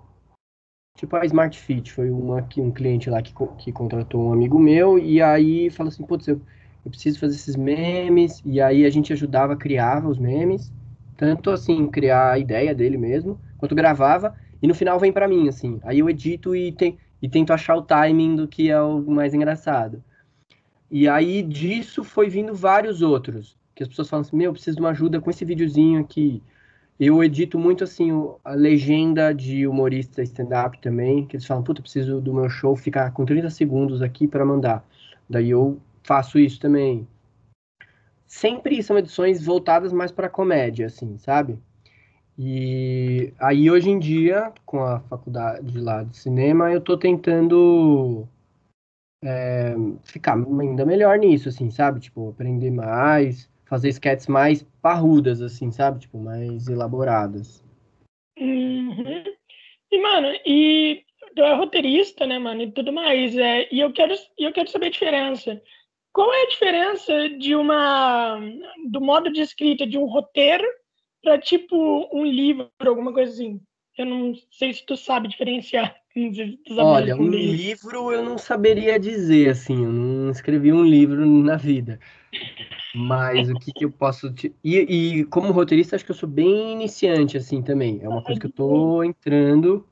Tipo 0.95 1.17
a 1.17 1.25
Smart 1.25 1.59
Fit, 1.59 1.91
foi 1.91 2.09
uma, 2.09 2.47
um 2.57 2.71
cliente 2.71 3.09
lá 3.09 3.21
que, 3.21 3.33
que 3.57 3.71
contratou 3.71 4.29
um 4.29 4.31
amigo 4.31 4.57
meu 4.57 4.97
e 4.97 5.21
aí 5.21 5.69
falou 5.69 5.89
assim, 5.89 6.05
putz, 6.05 6.27
eu, 6.27 6.39
eu 6.85 6.91
preciso 6.91 7.19
fazer 7.19 7.35
esses 7.35 7.57
memes. 7.57 8.41
E 8.45 8.61
aí 8.61 8.85
a 8.85 8.89
gente 8.89 9.11
ajudava, 9.11 9.57
criava 9.57 10.07
os 10.07 10.17
memes, 10.17 10.71
tanto 11.17 11.49
assim, 11.49 11.87
criar 11.87 12.31
a 12.31 12.39
ideia 12.39 12.73
dele 12.73 12.97
mesmo, 12.97 13.37
quanto 13.57 13.75
gravava, 13.75 14.35
e 14.61 14.67
no 14.67 14.75
final 14.75 14.99
vem 14.99 15.11
para 15.11 15.27
mim, 15.27 15.49
assim. 15.49 15.81
Aí 15.83 15.99
eu 15.99 16.09
edito 16.09 16.55
e, 16.55 16.71
te, 16.71 16.97
e 17.21 17.27
tento 17.27 17.51
achar 17.51 17.75
o 17.75 17.81
timing 17.81 18.35
do 18.35 18.47
que 18.47 18.69
é 18.69 18.79
o 18.79 19.01
mais 19.01 19.33
engraçado. 19.33 20.01
E 20.89 21.07
aí 21.07 21.41
disso 21.41 22.03
foi 22.03 22.29
vindo 22.29 22.53
vários 22.53 23.01
outros 23.01 23.57
que 23.75 23.83
as 23.83 23.89
pessoas 23.89 24.09
falam 24.09 24.21
assim, 24.21 24.37
meu, 24.37 24.49
eu 24.49 24.53
preciso 24.53 24.75
de 24.75 24.81
uma 24.81 24.91
ajuda 24.91 25.19
com 25.19 25.29
esse 25.29 25.43
videozinho 25.43 25.99
aqui. 25.99 26.41
Eu 26.99 27.23
edito 27.23 27.57
muito, 27.57 27.83
assim, 27.83 28.11
a 28.43 28.53
legenda 28.53 29.33
de 29.33 29.67
humorista 29.67 30.21
stand-up 30.21 30.79
também, 30.79 31.25
que 31.25 31.35
eles 31.35 31.45
falam, 31.45 31.63
puta, 31.63 31.81
preciso 31.81 32.21
do 32.21 32.33
meu 32.33 32.49
show 32.49 32.75
ficar 32.75 33.11
com 33.11 33.25
30 33.25 33.49
segundos 33.49 34.01
aqui 34.01 34.27
para 34.27 34.45
mandar. 34.45 34.85
Daí 35.29 35.49
eu 35.49 35.79
faço 36.03 36.37
isso 36.37 36.59
também. 36.59 37.07
Sempre 38.27 38.81
são 38.83 38.97
edições 38.97 39.43
voltadas 39.43 39.91
mais 39.91 40.11
para 40.11 40.29
comédia, 40.29 40.85
assim, 40.85 41.17
sabe? 41.17 41.57
E 42.37 43.33
aí 43.39 43.69
hoje 43.69 43.89
em 43.89 43.99
dia, 43.99 44.51
com 44.65 44.83
a 44.83 44.99
faculdade 45.01 45.79
lá 45.79 46.03
de 46.03 46.17
cinema, 46.17 46.71
eu 46.71 46.81
tô 46.81 46.97
tentando 46.97 48.27
é, 49.23 49.73
ficar 50.03 50.35
ainda 50.35 50.85
melhor 50.85 51.17
nisso, 51.17 51.49
assim, 51.49 51.69
sabe? 51.69 51.99
Tipo, 51.99 52.29
aprender 52.29 52.71
mais, 52.71 53.49
fazer 53.65 53.89
sketches 53.89 54.27
mais 54.27 54.63
parrudas, 54.81 55.41
assim, 55.41 55.71
sabe? 55.71 55.99
Tipo, 55.99 56.19
mais 56.19 56.67
elaboradas. 56.67 57.63
Uhum. 58.37 59.23
E, 59.91 60.01
mano, 60.01 60.27
e 60.45 61.03
tu 61.35 61.41
é 61.41 61.53
roteirista, 61.55 62.25
né, 62.25 62.37
mano, 62.37 62.63
e 62.63 62.71
tudo 62.71 62.91
mais. 62.91 63.35
É, 63.37 63.67
e 63.73 63.79
eu 63.79 63.91
quero, 63.93 64.13
eu 64.37 64.51
quero 64.51 64.69
saber 64.69 64.87
a 64.87 64.91
diferença. 64.91 65.61
Qual 66.11 66.31
é 66.31 66.43
a 66.43 66.49
diferença 66.49 67.29
de 67.29 67.55
uma 67.55 68.39
do 68.91 69.01
modo 69.01 69.31
de 69.31 69.41
escrita 69.41 69.87
de 69.87 69.97
um 69.97 70.05
roteiro 70.05 70.65
para 71.23 71.39
tipo 71.39 72.07
um 72.13 72.23
livro, 72.23 72.69
alguma 72.85 73.11
coisa 73.11 73.31
assim? 73.31 73.59
Eu 73.97 74.05
não 74.05 74.33
sei 74.51 74.73
se 74.73 74.85
tu 74.85 74.95
sabe 74.95 75.27
diferenciar. 75.27 75.95
Olha, 76.77 77.15
um 77.15 77.27
livro 77.27 78.11
eu 78.11 78.23
não 78.23 78.37
saberia 78.37 78.99
dizer, 78.99 79.49
assim, 79.49 79.83
eu 79.83 79.91
não 79.91 80.29
escrevi 80.29 80.71
um 80.71 80.83
livro 80.83 81.25
na 81.25 81.55
vida. 81.55 81.99
Mas 82.95 83.49
o 83.49 83.55
que, 83.55 83.71
que 83.71 83.85
eu 83.85 83.91
posso. 83.91 84.31
Te... 84.31 84.53
E, 84.63 84.77
e, 84.77 85.25
como 85.25 85.51
roteirista, 85.51 85.95
acho 85.95 86.05
que 86.05 86.11
eu 86.11 86.15
sou 86.15 86.29
bem 86.29 86.71
iniciante, 86.71 87.35
assim, 87.35 87.63
também. 87.63 87.99
É 88.03 88.07
uma 88.07 88.23
coisa 88.23 88.39
que 88.39 88.45
eu 88.45 88.51
tô 88.51 89.03
entrando, 89.03 89.87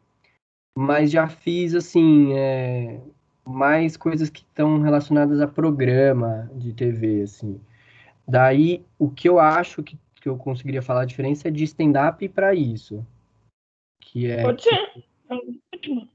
mas 0.77 1.09
já 1.09 1.27
fiz, 1.27 1.73
assim, 1.73 2.33
é... 2.33 3.01
mais 3.43 3.97
coisas 3.97 4.29
que 4.29 4.41
estão 4.41 4.79
relacionadas 4.79 5.41
a 5.41 5.47
programa 5.47 6.51
de 6.53 6.73
TV, 6.73 7.23
assim. 7.23 7.59
Daí, 8.27 8.85
o 8.99 9.09
que 9.09 9.27
eu 9.27 9.39
acho 9.39 9.81
que, 9.81 9.97
que 10.21 10.29
eu 10.29 10.37
conseguiria 10.37 10.83
falar 10.83 11.01
a 11.01 11.05
diferença 11.05 11.47
é 11.47 11.51
de 11.51 11.63
stand-up 11.63 12.29
para 12.29 12.53
isso. 12.53 13.03
Que 13.99 14.29
é. 14.29 14.43
Pode 14.43 14.61
ser. 14.61 15.03
É 15.89 16.07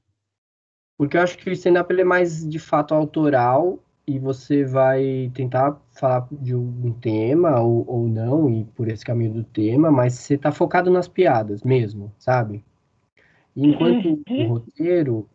Porque 0.98 1.16
eu 1.16 1.22
acho 1.22 1.38
que 1.38 1.48
o 1.48 1.52
stand-up 1.52 1.92
é 1.92 2.04
mais, 2.04 2.48
de 2.48 2.58
fato, 2.58 2.94
autoral 2.94 3.78
e 4.06 4.18
você 4.18 4.64
vai 4.64 5.30
tentar 5.34 5.80
falar 5.90 6.28
de 6.30 6.54
um 6.54 6.92
tema 6.92 7.60
ou, 7.60 7.84
ou 7.88 8.08
não, 8.08 8.48
e 8.48 8.64
por 8.64 8.88
esse 8.88 9.04
caminho 9.04 9.32
do 9.32 9.44
tema, 9.44 9.90
mas 9.90 10.14
você 10.14 10.34
está 10.34 10.52
focado 10.52 10.90
nas 10.90 11.08
piadas 11.08 11.64
mesmo, 11.64 12.12
sabe? 12.18 12.64
Enquanto 13.56 14.22
o 14.28 14.32
uhum. 14.32 14.48
roteiro 14.48 15.28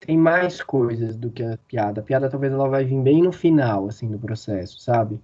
tem 0.00 0.16
mais 0.16 0.62
coisas 0.62 1.16
do 1.16 1.30
que 1.30 1.42
a 1.42 1.58
piada. 1.58 2.00
A 2.00 2.04
piada 2.04 2.30
talvez 2.30 2.52
ela 2.52 2.68
vai 2.68 2.84
vir 2.84 3.00
bem 3.02 3.22
no 3.22 3.32
final, 3.32 3.88
assim, 3.88 4.08
do 4.08 4.18
processo, 4.18 4.80
sabe? 4.80 5.20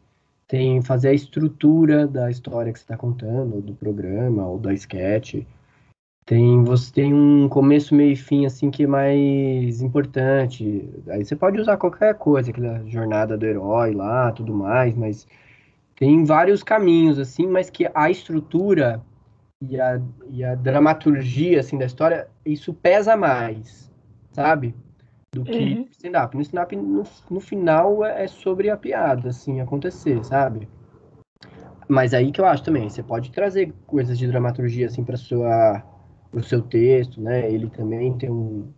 Tem 0.47 0.83
fazer 0.83 1.09
a 1.09 1.15
estrutura 1.15 2.07
da 2.07 2.31
história 2.31 2.73
que 2.73 2.79
você 2.79 2.85
está 2.85 2.97
contando, 2.97 3.57
ou 3.57 3.63
do 3.63 3.75
programa, 3.75 4.47
ou 4.47 4.59
da 4.59 4.75
sketch. 4.75 5.47
Tem, 6.27 6.64
você 6.64 6.90
tem 6.90 7.12
um 7.12 7.48
começo, 7.50 7.94
meio 7.94 8.12
e 8.12 8.16
fim, 8.16 8.46
assim, 8.46 8.70
que 8.70 8.85
é 8.85 8.87
mais 8.87 9.83
importante. 9.83 10.88
Aí 11.08 11.22
você 11.22 11.37
pode 11.37 11.60
usar 11.60 11.77
qualquer 11.77 12.14
coisa, 12.14 12.50
aquela 12.50 12.83
jornada 12.87 13.37
do 13.37 13.44
herói 13.44 13.92
lá, 13.92 14.33
tudo 14.33 14.54
mais, 14.54 14.94
mas 14.94 15.27
tem 15.96 16.25
vários 16.25 16.62
caminhos, 16.62 17.18
assim, 17.18 17.46
mas 17.46 17.68
que 17.68 17.90
a 17.94 18.10
estrutura 18.10 19.02
e 19.60 19.79
a, 19.79 20.00
e 20.31 20.42
a 20.42 20.54
dramaturgia, 20.54 21.60
assim, 21.60 21.77
da 21.77 21.85
história, 21.85 22.27
isso 22.44 22.72
pesa 22.72 23.16
mais, 23.16 23.92
sabe? 24.33 24.75
Do 25.31 25.44
que 25.44 25.75
uhum. 25.75 25.88
stand-up. 25.90 26.35
No 26.35 26.42
stand-up, 26.42 26.75
no, 26.75 27.02
no 27.31 27.40
final, 27.40 28.02
é, 28.02 28.25
é 28.25 28.27
sobre 28.29 28.70
a 28.70 28.79
piada, 28.79 29.29
assim, 29.29 29.60
acontecer, 29.60 30.25
sabe? 30.25 30.66
Mas 31.87 32.14
aí 32.14 32.33
que 32.33 32.40
eu 32.40 32.46
acho 32.46 32.62
também, 32.62 32.88
você 32.88 33.02
pode 33.02 33.31
trazer 33.31 33.75
coisas 33.87 34.18
de 34.18 34.27
dramaturgia, 34.27 34.87
assim, 34.87 35.04
pra 35.04 35.18
sua 35.18 35.83
o 36.35 36.43
seu 36.43 36.61
texto, 36.61 37.21
né? 37.21 37.51
Ele 37.51 37.71
também 37.71 38.17
tem 38.17 38.31
um, 38.31 38.73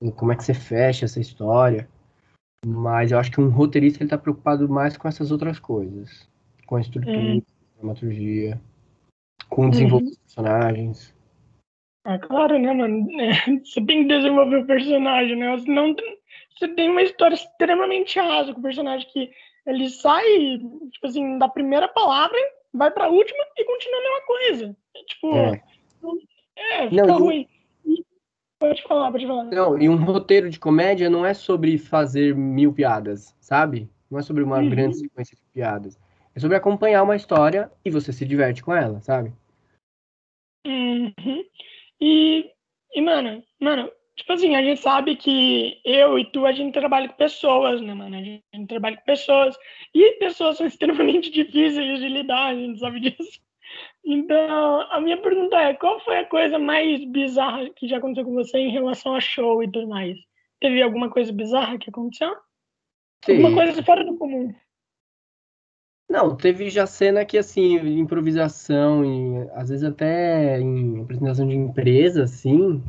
um, 0.00 0.10
como 0.10 0.32
é 0.32 0.36
que 0.36 0.44
você 0.44 0.54
fecha 0.54 1.04
essa 1.04 1.20
história. 1.20 1.88
Mas 2.66 3.12
eu 3.12 3.18
acho 3.18 3.30
que 3.30 3.40
um 3.40 3.50
roteirista 3.50 4.02
ele 4.02 4.10
tá 4.10 4.16
preocupado 4.16 4.68
mais 4.68 4.96
com 4.96 5.06
essas 5.06 5.30
outras 5.30 5.58
coisas, 5.58 6.28
com 6.66 6.76
a 6.76 6.80
estrutura, 6.80 7.18
hum. 7.18 7.42
a 7.42 7.78
dramaturgia. 7.78 8.60
com 9.50 9.68
desenvolver 9.68 10.06
uhum. 10.06 10.14
personagens. 10.24 11.14
Ah, 12.06 12.18
claro, 12.18 12.58
né, 12.58 12.72
mano? 12.72 13.06
É, 13.20 13.32
você 13.64 13.84
tem 13.84 14.02
que 14.02 14.14
desenvolver 14.14 14.56
o 14.58 14.66
personagem, 14.66 15.36
né? 15.36 15.58
Senão 15.58 15.94
você 16.56 16.68
tem 16.68 16.90
uma 16.90 17.02
história 17.02 17.34
extremamente 17.34 18.18
rasa 18.18 18.52
com 18.52 18.60
o 18.60 18.62
personagem 18.62 19.08
que 19.10 19.30
ele 19.66 19.88
sai, 19.88 20.24
tipo 20.90 21.06
assim, 21.06 21.38
da 21.38 21.48
primeira 21.48 21.88
palavra, 21.88 22.36
vai 22.72 22.90
pra 22.90 23.08
última 23.08 23.44
e 23.56 23.64
continua 23.64 23.98
a 23.98 24.02
mesma 24.02 24.26
coisa. 24.26 24.76
Tipo, 25.06 25.36
é, 25.36 25.62
é 26.56 26.88
fica 26.88 27.06
não, 27.06 27.18
ruim. 27.18 27.48
Pode 28.58 28.82
falar, 28.84 29.10
pode 29.10 29.26
falar. 29.26 29.44
Não, 29.44 29.78
e 29.78 29.88
um 29.88 29.96
roteiro 29.96 30.48
de 30.48 30.58
comédia 30.58 31.10
não 31.10 31.24
é 31.26 31.34
sobre 31.34 31.76
fazer 31.76 32.34
mil 32.34 32.72
piadas, 32.72 33.36
sabe? 33.40 33.90
Não 34.10 34.18
é 34.18 34.22
sobre 34.22 34.42
uma 34.42 34.58
uhum. 34.58 34.70
grande 34.70 34.96
sequência 34.96 35.36
de 35.36 35.42
piadas. 35.52 35.98
É 36.34 36.40
sobre 36.40 36.56
acompanhar 36.56 37.02
uma 37.02 37.16
história 37.16 37.70
e 37.84 37.90
você 37.90 38.12
se 38.12 38.24
diverte 38.24 38.62
com 38.62 38.74
ela, 38.74 39.00
sabe? 39.00 39.32
Uhum. 40.66 41.12
E, 42.00 42.50
e, 42.94 43.00
mano, 43.00 43.42
mano, 43.60 43.90
tipo 44.16 44.32
assim, 44.32 44.56
a 44.56 44.62
gente 44.62 44.80
sabe 44.80 45.16
que 45.16 45.80
eu 45.84 46.18
e 46.18 46.24
tu, 46.24 46.46
a 46.46 46.52
gente 46.52 46.72
trabalha 46.72 47.08
com 47.08 47.16
pessoas, 47.16 47.80
né, 47.80 47.94
mano? 47.94 48.16
A 48.16 48.22
gente, 48.22 48.44
a 48.52 48.56
gente 48.56 48.68
trabalha 48.68 48.96
com 48.96 49.04
pessoas. 49.04 49.56
E 49.94 50.12
pessoas 50.12 50.56
são 50.56 50.66
extremamente 50.66 51.30
difíceis 51.30 52.00
de 52.00 52.08
lidar, 52.08 52.46
a 52.46 52.54
gente 52.54 52.78
sabe 52.78 53.00
disso. 53.00 53.40
Então, 54.04 54.80
a 54.90 55.00
minha 55.00 55.20
pergunta 55.20 55.56
é: 55.56 55.74
qual 55.74 55.98
foi 56.00 56.18
a 56.18 56.26
coisa 56.26 56.58
mais 56.58 57.04
bizarra 57.06 57.70
que 57.70 57.88
já 57.88 57.96
aconteceu 57.96 58.24
com 58.24 58.34
você 58.34 58.58
em 58.58 58.70
relação 58.70 59.14
a 59.14 59.20
show 59.20 59.62
e 59.62 59.70
tudo 59.70 59.88
mais? 59.88 60.16
Teve 60.60 60.82
alguma 60.82 61.08
coisa 61.08 61.32
bizarra 61.32 61.78
que 61.78 61.88
aconteceu? 61.88 62.34
Sim. 63.24 63.36
Alguma 63.36 63.54
coisa 63.54 63.82
fora 63.82 64.04
do 64.04 64.16
comum? 64.16 64.54
Não, 66.08 66.36
teve 66.36 66.68
já 66.68 66.86
cena 66.86 67.24
que, 67.24 67.38
assim, 67.38 67.76
improvisação, 67.98 69.04
e 69.04 69.50
às 69.54 69.70
vezes 69.70 69.84
até 69.84 70.60
em 70.60 71.00
apresentação 71.00 71.48
de 71.48 71.54
empresa, 71.54 72.24
assim, 72.24 72.82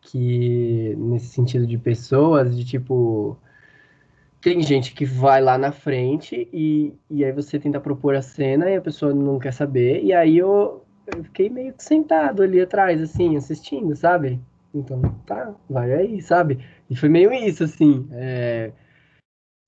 que 0.00 0.94
nesse 0.96 1.26
sentido 1.26 1.66
de 1.66 1.78
pessoas, 1.78 2.56
de 2.56 2.64
tipo. 2.64 3.38
Tem 4.40 4.62
gente 4.62 4.94
que 4.94 5.04
vai 5.04 5.40
lá 5.40 5.58
na 5.58 5.72
frente 5.72 6.48
e, 6.52 6.94
e 7.10 7.24
aí 7.24 7.32
você 7.32 7.58
tenta 7.58 7.80
propor 7.80 8.14
a 8.14 8.22
cena 8.22 8.70
e 8.70 8.76
a 8.76 8.80
pessoa 8.80 9.12
não 9.12 9.38
quer 9.38 9.52
saber, 9.52 10.04
e 10.04 10.12
aí 10.12 10.38
eu, 10.38 10.84
eu 11.14 11.24
fiquei 11.24 11.48
meio 11.48 11.72
que 11.72 11.82
sentado 11.82 12.42
ali 12.42 12.60
atrás, 12.60 13.00
assim, 13.00 13.36
assistindo, 13.36 13.96
sabe? 13.96 14.40
Então, 14.74 15.00
tá, 15.26 15.54
vai 15.68 15.92
aí, 15.92 16.22
sabe? 16.22 16.58
E 16.88 16.94
foi 16.94 17.08
meio 17.08 17.32
isso, 17.32 17.64
assim. 17.64 18.06
É 18.12 18.72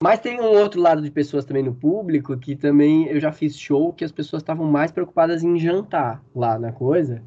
mas 0.01 0.21
tem 0.21 0.41
um 0.41 0.45
outro 0.45 0.81
lado 0.81 1.03
de 1.03 1.11
pessoas 1.11 1.45
também 1.45 1.63
no 1.63 1.75
público 1.75 2.37
que 2.39 2.55
também 2.55 3.09
eu 3.09 3.19
já 3.21 3.33
fiz 3.33 3.59
show 3.59 3.93
que 3.93 4.05
as 4.05 4.13
pessoas 4.13 4.43
estavam 4.43 4.65
mais 4.71 4.93
preocupadas 4.93 5.43
em 5.43 5.59
jantar 5.59 6.23
lá 6.35 6.57
na 6.59 6.71
coisa. 6.73 7.23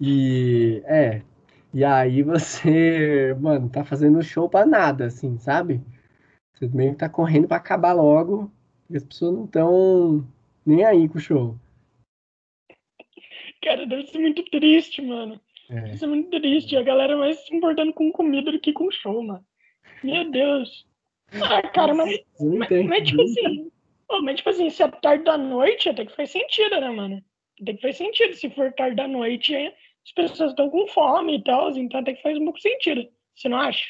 E 0.00 0.82
é. 0.86 1.22
E 1.72 1.84
aí 1.84 2.22
você, 2.22 3.36
mano, 3.40 3.68
tá 3.68 3.84
fazendo 3.84 4.22
show 4.22 4.48
pra 4.48 4.66
nada, 4.66 5.06
assim, 5.06 5.38
sabe? 5.38 5.80
Você 6.60 6.68
meio 6.76 6.92
que 6.92 6.98
tá 6.98 7.08
correndo 7.08 7.48
pra 7.48 7.56
acabar 7.56 7.94
logo, 7.94 8.52
porque 8.82 8.98
as 8.98 9.04
pessoas 9.04 9.34
não 9.34 9.44
estão 9.46 10.28
nem 10.66 10.84
aí 10.84 11.08
com 11.08 11.16
o 11.16 11.20
show. 11.20 11.56
Cara, 13.62 13.86
deve 13.86 14.06
ser 14.08 14.18
muito 14.18 14.44
triste, 14.50 15.00
mano. 15.00 15.40
É. 15.70 15.80
Deve 15.80 15.96
ser 15.96 16.06
muito 16.06 16.30
triste. 16.38 16.76
A 16.76 16.82
galera 16.82 17.16
mais 17.16 17.38
se 17.46 17.54
importando 17.54 17.94
com 17.94 18.12
comida 18.12 18.52
do 18.52 18.60
que 18.60 18.74
com 18.74 18.90
show, 18.90 19.22
mano. 19.22 19.44
Meu 20.04 20.30
Deus. 20.30 20.86
Ah, 21.32 21.62
cara, 21.62 21.94
mas, 21.94 22.20
mas, 22.38 22.86
mas, 22.86 23.08
tipo 23.08 23.22
assim, 23.22 23.70
mas 24.22 24.36
tipo 24.36 24.50
assim, 24.50 24.68
se 24.68 24.82
é 24.82 24.88
tarde 24.88 25.24
da 25.24 25.38
noite, 25.38 25.88
até 25.88 26.04
que 26.04 26.14
faz 26.14 26.30
sentido, 26.30 26.78
né, 26.78 26.90
mano? 26.90 27.24
Até 27.62 27.72
que 27.72 27.80
faz 27.80 27.96
sentido. 27.96 28.34
Se 28.34 28.50
for 28.50 28.70
tarde 28.72 28.96
da 28.96 29.08
noite, 29.08 29.54
as 29.56 30.12
pessoas 30.14 30.50
estão 30.50 30.68
com 30.68 30.86
fome 30.88 31.38
e 31.38 31.44
tal, 31.44 31.70
então 31.70 32.00
até 32.00 32.12
que 32.12 32.22
faz 32.22 32.36
um 32.36 32.44
pouco 32.44 32.60
sentido. 32.60 33.08
Você 33.34 33.48
não 33.48 33.58
acha? 33.58 33.84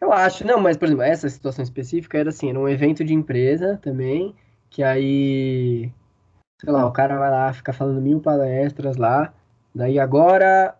Eu 0.00 0.12
acho, 0.12 0.46
não, 0.46 0.60
mas, 0.60 0.76
por 0.76 0.86
exemplo, 0.86 1.02
essa 1.02 1.28
situação 1.28 1.62
específica 1.62 2.18
era 2.18 2.28
assim, 2.30 2.50
era 2.50 2.58
um 2.58 2.68
evento 2.68 3.04
de 3.04 3.14
empresa 3.14 3.78
também, 3.82 4.34
que 4.68 4.82
aí, 4.82 5.90
sei 6.60 6.72
lá, 6.72 6.86
o 6.86 6.92
cara 6.92 7.18
vai 7.18 7.30
lá, 7.30 7.52
fica 7.52 7.72
falando 7.72 8.00
mil 8.00 8.20
palestras 8.20 8.96
lá, 8.96 9.32
daí 9.74 9.98
agora 9.98 10.76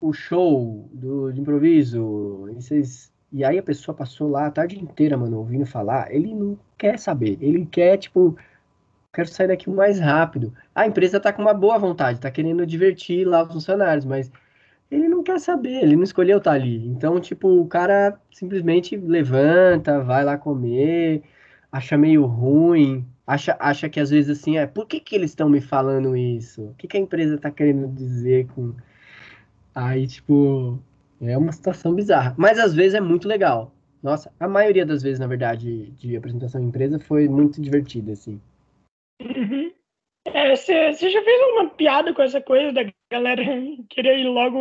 o 0.00 0.12
show 0.12 0.88
do, 0.92 1.30
de 1.30 1.40
improviso, 1.40 2.48
e 2.50 2.54
vocês 2.54 3.12
e 3.32 3.44
aí 3.44 3.58
a 3.58 3.62
pessoa 3.62 3.94
passou 3.96 4.28
lá 4.28 4.46
a 4.46 4.50
tarde 4.50 4.78
inteira, 4.78 5.16
mano, 5.16 5.38
ouvindo 5.38 5.64
falar. 5.64 6.12
Ele 6.12 6.34
não 6.34 6.58
quer 6.76 6.98
saber. 6.98 7.38
Ele 7.40 7.64
quer, 7.64 7.96
tipo, 7.96 8.36
quero 9.12 9.28
sair 9.28 9.48
daqui 9.48 9.70
o 9.70 9.72
mais 9.72 10.00
rápido. 10.00 10.52
A 10.74 10.86
empresa 10.86 11.20
tá 11.20 11.32
com 11.32 11.42
uma 11.42 11.54
boa 11.54 11.78
vontade, 11.78 12.20
tá 12.20 12.30
querendo 12.30 12.66
divertir 12.66 13.24
lá 13.26 13.44
os 13.44 13.52
funcionários, 13.52 14.04
mas 14.04 14.30
ele 14.90 15.08
não 15.08 15.22
quer 15.22 15.38
saber, 15.38 15.82
ele 15.82 15.96
não 15.96 16.02
escolheu 16.02 16.38
estar 16.38 16.50
tá 16.50 16.56
ali. 16.56 16.86
Então, 16.86 17.20
tipo, 17.20 17.48
o 17.48 17.66
cara 17.66 18.18
simplesmente 18.32 18.96
levanta, 18.96 20.02
vai 20.02 20.24
lá 20.24 20.36
comer, 20.36 21.22
acha 21.70 21.96
meio 21.96 22.26
ruim, 22.26 23.06
acha, 23.26 23.56
acha 23.60 23.88
que 23.88 24.00
às 24.00 24.10
vezes 24.10 24.38
assim, 24.38 24.58
é, 24.58 24.66
por 24.66 24.86
que 24.86 25.00
que 25.00 25.14
eles 25.14 25.30
estão 25.30 25.48
me 25.48 25.60
falando 25.60 26.16
isso? 26.16 26.62
O 26.62 26.74
que 26.74 26.88
que 26.88 26.96
a 26.96 27.00
empresa 27.00 27.38
tá 27.38 27.50
querendo 27.50 27.88
dizer 27.88 28.48
com... 28.48 28.74
Aí, 29.74 30.06
tipo, 30.06 30.78
é 31.20 31.38
uma 31.38 31.52
situação 31.52 31.94
bizarra. 31.94 32.34
Mas 32.36 32.58
às 32.58 32.74
vezes 32.74 32.94
é 32.94 33.00
muito 33.00 33.28
legal. 33.28 33.72
Nossa, 34.02 34.32
a 34.40 34.48
maioria 34.48 34.86
das 34.86 35.02
vezes, 35.02 35.18
na 35.18 35.26
verdade, 35.26 35.90
de 35.92 36.16
apresentação 36.16 36.60
em 36.60 36.66
empresa 36.66 36.98
foi 36.98 37.28
muito 37.28 37.60
divertida, 37.60 38.12
assim. 38.12 38.40
Uhum. 39.20 39.69
É, 40.26 40.54
você, 40.54 40.92
já 40.92 41.22
fez 41.22 41.42
alguma 41.42 41.70
piada 41.70 42.12
com 42.12 42.22
essa 42.22 42.40
coisa 42.40 42.72
da 42.72 42.92
galera 43.10 43.42
querer 43.88 44.18
ir 44.18 44.28
logo 44.28 44.60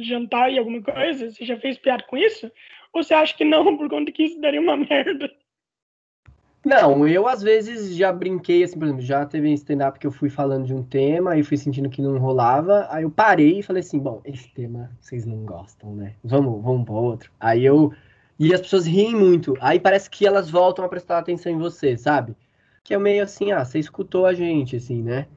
jantar 0.00 0.52
e 0.52 0.58
alguma 0.58 0.80
coisa? 0.80 1.30
Você 1.30 1.44
já 1.44 1.58
fez 1.58 1.76
piada 1.78 2.04
com 2.04 2.16
isso? 2.16 2.50
Ou 2.92 3.02
você 3.02 3.14
acha 3.14 3.36
que 3.36 3.44
não, 3.44 3.76
por 3.76 3.88
conta 3.88 4.12
que 4.12 4.22
isso 4.22 4.40
daria 4.40 4.60
uma 4.60 4.76
merda? 4.76 5.30
Não, 6.64 7.08
eu 7.08 7.26
às 7.26 7.42
vezes 7.42 7.96
já 7.96 8.12
brinquei, 8.12 8.62
assim, 8.62 8.78
por 8.78 8.84
exemplo, 8.84 9.02
já 9.02 9.26
teve 9.26 9.52
stand-up 9.54 9.98
que 9.98 10.06
eu 10.06 10.12
fui 10.12 10.30
falando 10.30 10.64
de 10.64 10.72
um 10.72 10.82
tema 10.82 11.36
e 11.36 11.42
fui 11.42 11.56
sentindo 11.56 11.90
que 11.90 12.00
não 12.00 12.16
rolava, 12.18 12.86
aí 12.88 13.02
eu 13.02 13.10
parei 13.10 13.58
e 13.58 13.62
falei 13.64 13.80
assim, 13.80 13.98
bom, 13.98 14.22
esse 14.24 14.48
tema 14.54 14.88
vocês 15.00 15.26
não 15.26 15.44
gostam, 15.44 15.96
né? 15.96 16.14
Vamos, 16.22 16.62
vamos 16.62 16.84
para 16.84 16.94
outro. 16.94 17.32
Aí 17.40 17.64
eu. 17.64 17.92
E 18.38 18.54
as 18.54 18.60
pessoas 18.60 18.86
riem 18.86 19.14
muito, 19.14 19.56
aí 19.60 19.78
parece 19.80 20.08
que 20.08 20.26
elas 20.26 20.48
voltam 20.48 20.84
a 20.84 20.88
prestar 20.88 21.18
atenção 21.18 21.50
em 21.50 21.58
você, 21.58 21.96
sabe? 21.96 22.36
Que 22.84 22.94
é 22.94 22.98
meio 22.98 23.22
assim, 23.22 23.52
ah, 23.52 23.64
você 23.64 23.78
escutou 23.78 24.26
a 24.26 24.32
gente, 24.32 24.76
assim, 24.76 25.02
né? 25.02 25.28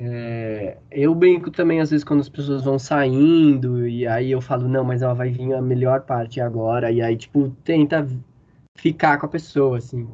É, 0.00 0.78
eu 0.90 1.14
brinco 1.14 1.50
também, 1.50 1.80
às 1.80 1.90
vezes, 1.90 2.04
quando 2.04 2.20
as 2.20 2.28
pessoas 2.28 2.64
vão 2.64 2.78
saindo, 2.78 3.86
e 3.86 4.06
aí 4.06 4.30
eu 4.30 4.40
falo, 4.40 4.68
não, 4.68 4.84
mas 4.84 5.02
ela 5.02 5.14
vai 5.14 5.30
vir 5.30 5.52
a 5.54 5.62
melhor 5.62 6.02
parte 6.02 6.40
agora, 6.40 6.90
e 6.90 7.00
aí, 7.00 7.16
tipo, 7.16 7.50
tenta 7.64 8.06
ficar 8.76 9.18
com 9.18 9.26
a 9.26 9.28
pessoa, 9.28 9.78
assim. 9.78 10.08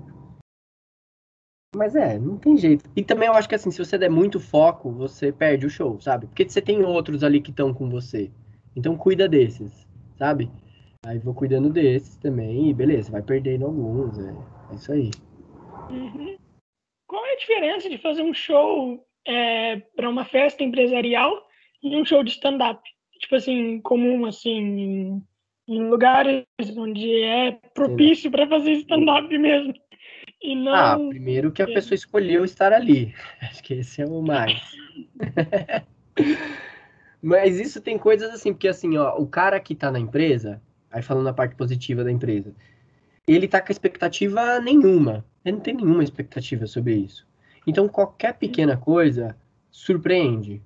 Mas 1.75 1.95
é, 1.95 2.19
não 2.19 2.37
tem 2.37 2.57
jeito. 2.57 2.91
E 2.97 3.05
também 3.05 3.29
eu 3.29 3.35
acho 3.35 3.49
que 3.49 3.55
assim, 3.55 3.71
se 3.71 3.79
você 3.79 3.97
der 3.97 4.11
muito 4.11 4.41
foco, 4.41 4.91
você 4.91 5.31
perde 5.31 5.67
o 5.67 5.71
show, 5.71 6.01
sabe? 6.01 6.27
Porque 6.27 6.49
você 6.49 6.61
tem 6.61 6.83
outros 6.85 7.23
ali 7.23 7.41
que 7.41 7.51
estão 7.51 7.73
com 7.73 7.89
você. 7.89 8.29
Então 8.75 8.97
cuida 8.97 9.29
desses, 9.29 9.87
sabe? 10.19 10.51
Aí 11.07 11.19
vou 11.19 11.33
cuidando 11.33 11.71
desses 11.71 12.17
também 12.17 12.69
e 12.69 12.75
beleza, 12.75 13.13
vai 13.13 13.23
perdendo 13.23 13.67
alguns, 13.67 14.19
é, 14.19 14.35
é 14.71 14.75
isso 14.75 14.93
aí. 14.93 15.11
Uhum. 15.91 16.37
Qual 17.07 17.25
é 17.27 17.33
a 17.33 17.39
diferença 17.39 17.91
de 17.91 17.99
fazer 17.99 18.23
um 18.23 18.33
show 18.33 19.05
é, 19.27 19.77
para 19.97 20.09
uma 20.09 20.25
festa 20.25 20.63
empresarial 20.63 21.47
e 21.83 21.97
um 21.97 22.05
show 22.05 22.23
de 22.23 22.31
stand-up? 22.31 22.81
Tipo 23.19 23.37
assim, 23.37 23.81
comum, 23.81 24.25
assim, 24.27 25.23
em, 25.69 25.89
lugares 25.89 26.45
onde 26.77 27.23
é 27.23 27.59
propício 27.75 28.31
para 28.31 28.47
fazer 28.47 28.73
stand-up 28.73 29.37
mesmo. 29.37 29.75
E 30.43 30.55
não... 30.55 30.75
Ah, 30.75 30.97
primeiro 31.11 31.53
que 31.53 31.63
a 31.63 31.67
pessoa 31.67 31.95
escolheu 31.95 32.45
estar 32.45 32.73
ali. 32.73 33.15
Acho 33.43 33.63
que 33.63 33.75
esse 33.75 34.01
é 34.01 34.07
o 34.07 34.23
mais. 34.23 34.61
Mas 37.23 37.61
isso 37.61 37.83
tem 37.83 37.99
coisas 37.99 38.31
assim, 38.31 38.53
porque 38.53 38.69
assim, 38.69 38.97
ó, 38.97 39.17
o 39.19 39.27
cara 39.27 39.61
que 39.61 39.75
tá 39.75 39.91
na 39.91 40.01
empresa, 40.01 40.63
aí 40.91 41.03
falando 41.03 41.25
na 41.25 41.35
parte 41.35 41.55
positiva 41.55 42.03
da 42.03 42.11
empresa, 42.11 42.55
ele 43.27 43.49
tá 43.49 43.61
com 43.61 43.73
expectativa 43.73 44.61
nenhuma. 44.61 45.25
Ele 45.45 45.57
não 45.57 45.63
tem 45.63 45.75
nenhuma 45.75 46.05
expectativa 46.05 46.67
sobre 46.67 46.95
isso. 46.95 47.27
Então, 47.67 47.89
qualquer 47.89 48.35
pequena 48.35 48.77
coisa 48.77 49.37
surpreende. 49.71 50.63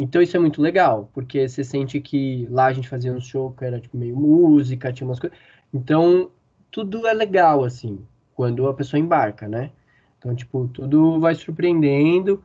Então, 0.00 0.22
isso 0.22 0.36
é 0.36 0.40
muito 0.40 0.62
legal, 0.62 1.10
porque 1.12 1.48
você 1.48 1.64
sente 1.64 2.00
que 2.00 2.46
lá 2.50 2.66
a 2.66 2.72
gente 2.72 2.88
fazia 2.88 3.12
um 3.12 3.20
show 3.20 3.52
que 3.52 3.64
era 3.64 3.80
tipo 3.80 3.96
meio 3.96 4.16
música, 4.16 4.92
tinha 4.92 5.06
umas 5.06 5.18
coisas. 5.18 5.36
Então, 5.72 6.30
tudo 6.70 7.06
é 7.06 7.12
legal, 7.12 7.64
assim 7.64 8.04
quando 8.38 8.68
a 8.68 8.74
pessoa 8.74 9.00
embarca, 9.00 9.48
né? 9.48 9.72
Então, 10.16 10.32
tipo, 10.32 10.68
tudo 10.68 11.18
vai 11.18 11.34
surpreendendo 11.34 12.40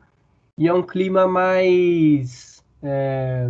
e 0.58 0.66
é 0.66 0.74
um 0.74 0.82
clima 0.82 1.28
mais. 1.28 2.64
É, 2.82 3.46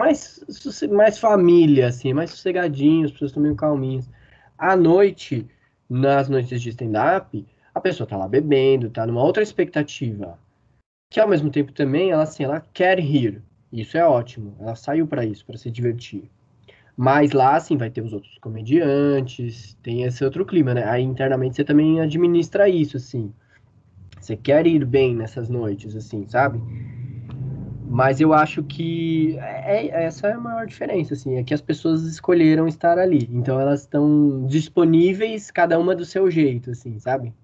mais, 0.00 0.42
mais 0.90 1.18
família, 1.18 1.88
assim, 1.88 2.14
mais 2.14 2.30
sossegadinho, 2.30 3.04
as 3.04 3.12
pessoas 3.12 3.34
meio 3.36 3.54
calminhas. 3.54 4.08
À 4.56 4.74
noite, 4.74 5.46
nas 5.88 6.26
noites 6.26 6.60
de 6.62 6.70
stand-up, 6.70 7.46
a 7.74 7.80
pessoa 7.80 8.06
tá 8.06 8.16
lá 8.16 8.26
bebendo, 8.26 8.88
tá 8.88 9.06
numa 9.06 9.22
outra 9.22 9.42
expectativa. 9.42 10.38
que 11.10 11.20
ao 11.20 11.28
mesmo 11.28 11.50
tempo 11.50 11.72
também 11.72 12.12
ela 12.12 12.22
assim, 12.22 12.44
ela 12.44 12.60
quer 12.72 12.98
rir. 12.98 13.42
Isso 13.72 13.98
é 13.98 14.04
ótimo. 14.04 14.56
Ela 14.60 14.74
saiu 14.74 15.06
para 15.06 15.24
isso, 15.24 15.44
para 15.44 15.58
se 15.58 15.70
divertir. 15.70 16.30
Mas 16.96 17.32
lá, 17.32 17.56
assim, 17.56 17.76
vai 17.76 17.90
ter 17.90 18.02
os 18.02 18.12
outros 18.12 18.38
comediantes, 18.38 19.76
tem 19.82 20.04
esse 20.04 20.24
outro 20.24 20.46
clima, 20.46 20.74
né? 20.74 20.84
Aí 20.84 21.02
internamente 21.02 21.56
você 21.56 21.64
também 21.64 22.00
administra 22.00 22.68
isso, 22.68 22.96
assim. 22.96 23.32
Você 24.20 24.36
quer 24.36 24.66
ir 24.66 24.84
bem 24.84 25.14
nessas 25.14 25.48
noites, 25.48 25.96
assim, 25.96 26.26
sabe? 26.28 26.60
Mas 27.92 28.20
eu 28.20 28.32
acho 28.32 28.62
que 28.62 29.36
é, 29.40 29.88
é, 29.88 30.04
essa 30.04 30.28
é 30.28 30.32
a 30.34 30.38
maior 30.38 30.64
diferença, 30.64 31.14
assim, 31.14 31.36
é 31.36 31.42
que 31.42 31.52
as 31.52 31.60
pessoas 31.60 32.04
escolheram 32.04 32.68
estar 32.68 32.96
ali. 32.96 33.28
Então 33.32 33.60
elas 33.60 33.80
estão 33.80 34.46
disponíveis, 34.46 35.50
cada 35.50 35.76
uma 35.76 35.92
do 35.92 36.04
seu 36.04 36.30
jeito, 36.30 36.70
assim, 36.70 37.00
sabe? 37.00 37.34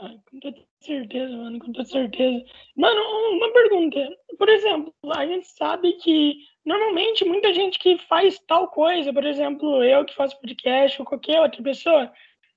Ah, 0.00 0.14
com 0.30 0.40
toda 0.40 0.56
certeza, 0.80 1.36
mano, 1.36 1.58
com 1.58 1.72
toda 1.72 1.86
certeza. 1.86 2.42
Mano, 2.74 3.02
uma 3.32 3.52
pergunta. 3.52 3.98
Por 4.38 4.48
exemplo, 4.48 4.94
a 5.14 5.26
gente 5.26 5.46
sabe 5.48 5.92
que 5.98 6.38
normalmente 6.64 7.26
muita 7.26 7.52
gente 7.52 7.78
que 7.78 7.98
faz 8.08 8.38
tal 8.48 8.68
coisa, 8.68 9.12
por 9.12 9.26
exemplo, 9.26 9.84
eu 9.84 10.06
que 10.06 10.14
faço 10.14 10.40
podcast 10.40 10.98
ou 11.02 11.06
qualquer 11.06 11.38
outra 11.38 11.62
pessoa, 11.62 12.10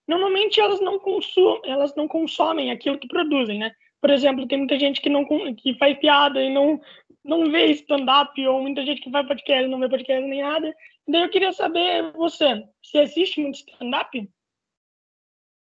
normalmente 0.07 0.61
elas 0.61 0.79
não 0.79 0.97
consumem, 0.99 1.69
elas 1.69 1.93
não 1.97 2.07
consomem 2.07 2.71
aquilo 2.71 2.97
que 2.97 3.09
produzem, 3.09 3.59
né? 3.59 3.75
Por 4.03 4.09
exemplo, 4.09 4.45
tem 4.45 4.57
muita 4.57 4.77
gente 4.77 4.99
que 4.99 5.07
não 5.07 5.25
que 5.55 5.77
faz 5.77 5.97
piada 5.97 6.43
e 6.43 6.53
não 6.53 6.81
não 7.23 7.49
vê 7.49 7.67
stand-up, 7.67 8.45
ou 8.45 8.61
muita 8.61 8.85
gente 8.85 8.99
que 8.99 9.09
faz 9.09 9.25
podcast 9.25 9.63
e 9.63 9.69
não 9.69 9.79
vê 9.79 9.87
podcast 9.87 10.27
nem 10.27 10.41
nada. 10.41 10.75
Daí 11.07 11.21
eu 11.21 11.29
queria 11.29 11.53
saber, 11.53 12.11
você, 12.11 12.65
você 12.83 12.97
assiste 12.97 13.39
muito 13.39 13.55
stand-up? 13.55 14.29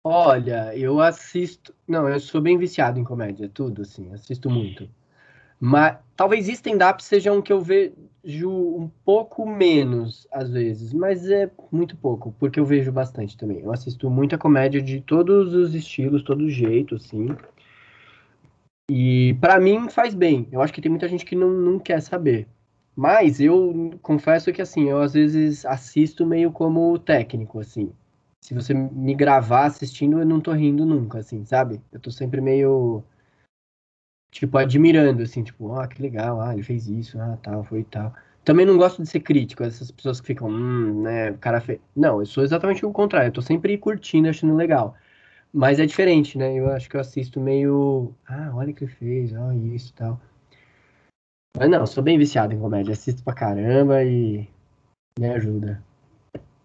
Olha, 0.04 0.72
eu 0.78 1.00
assisto. 1.02 1.74
Não, 1.88 2.08
eu 2.08 2.20
sou 2.20 2.40
bem 2.40 2.60
viciado 2.60 3.00
em 3.00 3.04
comédia, 3.04 3.50
tudo, 3.52 3.82
assim, 3.82 4.14
assisto 4.14 4.52
muito. 4.52 4.88
Mas 5.60 5.98
talvez 6.16 6.48
stand-up 6.48 7.04
seja 7.04 7.34
um 7.34 7.42
que 7.42 7.52
eu 7.52 7.60
vejo 7.60 8.52
um 8.52 8.88
pouco 9.04 9.50
menos, 9.50 10.28
às 10.32 10.52
vezes, 10.52 10.94
mas 10.94 11.28
é 11.28 11.50
muito 11.72 11.98
pouco, 11.98 12.36
porque 12.38 12.60
eu 12.60 12.66
vejo 12.66 12.92
bastante 12.92 13.36
também. 13.36 13.62
Eu 13.62 13.72
assisto 13.72 14.12
muita 14.12 14.38
comédia 14.38 14.80
de 14.80 15.02
todos 15.02 15.56
os 15.56 15.74
estilos, 15.74 16.22
todo 16.22 16.48
jeito, 16.52 16.94
assim. 16.94 17.36
E 18.90 19.36
para 19.42 19.60
mim 19.60 19.90
faz 19.90 20.14
bem. 20.14 20.48
Eu 20.52 20.62
acho 20.62 20.74
que 20.74 20.82
tem 20.82 20.90
muita 20.90 21.08
gente 21.08 21.26
que 21.26 21.36
não, 21.36 21.50
não 21.50 21.80
quer 21.80 22.02
saber. 22.02 22.48
Mas 22.96 23.40
eu 23.40 23.92
confesso 24.02 24.52
que 24.52 24.62
assim, 24.62 24.90
eu 24.90 25.00
às 25.02 25.14
vezes 25.14 25.66
assisto 25.66 26.26
meio 26.26 26.52
como 26.52 26.98
técnico, 26.98 27.60
assim. 27.60 27.92
Se 28.42 28.54
você 28.54 28.74
me 28.74 29.14
gravar 29.14 29.66
assistindo, 29.66 30.20
eu 30.20 30.26
não 30.26 30.40
tô 30.40 30.52
rindo 30.54 30.86
nunca, 30.86 31.20
assim, 31.20 31.46
sabe? 31.46 31.82
Eu 31.92 32.00
tô 32.00 32.10
sempre 32.12 32.40
meio 32.42 33.04
tipo, 34.32 34.58
admirando, 34.58 35.24
assim, 35.24 35.44
tipo, 35.44 35.74
ah, 35.74 35.88
que 35.88 36.02
legal, 36.02 36.40
ah, 36.42 36.54
ele 36.54 36.64
fez 36.64 36.88
isso, 36.88 37.20
ah, 37.20 37.38
tal, 37.42 37.64
foi 37.64 37.84
tal. 37.84 38.14
Também 38.44 38.66
não 38.66 38.78
gosto 38.78 39.02
de 39.02 39.10
ser 39.10 39.20
crítico, 39.22 39.64
essas 39.64 39.92
pessoas 39.92 40.22
que 40.22 40.28
ficam, 40.28 40.48
hum, 40.50 41.02
né, 41.02 41.34
cara 41.34 41.60
fez. 41.60 41.80
Não, 41.96 42.20
eu 42.20 42.26
sou 42.26 42.44
exatamente 42.44 42.86
o 42.86 42.92
contrário, 42.92 43.30
eu 43.30 43.34
tô 43.34 43.42
sempre 43.42 43.78
curtindo, 43.78 44.30
achando 44.30 44.56
legal. 44.56 44.96
Mas 45.58 45.80
é 45.80 45.88
diferente, 45.88 46.38
né? 46.38 46.54
Eu 46.54 46.70
acho 46.72 46.88
que 46.88 46.96
eu 46.96 47.02
assisto 47.02 47.40
meio, 47.40 48.14
ah, 48.28 48.52
olha 48.54 48.70
o 48.70 48.76
que 48.76 48.86
fez, 48.86 49.34
ó, 49.34 49.52
isso 49.52 49.92
e 49.92 49.94
tal. 49.94 50.22
Mas 51.58 51.68
não, 51.68 51.84
sou 51.88 52.04
bem 52.04 52.16
viciado 52.16 52.54
em 52.54 52.60
comédia, 52.60 52.94
assisto 52.94 53.24
pra 53.24 53.34
caramba 53.34 54.04
e 54.04 54.48
me 55.18 55.28
ajuda. 55.32 55.84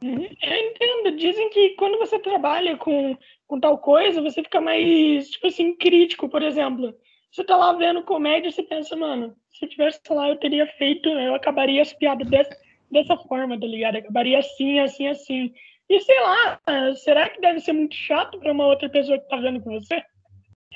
Uhum, 0.04 0.28
eu 0.42 0.56
entendo. 0.56 1.16
Dizem 1.16 1.48
que 1.48 1.70
quando 1.70 1.98
você 1.98 2.18
trabalha 2.18 2.76
com, 2.76 3.16
com 3.46 3.58
tal 3.58 3.78
coisa, 3.78 4.20
você 4.20 4.42
fica 4.42 4.60
mais, 4.60 5.30
tipo 5.30 5.46
assim, 5.46 5.74
crítico, 5.74 6.28
por 6.28 6.42
exemplo. 6.42 6.94
Você 7.32 7.42
tá 7.44 7.56
lá 7.56 7.72
vendo 7.72 8.02
comédia 8.02 8.50
e 8.50 8.52
você 8.52 8.62
pensa, 8.62 8.94
mano, 8.94 9.34
se 9.54 9.64
eu 9.64 9.70
tivesse 9.70 10.00
lá, 10.10 10.28
eu 10.28 10.36
teria 10.36 10.66
feito, 10.76 11.08
eu 11.08 11.34
acabaria 11.34 11.80
as 11.80 11.94
piadas 11.94 12.28
dessa, 12.28 12.54
dessa 12.90 13.16
forma, 13.16 13.58
tá 13.58 13.66
ligado? 13.66 13.96
Acabaria 13.96 14.38
assim, 14.38 14.80
assim, 14.80 15.08
assim. 15.08 15.54
E 15.92 16.00
sei 16.00 16.20
lá, 16.22 16.58
será 16.96 17.28
que 17.28 17.38
deve 17.38 17.60
ser 17.60 17.74
muito 17.74 17.94
chato 17.94 18.38
para 18.38 18.50
uma 18.50 18.66
outra 18.66 18.88
pessoa 18.88 19.18
que 19.18 19.28
tá 19.28 19.36
vendo 19.36 19.60
com 19.60 19.78
você? 19.78 20.02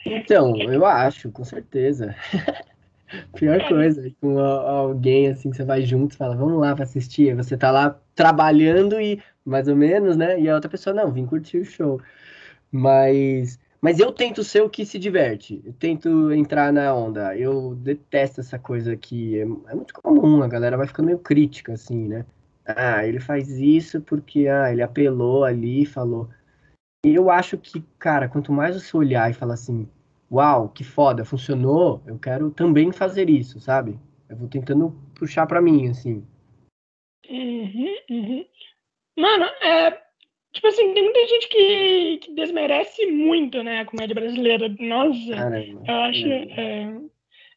Então, 0.05 0.55
eu 0.59 0.85
acho, 0.85 1.33
com 1.33 1.43
certeza. 1.43 2.15
Pior 3.35 3.59
é. 3.59 3.67
coisa, 3.67 4.13
com 4.21 4.39
alguém 4.39 5.29
assim 5.29 5.51
que 5.51 5.57
você 5.57 5.65
vai 5.65 5.81
junto 5.81 6.13
e 6.13 6.19
fala, 6.19 6.37
vamos 6.37 6.61
lá 6.61 6.75
pra 6.75 6.85
assistir. 6.85 7.35
Você 7.35 7.57
tá 7.57 7.71
lá 7.71 7.99
trabalhando 8.15 9.01
e 9.01 9.23
mais 9.43 9.69
ou 9.69 9.75
menos, 9.75 10.19
né? 10.19 10.39
E 10.39 10.51
a 10.51 10.55
outra 10.55 10.71
pessoa, 10.71 10.93
não, 10.93 11.11
vim 11.11 11.25
curtir 11.25 11.57
o 11.57 11.65
show. 11.65 11.99
Mas 12.71 13.59
mas 13.81 13.99
eu 13.99 14.13
tento 14.13 14.45
ser 14.45 14.63
o 14.63 14.69
que 14.69 14.85
se 14.85 14.99
diverte. 14.99 15.63
Eu 15.65 15.73
tento 15.73 16.31
entrar 16.33 16.71
na 16.73 16.95
onda. 16.95 17.35
Eu 17.35 17.75
detesto 17.75 18.41
essa 18.41 18.59
coisa 18.59 18.97
que 18.97 19.39
é, 19.39 19.43
é, 19.43 19.75
muito 19.75 19.95
comum. 19.95 20.43
A 20.43 20.49
galera 20.49 20.77
vai 20.77 20.87
ficando 20.87 21.07
meio 21.07 21.19
crítica, 21.19 21.73
assim, 21.73 22.07
né? 22.07 22.27
Ah, 22.67 23.07
ele 23.07 23.21
faz 23.21 23.49
isso 23.49 24.01
porque 24.01 24.49
ah, 24.49 24.73
ele 24.73 24.83
apelou 24.83 25.45
ali 25.45 25.83
e 25.83 25.87
falou. 25.87 26.29
E 27.05 27.15
eu 27.15 27.31
acho 27.31 27.57
que, 27.57 27.83
cara, 27.99 28.29
quanto 28.29 28.53
mais 28.53 28.75
você 28.75 28.97
olhar 28.97 29.31
e 29.31 29.35
falar 29.35 29.55
assim, 29.55 29.89
uau, 30.31 30.69
que 30.69 30.83
foda, 30.83 31.25
funcionou, 31.25 32.03
eu 32.07 32.19
quero 32.19 32.51
também 32.51 32.91
fazer 32.91 33.31
isso, 33.31 33.61
sabe? 33.61 33.99
Eu 34.29 34.37
vou 34.37 34.49
tentando 34.49 34.91
puxar 35.15 35.47
para 35.47 35.63
mim, 35.63 35.89
assim. 35.89 36.27
Uhum, 37.29 37.97
uhum. 38.11 38.47
Mano, 39.17 39.45
é, 39.63 40.07
Tipo 40.57 40.69
assim, 40.69 40.95
tem 40.95 41.03
muita 41.03 41.27
gente 41.27 41.49
que, 41.51 42.19
que 42.23 42.33
desmerece 42.33 43.05
muito, 43.09 43.63
né, 43.63 43.81
a 43.81 43.85
comédia 43.85 44.15
brasileira. 44.15 44.75
Nossa, 44.81 45.37
Caramba. 45.37 45.83
eu 45.87 45.95
acho 45.95 46.27
é, 46.27 46.99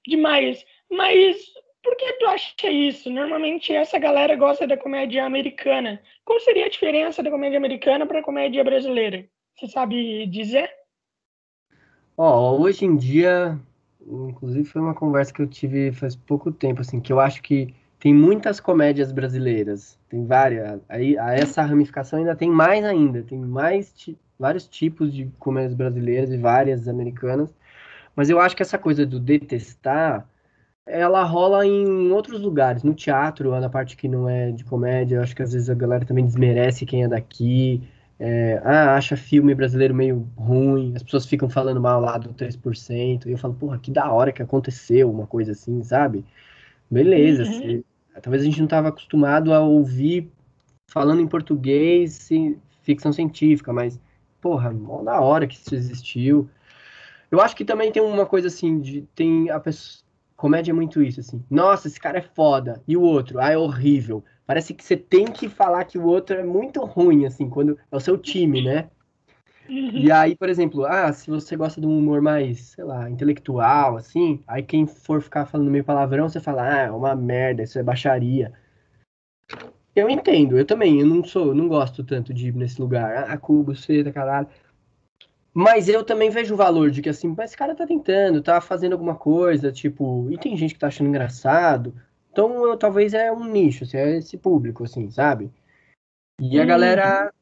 demais. 0.05 0.65
Mas 0.91 1.41
por 1.83 1.95
que 1.95 2.13
tu 2.13 2.27
acha 2.27 2.69
isso? 2.69 3.09
Normalmente 3.09 3.73
essa 3.73 3.97
galera 3.97 4.35
gosta 4.35 4.67
da 4.67 4.77
comédia 4.77 5.25
americana. 5.25 6.01
Qual 6.25 6.39
seria 6.39 6.65
a 6.65 6.69
diferença 6.69 7.23
da 7.23 7.31
comédia 7.31 7.57
americana 7.57 8.05
para 8.05 8.19
a 8.19 8.23
comédia 8.23 8.63
brasileira? 8.63 9.25
Você 9.55 9.67
sabe 9.67 10.25
dizer? 10.27 10.69
Ó, 12.17 12.51
oh, 12.51 12.61
hoje 12.61 12.85
em 12.85 12.95
dia, 12.95 13.57
inclusive 14.05 14.65
foi 14.65 14.81
uma 14.81 14.93
conversa 14.93 15.33
que 15.33 15.41
eu 15.41 15.47
tive 15.47 15.91
faz 15.91 16.15
pouco 16.15 16.51
tempo, 16.51 16.81
assim, 16.81 16.99
que 16.99 17.13
eu 17.13 17.19
acho 17.19 17.41
que 17.41 17.73
tem 17.99 18.13
muitas 18.13 18.59
comédias 18.59 19.11
brasileiras, 19.11 19.99
tem 20.09 20.25
várias. 20.25 20.79
Aí 20.87 21.15
essa 21.17 21.61
ramificação 21.61 22.19
ainda 22.19 22.35
tem 22.35 22.49
mais 22.49 22.83
ainda, 22.85 23.21
tem 23.23 23.37
mais 23.37 23.93
vários 24.39 24.67
tipos 24.67 25.13
de 25.13 25.29
comédias 25.37 25.73
brasileiras 25.73 26.31
e 26.31 26.37
várias 26.37 26.87
americanas. 26.87 27.53
Mas 28.15 28.29
eu 28.29 28.39
acho 28.39 28.55
que 28.55 28.63
essa 28.63 28.77
coisa 28.77 29.05
do 29.05 29.19
detestar, 29.19 30.27
ela 30.89 31.23
rola 31.23 31.65
em 31.65 32.11
outros 32.11 32.41
lugares, 32.41 32.83
no 32.83 32.93
teatro, 32.93 33.57
na 33.59 33.69
parte 33.69 33.95
que 33.95 34.07
não 34.07 34.27
é 34.27 34.51
de 34.51 34.63
comédia. 34.63 35.21
Acho 35.21 35.35
que 35.35 35.43
às 35.43 35.53
vezes 35.53 35.69
a 35.69 35.75
galera 35.75 36.05
também 36.05 36.25
desmerece 36.25 36.85
quem 36.85 37.03
é 37.03 37.07
daqui. 37.07 37.81
É, 38.19 38.59
ah, 38.65 38.95
acha 38.95 39.15
filme 39.15 39.55
brasileiro 39.55 39.95
meio 39.95 40.27
ruim, 40.35 40.93
as 40.93 41.01
pessoas 41.01 41.25
ficam 41.25 41.49
falando 41.49 41.79
mal 41.79 42.01
lá 42.01 42.17
do 42.17 42.33
3%, 42.33 43.25
e 43.25 43.31
eu 43.31 43.37
falo, 43.37 43.53
porra, 43.53 43.79
que 43.79 43.91
da 43.91 44.11
hora 44.11 44.33
que 44.33 44.41
aconteceu 44.41 45.09
uma 45.09 45.25
coisa 45.25 45.53
assim, 45.53 45.81
sabe? 45.83 46.25
Beleza, 46.91 47.43
uhum. 47.43 47.81
talvez 48.21 48.41
a 48.43 48.45
gente 48.45 48.57
não 48.57 48.65
estava 48.65 48.89
acostumado 48.89 49.53
a 49.53 49.61
ouvir 49.61 50.29
falando 50.87 51.21
em 51.21 51.27
português 51.27 52.27
ficção 52.81 53.13
científica, 53.13 53.71
mas, 53.71 53.97
porra, 54.41 54.71
mó 54.71 55.01
da 55.01 55.21
hora 55.21 55.47
que 55.47 55.55
isso 55.55 55.73
existiu. 55.73 56.49
Eu 57.31 57.39
acho 57.39 57.55
que 57.55 57.63
também 57.63 57.91
tem 57.91 58.01
uma 58.01 58.25
coisa 58.25 58.47
assim, 58.47 58.81
de, 58.81 59.03
tem 59.15 59.49
a 59.49 59.59
pessoa, 59.61 60.03
comédia 60.39 60.71
é 60.71 60.73
muito 60.73 61.03
isso, 61.03 61.19
assim, 61.19 61.43
nossa, 61.49 61.89
esse 61.89 61.99
cara 61.99 62.19
é 62.19 62.21
foda, 62.21 62.81
e 62.87 62.95
o 62.95 63.01
outro, 63.01 63.39
ah, 63.39 63.51
é 63.51 63.57
horrível. 63.57 64.23
Parece 64.47 64.73
que 64.73 64.81
você 64.81 64.95
tem 64.95 65.25
que 65.25 65.49
falar 65.49 65.83
que 65.83 65.97
o 65.97 66.05
outro 66.05 66.37
é 66.37 66.43
muito 66.43 66.79
ruim, 66.85 67.25
assim, 67.25 67.49
quando 67.49 67.77
é 67.91 67.95
o 67.95 67.99
seu 67.99 68.17
time, 68.17 68.63
né? 68.63 68.89
E 69.67 70.09
aí, 70.09 70.37
por 70.37 70.47
exemplo, 70.47 70.85
ah, 70.85 71.11
se 71.11 71.29
você 71.29 71.57
gosta 71.57 71.81
de 71.81 71.85
um 71.85 71.99
humor 71.99 72.21
mais, 72.21 72.69
sei 72.69 72.85
lá, 72.85 73.09
intelectual, 73.09 73.97
assim, 73.97 74.41
aí 74.47 74.63
quem 74.63 74.87
for 74.87 75.21
ficar 75.21 75.45
falando 75.45 75.69
meio 75.69 75.83
palavrão, 75.83 76.29
você 76.29 76.39
fala, 76.39 76.63
ah, 76.63 76.79
é 76.83 76.91
uma 76.91 77.13
merda, 77.15 77.63
isso 77.63 77.77
é 77.77 77.83
baixaria. 77.83 78.53
Eu 79.93 80.09
entendo, 80.09 80.57
eu 80.57 80.65
também, 80.65 81.01
eu 81.01 81.05
não 81.05 81.21
sou, 81.21 81.53
não 81.53 81.67
gosto 81.67 82.01
tanto 82.01 82.33
de 82.33 82.47
ir 82.47 82.55
nesse 82.55 82.81
lugar, 82.81 83.29
ah, 83.29 83.37
cubo, 83.37 83.75
seda, 83.75 84.09
caralho. 84.09 84.47
Mas 85.61 85.89
eu 85.89 86.05
também 86.05 86.29
vejo 86.29 86.53
o 86.53 86.57
valor 86.57 86.89
de 86.89 87.01
que, 87.01 87.09
assim, 87.09 87.35
esse 87.41 87.57
cara 87.57 87.75
tá 87.75 87.85
tentando, 87.85 88.41
tá 88.41 88.61
fazendo 88.61 88.93
alguma 88.93 89.15
coisa, 89.15 89.73
tipo, 89.73 90.31
e 90.31 90.37
tem 90.37 90.55
gente 90.55 90.73
que 90.73 90.79
tá 90.79 90.87
achando 90.87 91.09
engraçado, 91.09 91.93
então 92.31 92.65
eu, 92.65 92.77
talvez 92.77 93.13
é 93.13 93.29
um 93.29 93.43
nicho, 93.43 93.83
assim, 93.83 93.97
é 93.97 94.17
esse 94.19 94.37
público, 94.37 94.85
assim, 94.85 95.11
sabe? 95.11 95.51
E 96.39 96.57
a 96.61 96.63
galera 96.63 97.25
uhum. 97.25 97.39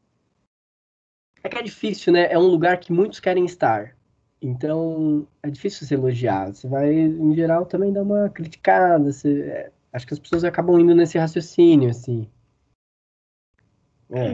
É 1.44 1.50
que 1.50 1.60
é 1.60 1.62
difícil, 1.62 2.12
né? 2.12 2.32
É 2.32 2.40
um 2.40 2.48
lugar 2.48 2.80
que 2.80 2.92
muitos 2.92 3.20
querem 3.20 3.46
estar. 3.46 3.96
Então, 4.42 5.28
é 5.44 5.52
difícil 5.52 5.86
se 5.86 5.94
elogiar. 5.94 6.48
Você 6.48 6.68
vai, 6.68 6.92
em 6.92 7.36
geral, 7.36 7.68
também 7.68 7.94
dar 7.94 8.02
uma 8.02 8.30
criticada. 8.32 9.12
Você... 9.12 9.42
É, 9.44 9.72
acho 9.94 10.08
que 10.08 10.14
as 10.16 10.20
pessoas 10.20 10.44
acabam 10.44 10.80
indo 10.80 10.96
nesse 10.96 11.20
raciocínio, 11.20 11.92
assim. 11.92 12.28
É. 14.10 14.32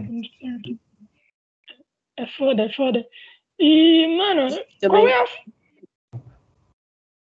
É 2.15 2.27
foda, 2.37 2.63
é 2.63 2.73
foda. 2.73 3.05
E, 3.59 4.07
mano, 4.17 4.47
qual 4.87 5.07
é 5.07 5.21
a. 5.21 5.25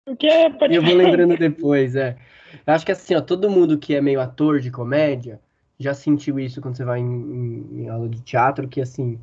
Porque 0.05 0.27
é 0.27 0.49
pode... 0.49 0.75
Eu 0.75 0.81
vou 0.81 0.93
lembrando 0.95 1.37
depois, 1.37 1.95
é. 1.95 2.17
Eu 2.65 2.73
acho 2.73 2.85
que 2.85 2.91
assim, 2.91 3.15
ó, 3.15 3.21
todo 3.21 3.49
mundo 3.49 3.77
que 3.77 3.95
é 3.95 4.01
meio 4.01 4.19
ator 4.19 4.59
de 4.59 4.69
comédia 4.69 5.39
já 5.79 5.93
sentiu 5.93 6.39
isso 6.39 6.61
quando 6.61 6.77
você 6.77 6.83
vai 6.83 6.99
em, 6.99 7.03
em, 7.03 7.81
em 7.81 7.89
aula 7.89 8.07
de 8.07 8.21
teatro, 8.21 8.67
que 8.67 8.81
assim. 8.81 9.19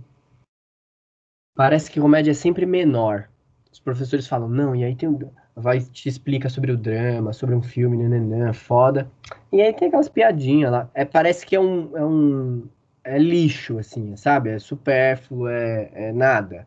Parece 1.55 1.91
que 1.91 2.01
comédia 2.01 2.31
é 2.31 2.35
sempre 2.35 2.67
menor. 2.67 3.29
Os 3.71 3.81
professores 3.81 4.27
falam, 4.27 4.49
não, 4.49 4.75
e 4.75 4.85
aí 4.85 4.95
tem 4.95 5.09
um. 5.09 5.19
Vai 5.55 5.81
te 5.81 6.09
explica 6.09 6.49
sobre 6.49 6.71
o 6.71 6.77
drama, 6.77 7.33
sobre 7.33 7.55
um 7.55 7.63
filme, 7.63 7.97
nananã, 7.97 8.53
foda. 8.53 9.11
E 9.53 9.61
aí 9.61 9.73
tem 9.73 9.89
aquelas 9.89 10.09
piadinhas 10.09 10.71
lá. 10.71 10.89
É, 10.95 11.05
parece 11.05 11.45
que 11.45 11.57
é 11.57 11.61
um, 11.61 11.97
é 11.97 12.05
um. 12.05 12.69
É 13.03 13.19
lixo, 13.19 13.79
assim, 13.79 14.17
sabe? 14.17 14.51
É 14.51 14.59
supérfluo, 14.59 15.49
é, 15.49 15.91
é 15.93 16.13
nada. 16.13 16.67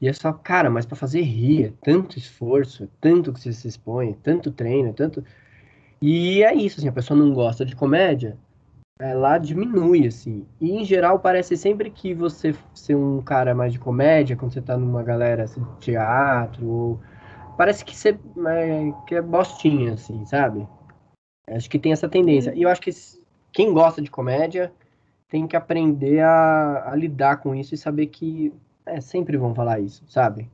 E 0.00 0.08
é 0.08 0.12
só, 0.12 0.32
cara, 0.32 0.70
mas 0.70 0.86
para 0.86 0.96
fazer 0.96 1.20
rir, 1.20 1.66
é 1.66 1.72
tanto 1.82 2.18
esforço, 2.18 2.84
é 2.84 2.88
tanto 3.00 3.32
que 3.32 3.40
você 3.40 3.52
se 3.52 3.68
expõe, 3.68 4.10
é 4.10 4.16
tanto 4.22 4.50
treino, 4.50 4.88
é 4.88 4.92
tanto. 4.92 5.24
E 6.00 6.42
é 6.42 6.54
isso, 6.54 6.80
assim, 6.80 6.88
a 6.88 6.92
pessoa 6.92 7.18
não 7.18 7.34
gosta 7.34 7.64
de 7.64 7.76
comédia, 7.76 8.38
ela 9.00 9.38
diminui, 9.38 10.06
assim. 10.06 10.46
E 10.60 10.70
em 10.72 10.84
geral 10.84 11.18
parece 11.20 11.56
sempre 11.56 11.90
que 11.90 12.14
você 12.14 12.54
ser 12.74 12.94
um 12.94 13.22
cara 13.22 13.54
mais 13.54 13.72
de 13.72 13.78
comédia, 13.78 14.36
quando 14.36 14.52
você 14.52 14.62
tá 14.62 14.76
numa 14.76 15.02
galera 15.02 15.44
assim, 15.44 15.62
de 15.62 15.78
teatro, 15.80 16.66
ou... 16.66 17.00
parece 17.56 17.84
que 17.84 17.96
você 17.96 18.10
é, 18.46 18.92
que 19.06 19.14
é 19.16 19.22
bostinha, 19.22 19.94
assim, 19.94 20.24
sabe? 20.26 20.66
Acho 21.48 21.68
que 21.68 21.78
tem 21.78 21.92
essa 21.92 22.08
tendência. 22.08 22.54
E 22.54 22.62
eu 22.62 22.68
acho 22.68 22.80
que 22.80 22.90
quem 23.52 23.72
gosta 23.72 24.00
de 24.02 24.10
comédia 24.10 24.72
tem 25.28 25.46
que 25.46 25.56
aprender 25.56 26.20
a, 26.20 26.90
a 26.92 26.96
lidar 26.96 27.38
com 27.38 27.54
isso 27.54 27.74
e 27.74 27.78
saber 27.78 28.06
que 28.06 28.52
é, 28.90 29.00
sempre 29.00 29.36
vão 29.36 29.54
falar 29.54 29.80
isso, 29.80 30.04
sabe? 30.08 30.48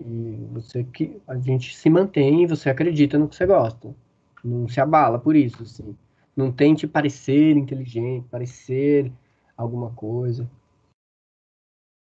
E 0.00 0.46
você 0.52 0.84
que 0.84 1.20
a 1.26 1.36
gente 1.36 1.76
se 1.76 1.88
mantém 1.88 2.46
você 2.46 2.70
acredita 2.70 3.18
no 3.18 3.28
que 3.28 3.36
você 3.36 3.46
gosta. 3.46 3.94
Não 4.42 4.68
se 4.68 4.80
abala 4.80 5.18
por 5.18 5.36
isso, 5.36 5.62
assim. 5.62 5.96
Não 6.36 6.50
tente 6.50 6.86
parecer 6.86 7.56
inteligente, 7.56 8.28
parecer 8.28 9.12
alguma 9.56 9.92
coisa. 9.92 10.50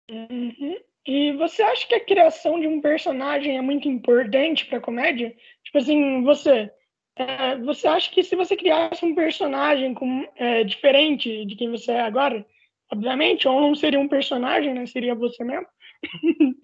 Uhum. 0.09 0.77
E 1.05 1.33
você 1.33 1.61
acha 1.61 1.87
que 1.87 1.95
a 1.95 2.03
criação 2.03 2.59
de 2.59 2.67
um 2.67 2.81
personagem 2.81 3.57
é 3.57 3.61
muito 3.61 3.87
importante 3.87 4.65
para 4.65 4.81
comédia? 4.81 5.35
Tipo 5.63 5.77
assim, 5.77 6.23
você 6.23 6.71
é, 7.17 7.57
você 7.57 7.87
acha 7.87 8.11
que 8.11 8.23
se 8.23 8.35
você 8.35 8.55
criasse 8.57 9.05
um 9.05 9.15
personagem 9.15 9.93
com, 9.93 10.27
é, 10.35 10.63
diferente 10.63 11.45
de 11.45 11.55
quem 11.55 11.71
você 11.71 11.93
é 11.93 12.01
agora, 12.01 12.45
obviamente, 12.91 13.47
ou 13.47 13.61
não 13.61 13.75
seria 13.75 13.99
um 13.99 14.07
personagem, 14.07 14.73
né? 14.73 14.85
Seria 14.85 15.15
você 15.15 15.43
mesmo. 15.43 15.67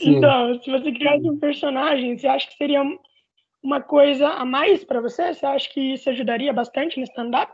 então, 0.00 0.60
se 0.60 0.70
você 0.70 0.92
criasse 0.92 1.28
um 1.28 1.38
personagem, 1.38 2.16
você 2.16 2.26
acha 2.26 2.48
que 2.48 2.56
seria 2.56 2.82
uma 3.62 3.80
coisa 3.80 4.28
a 4.28 4.44
mais 4.44 4.84
para 4.84 5.00
você? 5.00 5.34
Você 5.34 5.44
acha 5.44 5.68
que 5.70 5.80
isso 5.94 6.08
ajudaria 6.10 6.52
bastante 6.52 6.98
no 6.98 7.04
stand-up? 7.04 7.52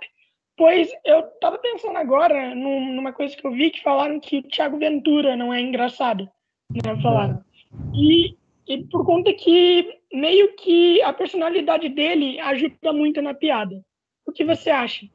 Pois 0.57 0.89
eu 1.05 1.23
tava 1.41 1.59
pensando 1.59 1.97
agora 1.97 2.55
numa 2.55 3.12
coisa 3.12 3.37
que 3.37 3.45
eu 3.45 3.51
vi 3.51 3.71
que 3.71 3.83
falaram 3.83 4.21
que 4.21 4.39
o 4.39 4.43
Thiago 4.43 4.79
Ventura 4.79 5.37
não 5.37 5.53
é 5.53 5.61
engraçado. 5.61 6.29
Né? 6.71 7.03
Falaram. 7.03 7.45
E, 7.93 8.37
e 8.69 8.85
por 8.85 9.05
conta 9.05 9.33
que 9.33 9.99
meio 10.12 10.55
que 10.55 11.03
a 11.03 11.12
personalidade 11.12 11.89
dele 11.89 12.39
ajuda 12.39 12.93
muito 12.93 13.21
na 13.21 13.35
piada. 13.35 13.85
O 14.25 14.33
que 14.33 14.45
você 14.45 14.71
acha? 14.71 15.07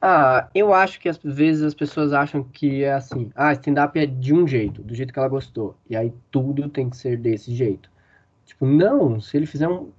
Ah, 0.00 0.48
eu 0.54 0.74
acho 0.74 1.00
que 1.00 1.08
às 1.08 1.18
vezes 1.18 1.62
as 1.62 1.74
pessoas 1.74 2.12
acham 2.12 2.42
que 2.44 2.84
é 2.84 2.92
assim, 2.92 3.30
ah, 3.34 3.52
stand-up 3.52 3.98
é 3.98 4.06
de 4.06 4.34
um 4.34 4.46
jeito, 4.46 4.82
do 4.82 4.94
jeito 4.94 5.12
que 5.12 5.18
ela 5.18 5.28
gostou. 5.28 5.76
E 5.88 5.96
aí 5.96 6.12
tudo 6.30 6.68
tem 6.68 6.90
que 6.90 6.96
ser 6.96 7.16
desse 7.18 7.54
jeito. 7.54 7.90
Tipo, 8.44 8.66
não, 8.66 9.20
se 9.20 9.36
ele 9.36 9.46
fizer 9.46 9.68
um. 9.68 9.92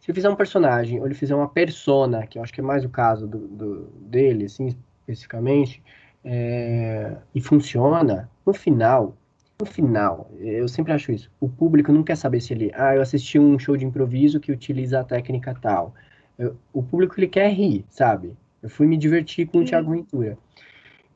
Se 0.00 0.10
ele 0.10 0.16
fizer 0.16 0.28
um 0.28 0.36
personagem, 0.36 0.98
ou 1.00 1.06
ele 1.06 1.14
fizer 1.14 1.34
uma 1.34 1.48
persona, 1.48 2.26
que 2.26 2.38
eu 2.38 2.42
acho 2.42 2.52
que 2.52 2.60
é 2.60 2.64
mais 2.64 2.84
o 2.84 2.88
caso 2.88 3.26
do, 3.28 3.38
do 3.48 3.84
dele, 4.00 4.46
assim, 4.46 4.76
especificamente, 5.06 5.82
é, 6.24 7.16
e 7.34 7.40
funciona, 7.40 8.28
no 8.44 8.52
final, 8.52 9.16
no 9.60 9.66
final, 9.66 10.28
eu 10.40 10.66
sempre 10.66 10.92
acho 10.92 11.12
isso, 11.12 11.30
o 11.40 11.48
público 11.48 11.92
não 11.92 12.02
quer 12.02 12.16
saber 12.16 12.40
se 12.40 12.52
ele, 12.52 12.72
ah, 12.74 12.96
eu 12.96 13.02
assisti 13.02 13.38
um 13.38 13.56
show 13.58 13.76
de 13.76 13.84
improviso 13.84 14.40
que 14.40 14.50
utiliza 14.50 15.00
a 15.00 15.04
técnica 15.04 15.54
tal. 15.54 15.94
Eu, 16.36 16.56
o 16.72 16.82
público, 16.82 17.14
ele 17.18 17.28
quer 17.28 17.48
rir, 17.52 17.84
sabe? 17.88 18.36
Eu 18.62 18.70
fui 18.70 18.86
me 18.86 18.96
divertir 18.96 19.48
com 19.48 19.58
o 19.58 19.64
Thiago 19.64 19.90
Ventura. 19.90 20.38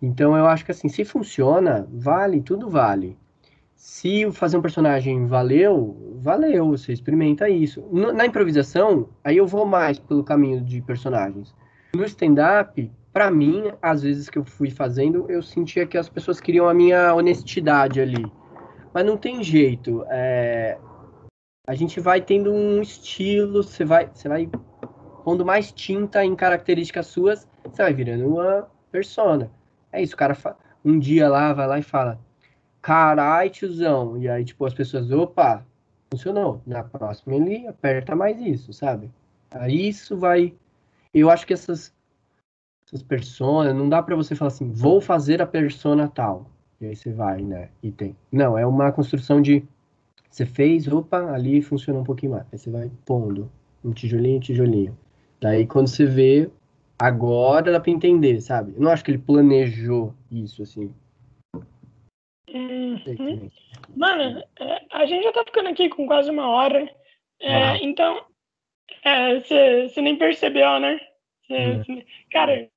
Então 0.03 0.36
eu 0.36 0.47
acho 0.47 0.64
que 0.64 0.72
assim, 0.72 0.88
se 0.88 1.05
funciona, 1.05 1.86
vale, 1.90 2.40
tudo 2.40 2.68
vale. 2.68 3.16
Se 3.74 4.30
fazer 4.32 4.57
um 4.57 4.62
personagem 4.62 5.26
valeu, 5.26 6.18
valeu, 6.20 6.70
você 6.70 6.92
experimenta 6.92 7.49
isso. 7.49 7.84
Na 7.92 8.26
improvisação, 8.26 9.09
aí 9.22 9.36
eu 9.36 9.47
vou 9.47 9.64
mais 9.66 9.99
pelo 9.99 10.24
caminho 10.24 10.61
de 10.61 10.80
personagens. 10.80 11.55
No 11.94 12.05
stand-up, 12.05 12.90
para 13.12 13.30
mim, 13.30 13.70
às 13.80 14.03
vezes 14.03 14.28
que 14.28 14.38
eu 14.38 14.44
fui 14.44 14.70
fazendo, 14.70 15.24
eu 15.28 15.42
sentia 15.42 15.86
que 15.86 15.97
as 15.97 16.09
pessoas 16.09 16.40
queriam 16.40 16.68
a 16.68 16.74
minha 16.74 17.14
honestidade 17.14 18.01
ali. 18.01 18.30
Mas 18.92 19.07
não 19.07 19.16
tem 19.16 19.42
jeito. 19.42 20.05
É... 20.09 20.78
A 21.66 21.74
gente 21.74 22.01
vai 22.01 22.20
tendo 22.20 22.53
um 22.53 22.80
estilo, 22.80 23.62
você 23.62 23.84
vai, 23.84 24.11
você 24.12 24.28
vai 24.28 24.49
pondo 25.27 25.45
mais 25.45 25.72
tinta 25.72 26.24
em 26.24 26.37
características 26.37 27.09
suas, 27.09 27.49
você 27.64 27.83
vai 27.83 27.93
virando 27.93 28.29
uma 28.29 28.68
persona. 28.93 29.51
É 29.91 30.01
isso, 30.01 30.14
o 30.14 30.16
cara 30.16 30.39
um 30.85 31.01
dia 31.01 31.29
lá 31.29 31.53
vai 31.53 31.66
lá 31.66 31.79
e 31.81 31.83
fala: 31.83 32.20
"Carai, 32.81 33.51
tiozão". 33.51 34.16
E 34.16 34.29
aí 34.29 34.45
tipo 34.45 34.64
as 34.64 34.72
pessoas, 34.72 35.11
opa, 35.11 35.66
funcionou. 36.12 36.62
Na 36.64 36.85
próxima 36.85 37.35
ele 37.35 37.66
aperta 37.66 38.14
mais 38.14 38.41
isso, 38.41 38.72
sabe? 38.72 39.11
Aí 39.51 39.89
isso 39.89 40.16
vai 40.16 40.55
eu 41.12 41.29
acho 41.29 41.45
que 41.45 41.55
essas 41.55 41.93
essas 42.87 43.03
personas, 43.03 43.74
não 43.74 43.89
dá 43.89 44.01
para 44.01 44.14
você 44.14 44.37
falar 44.37 44.49
assim, 44.49 44.70
vou 44.70 45.01
fazer 45.01 45.43
a 45.43 45.47
persona 45.47 46.07
tal. 46.07 46.47
E 46.81 46.87
aí 46.87 46.95
você 46.95 47.12
vai, 47.12 47.43
né? 47.43 47.70
E 47.83 47.91
tem. 47.91 48.16
Não, 48.31 48.57
é 48.57 48.64
uma 48.64 48.93
construção 48.93 49.43
de 49.43 49.64
você 50.31 50.47
fez, 50.47 50.87
opa, 50.87 51.33
ali 51.33 51.61
funciona 51.62 51.99
um 51.99 52.05
pouquinho 52.05 52.33
mais. 52.33 52.47
Aí 52.53 52.59
você 52.59 52.70
vai 52.70 52.93
pondo 53.05 53.51
um 53.85 53.91
tijolinho, 53.93 54.39
tijolinho. 54.39 54.97
Daí 55.47 55.64
quando 55.64 55.86
você 55.86 56.05
vê, 56.05 56.51
agora 56.99 57.70
dá 57.70 57.78
pra 57.78 57.92
entender, 57.92 58.40
sabe? 58.40 58.72
Eu 58.74 58.80
não 58.80 58.90
acho 58.90 59.05
que 59.05 59.12
ele 59.12 59.18
planejou 59.18 60.12
isso, 60.28 60.61
assim. 60.64 60.92
Uhum. 62.53 63.49
Mano, 63.94 64.42
é, 64.59 64.82
a 64.90 65.07
gente 65.07 65.22
já 65.22 65.32
tá 65.32 65.44
ficando 65.44 65.68
aqui 65.68 65.88
com 65.88 66.05
quase 66.05 66.28
uma 66.30 66.49
hora. 66.49 66.92
É, 67.38 67.62
ah. 67.62 67.78
Então, 67.80 68.24
você 69.40 69.92
é, 69.97 70.03
nem 70.03 70.16
percebeu, 70.16 70.80
né? 70.80 70.99
Cê, 71.47 71.92
hum. 71.92 72.03
Cara, 72.32 72.68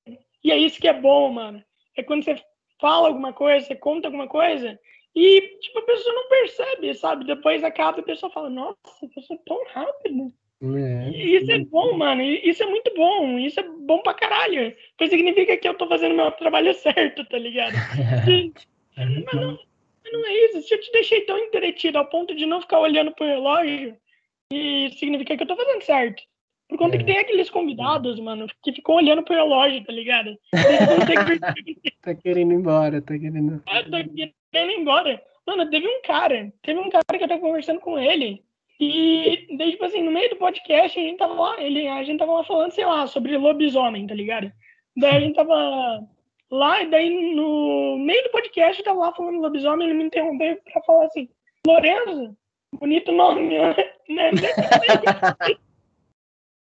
e 0.44 0.52
é 0.52 0.58
isso 0.60 0.80
que 0.80 0.88
é 0.88 0.94
bom, 0.94 1.32
mano. 1.32 1.64
É 1.98 2.04
quando 2.04 2.24
você 2.24 2.40
fala 2.80 3.08
alguma 3.08 3.34
coisa, 3.34 3.66
você 3.66 3.76
conta 3.76 4.10
alguma 4.10 4.28
coisa, 4.28 4.80
e 5.16 5.42
tipo, 5.60 5.80
a 5.80 5.86
pessoa 5.88 6.14
não 6.14 6.30
percebe, 6.30 6.94
sabe? 6.94 7.26
Depois 7.26 7.64
acaba 7.64 8.00
a 8.00 8.04
pessoa 8.04 8.32
fala, 8.32 8.48
nossa, 8.48 8.78
a 9.02 9.08
pessoa 9.16 9.40
é 9.40 9.44
tão 9.44 9.66
rápido. 9.74 10.32
É. 10.62 11.10
Isso 11.10 11.52
é 11.52 11.60
bom, 11.60 11.98
mano. 11.98 12.22
Isso 12.22 12.62
é 12.64 12.66
muito 12.66 12.94
bom. 12.96 13.40
Isso 13.40 13.60
é 13.60 13.64
bom 13.64 14.02
pra 14.02 14.14
caralho. 14.14 14.76
Porque 14.98 15.10
significa 15.10 15.56
que 15.58 15.68
eu 15.68 15.74
tô 15.74 15.88
fazendo 15.88 16.16
meu 16.16 16.32
trabalho 16.32 16.74
certo, 16.76 17.26
tá 17.26 17.38
ligado? 17.38 17.74
É 18.98 19.06
mas, 19.06 19.34
não, 19.34 19.58
não 20.12 20.26
é 20.26 20.46
isso. 20.46 20.62
Se 20.64 20.74
eu 20.74 20.82
te 20.82 20.92
deixei 20.92 21.22
tão 21.22 21.38
entretido 21.38 21.98
ao 21.98 22.10
ponto 22.10 22.36
de 22.36 22.46
não 22.46 22.60
ficar 22.60 22.82
olhando 22.82 23.14
pro 23.14 23.26
relógio, 23.26 23.96
e 24.52 24.90
significa 24.98 25.38
que 25.38 25.44
eu 25.44 25.48
tô 25.48 25.56
fazendo 25.56 25.82
certo. 25.84 26.22
Por 26.68 26.78
conta 26.78 26.98
é. 26.98 27.00
que 27.00 27.06
tem 27.06 27.18
aqueles 27.18 27.50
convidados, 27.50 28.20
mano, 28.20 28.46
que 28.62 28.74
ficam 28.74 28.96
olhando 28.96 29.24
pro 29.24 29.36
relógio, 29.36 29.84
tá 29.86 29.94
ligado? 29.94 30.38
tá 32.02 32.14
querendo 32.16 32.52
ir 32.52 32.56
embora, 32.56 33.02
tá 33.02 33.18
querendo. 33.18 33.64
Ah, 33.66 33.84
tá 33.84 34.04
querendo 34.04 34.72
ir 34.72 34.80
embora. 34.82 35.24
Mano, 35.48 35.70
teve 35.70 35.88
um 35.88 36.02
cara, 36.04 36.54
teve 36.62 36.80
um 36.80 36.90
cara 36.90 37.18
que 37.18 37.24
eu 37.24 37.28
tava 37.28 37.42
conversando 37.42 37.80
com 37.80 37.98
ele. 37.98 38.44
E 38.80 39.48
daí, 39.58 39.72
tipo 39.72 39.84
assim, 39.84 40.02
no 40.02 40.12
meio 40.12 40.30
do 40.30 40.38
podcast, 40.38 40.98
a 40.98 41.04
gente 41.04 41.18
tava 41.18 41.34
lá, 41.34 41.62
ele, 41.62 41.88
a 41.88 42.02
gente 42.04 42.20
tava 42.20 42.32
lá 42.32 42.44
falando, 42.46 42.72
sei 42.72 42.86
lá, 42.86 43.06
sobre 43.08 43.38
lobisomem, 43.38 44.08
tá 44.08 44.16
ligado? 44.16 44.52
Daí 44.96 45.18
a 45.18 45.20
gente 45.20 45.36
tava 45.36 46.08
lá, 46.50 46.82
e 46.82 46.90
daí 46.90 47.36
no 47.36 47.98
meio 48.00 48.24
do 48.24 48.32
podcast, 48.32 48.80
eu 48.80 48.86
tava 48.86 49.00
lá 49.00 49.14
falando 49.14 49.42
lobisomem, 49.42 49.88
ele 49.88 49.98
me 49.98 50.06
interrompeu 50.06 50.58
pra 50.72 50.82
falar 50.84 51.06
assim, 51.06 51.28
Lorenzo, 51.68 52.38
bonito 52.80 53.12
nome, 53.12 53.58
né? 53.58 53.76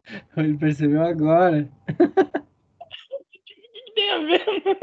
ele 0.37 0.57
percebeu 0.57 1.03
agora. 1.03 1.69
O 1.89 1.93
que 3.85 3.91
tem 3.95 4.11
a 4.11 4.17
ver, 4.19 4.45
mano? 4.45 4.79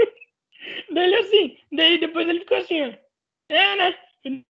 Daí 0.92 1.04
ele 1.04 1.16
assim, 1.16 1.58
daí 1.72 1.98
depois 1.98 2.28
ele 2.28 2.40
ficou 2.40 2.56
assim, 2.56 2.82
ó. 2.82 2.92
É, 3.48 3.76
né? 3.76 3.94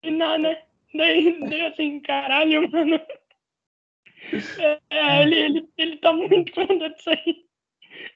Nada, 0.04 0.38
né? 0.38 0.62
Daí, 0.94 1.38
daí 1.40 1.66
assim, 1.66 2.00
caralho, 2.00 2.70
mano. 2.70 3.00
É, 4.90 5.22
ele, 5.22 5.36
ele, 5.36 5.68
ele 5.76 5.96
tá 5.98 6.12
muito 6.12 6.52
conta 6.52 6.90
disso 6.90 7.10
aí. 7.10 7.44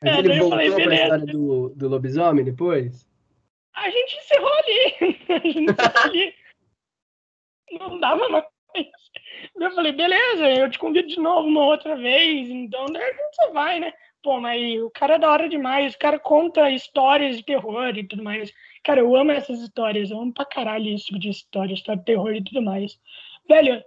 Mas 0.02 0.14
é, 0.14 0.18
ele 0.18 0.38
voltou 0.40 0.50
falei, 0.50 0.70
pra 0.70 0.94
história 0.94 1.26
do, 1.26 1.68
do 1.70 1.88
lobisomem 1.88 2.44
depois? 2.44 3.06
A 3.74 3.90
gente 3.90 4.16
encerrou 4.16 4.52
ali. 4.52 5.18
A 5.28 5.38
gente 5.38 5.72
encerrou 5.72 6.04
ali. 6.04 6.34
Não 7.72 8.00
dava 8.00 8.28
mais 8.28 8.44
Eu 9.54 9.70
falei, 9.72 9.92
beleza, 9.92 10.50
eu 10.50 10.70
te 10.70 10.78
convido 10.78 11.08
de 11.08 11.18
novo 11.18 11.48
uma 11.48 11.64
outra 11.64 11.96
vez, 11.96 12.48
então 12.48 12.86
daí 12.86 13.14
você 13.14 13.50
vai, 13.50 13.80
né? 13.80 13.92
Pô, 14.22 14.40
mas 14.40 14.80
o 14.80 14.90
cara 14.90 15.14
é 15.14 15.18
da 15.18 15.30
hora 15.30 15.48
demais, 15.48 15.94
o 15.94 15.98
cara 15.98 16.18
conta 16.18 16.70
histórias 16.70 17.36
de 17.36 17.44
terror 17.44 17.96
e 17.96 18.06
tudo 18.06 18.22
mais. 18.22 18.52
Cara, 18.84 19.00
eu 19.00 19.14
amo 19.14 19.30
essas 19.30 19.60
histórias, 19.60 20.10
eu 20.10 20.20
amo 20.20 20.32
pra 20.32 20.44
caralho 20.44 20.88
isso 20.88 21.06
tipo 21.06 21.18
de 21.18 21.30
história, 21.30 21.72
história 21.72 22.00
de 22.00 22.04
terror 22.04 22.34
e 22.34 22.42
tudo 22.42 22.60
mais. 22.60 22.98
Velho, 23.48 23.82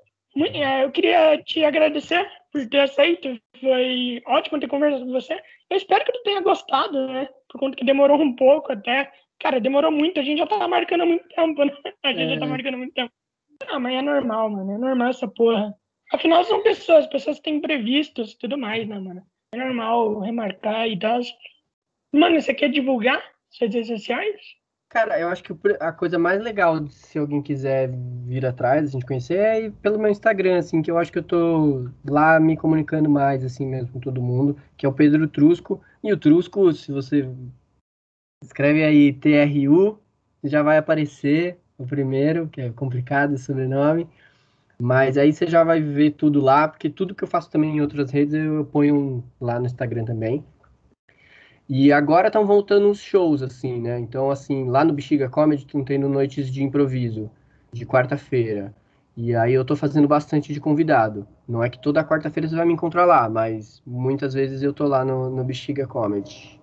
é, 0.54 0.84
eu 0.84 0.92
queria 0.92 1.42
te 1.44 1.64
agradecer 1.64 2.30
por 2.52 2.68
ter 2.68 2.82
aceito, 2.82 3.40
foi 3.60 4.22
ótimo 4.26 4.60
ter 4.60 4.68
conversado 4.68 5.06
com 5.06 5.12
você. 5.12 5.34
Eu 5.70 5.78
espero 5.78 6.06
que 6.06 6.12
tu 6.12 6.24
tenha 6.24 6.42
gostado, 6.42 7.08
né? 7.08 7.28
Por 7.50 7.60
conta 7.60 7.78
que 7.78 7.86
demorou 7.86 8.22
um 8.22 8.36
pouco 8.36 8.72
até. 8.72 9.12
Cara, 9.40 9.60
demorou 9.60 9.92
muito, 9.92 10.20
a 10.20 10.24
gente 10.24 10.40
já 10.40 10.48
tá 10.48 10.68
marcando 10.68 11.06
muito 11.06 11.28
tempo, 11.30 11.66
né? 11.66 11.74
A 12.04 12.14
gente 12.14 12.32
é. 12.32 12.34
já 12.36 12.40
tá 12.40 12.46
é. 12.46 12.50
marcando 12.50 12.78
muito 12.78 12.94
tempo. 12.94 13.12
Ah, 13.68 13.80
mas 13.80 13.96
é 13.96 14.02
normal, 14.02 14.50
mano, 14.50 14.72
é 14.72 14.78
normal 14.78 15.10
essa 15.10 15.28
porra. 15.28 15.74
Afinal, 16.14 16.44
são 16.44 16.62
pessoas, 16.62 17.08
pessoas 17.08 17.40
têm 17.40 17.60
previstos 17.60 18.34
e 18.34 18.38
tudo 18.38 18.58
mais, 18.58 18.88
né, 18.88 19.00
mano? 19.00 19.26
É 19.54 19.58
normal 19.58 20.20
remarcar 20.20 20.88
e 20.88 21.00
tal. 21.00 21.20
Mano, 22.12 22.40
você 22.40 22.54
quer 22.54 22.70
divulgar 22.70 23.24
suas 23.50 23.74
redes 23.74 23.88
sociais? 23.88 24.42
Cara, 24.96 25.20
eu 25.20 25.28
acho 25.28 25.44
que 25.44 25.54
a 25.82 25.92
coisa 25.92 26.18
mais 26.18 26.42
legal, 26.42 26.88
se 26.88 27.20
alguém 27.20 27.42
quiser 27.42 27.92
vir 28.26 28.46
atrás, 28.46 28.88
a 28.88 28.92
gente 28.94 29.06
conhecer, 29.06 29.38
é 29.38 29.70
pelo 29.70 30.00
meu 30.00 30.10
Instagram, 30.10 30.58
assim, 30.58 30.82
que 30.82 30.90
eu 30.90 30.98
acho 30.98 31.12
que 31.12 31.20
eu 31.20 31.24
tô 31.24 31.90
lá 32.10 32.40
me 32.40 32.56
comunicando 32.56 33.10
mais, 33.10 33.44
assim 33.44 33.68
mesmo, 33.68 33.92
com 33.92 34.00
todo 34.00 34.22
mundo, 34.22 34.56
que 34.78 34.86
é 34.86 34.90
o 34.90 34.94
Pedro 34.94 35.28
Trusco. 35.28 35.82
E 36.02 36.14
o 36.14 36.18
Trusco, 36.18 36.72
se 36.72 36.94
você 36.94 37.30
escreve 38.42 38.86
aí 38.86 39.12
TRU, 39.12 40.00
já 40.42 40.64
vai 40.64 40.78
aparecer 40.78 41.60
o 41.78 41.86
primeiro, 41.86 42.48
que 42.48 42.62
é 42.62 42.70
complicado 42.70 43.34
o 43.34 43.38
sobrenome. 43.38 44.08
Mas 44.80 45.18
aí 45.18 45.34
você 45.34 45.46
já 45.46 45.62
vai 45.62 45.82
ver 45.82 46.12
tudo 46.12 46.40
lá, 46.40 46.70
porque 46.70 46.90
tudo 46.90 47.14
que 47.14 47.26
eu 47.26 47.28
faço 47.28 47.52
também 47.52 47.76
em 47.76 47.82
outras 47.82 48.12
redes 48.12 48.34
eu 48.34 48.64
ponho 48.64 49.26
lá 49.42 49.60
no 49.60 49.66
Instagram 49.66 50.06
também. 50.06 50.42
E 51.68 51.92
agora 51.92 52.28
estão 52.28 52.46
voltando 52.46 52.90
os 52.90 53.00
shows, 53.00 53.42
assim, 53.42 53.82
né? 53.82 54.00
Então, 54.00 54.30
assim, 54.30 54.70
lá 54.70 54.86
no 54.86 54.94
Bexiga 54.94 55.28
Comedy 55.30 55.64
estão 55.64 55.84
tendo 55.84 56.08
noites 56.08 56.52
de 56.52 56.64
improviso, 56.64 57.30
de 57.74 57.86
quarta-feira. 57.86 58.74
E 59.18 59.34
aí 59.34 59.54
eu 59.54 59.66
tô 59.66 59.76
fazendo 59.76 60.08
bastante 60.08 60.54
de 60.54 60.60
convidado. 60.60 61.28
Não 61.48 61.64
é 61.64 61.70
que 61.70 61.82
toda 61.82 62.04
quarta-feira 62.04 62.48
você 62.48 62.56
vai 62.56 62.66
me 62.66 62.74
encontrar 62.74 63.06
lá, 63.06 63.30
mas 63.30 63.82
muitas 63.86 64.34
vezes 64.34 64.62
eu 64.62 64.74
tô 64.74 64.86
lá 64.88 65.04
no, 65.06 65.30
no 65.30 65.44
Bexiga 65.44 65.88
Comedy. 65.88 66.60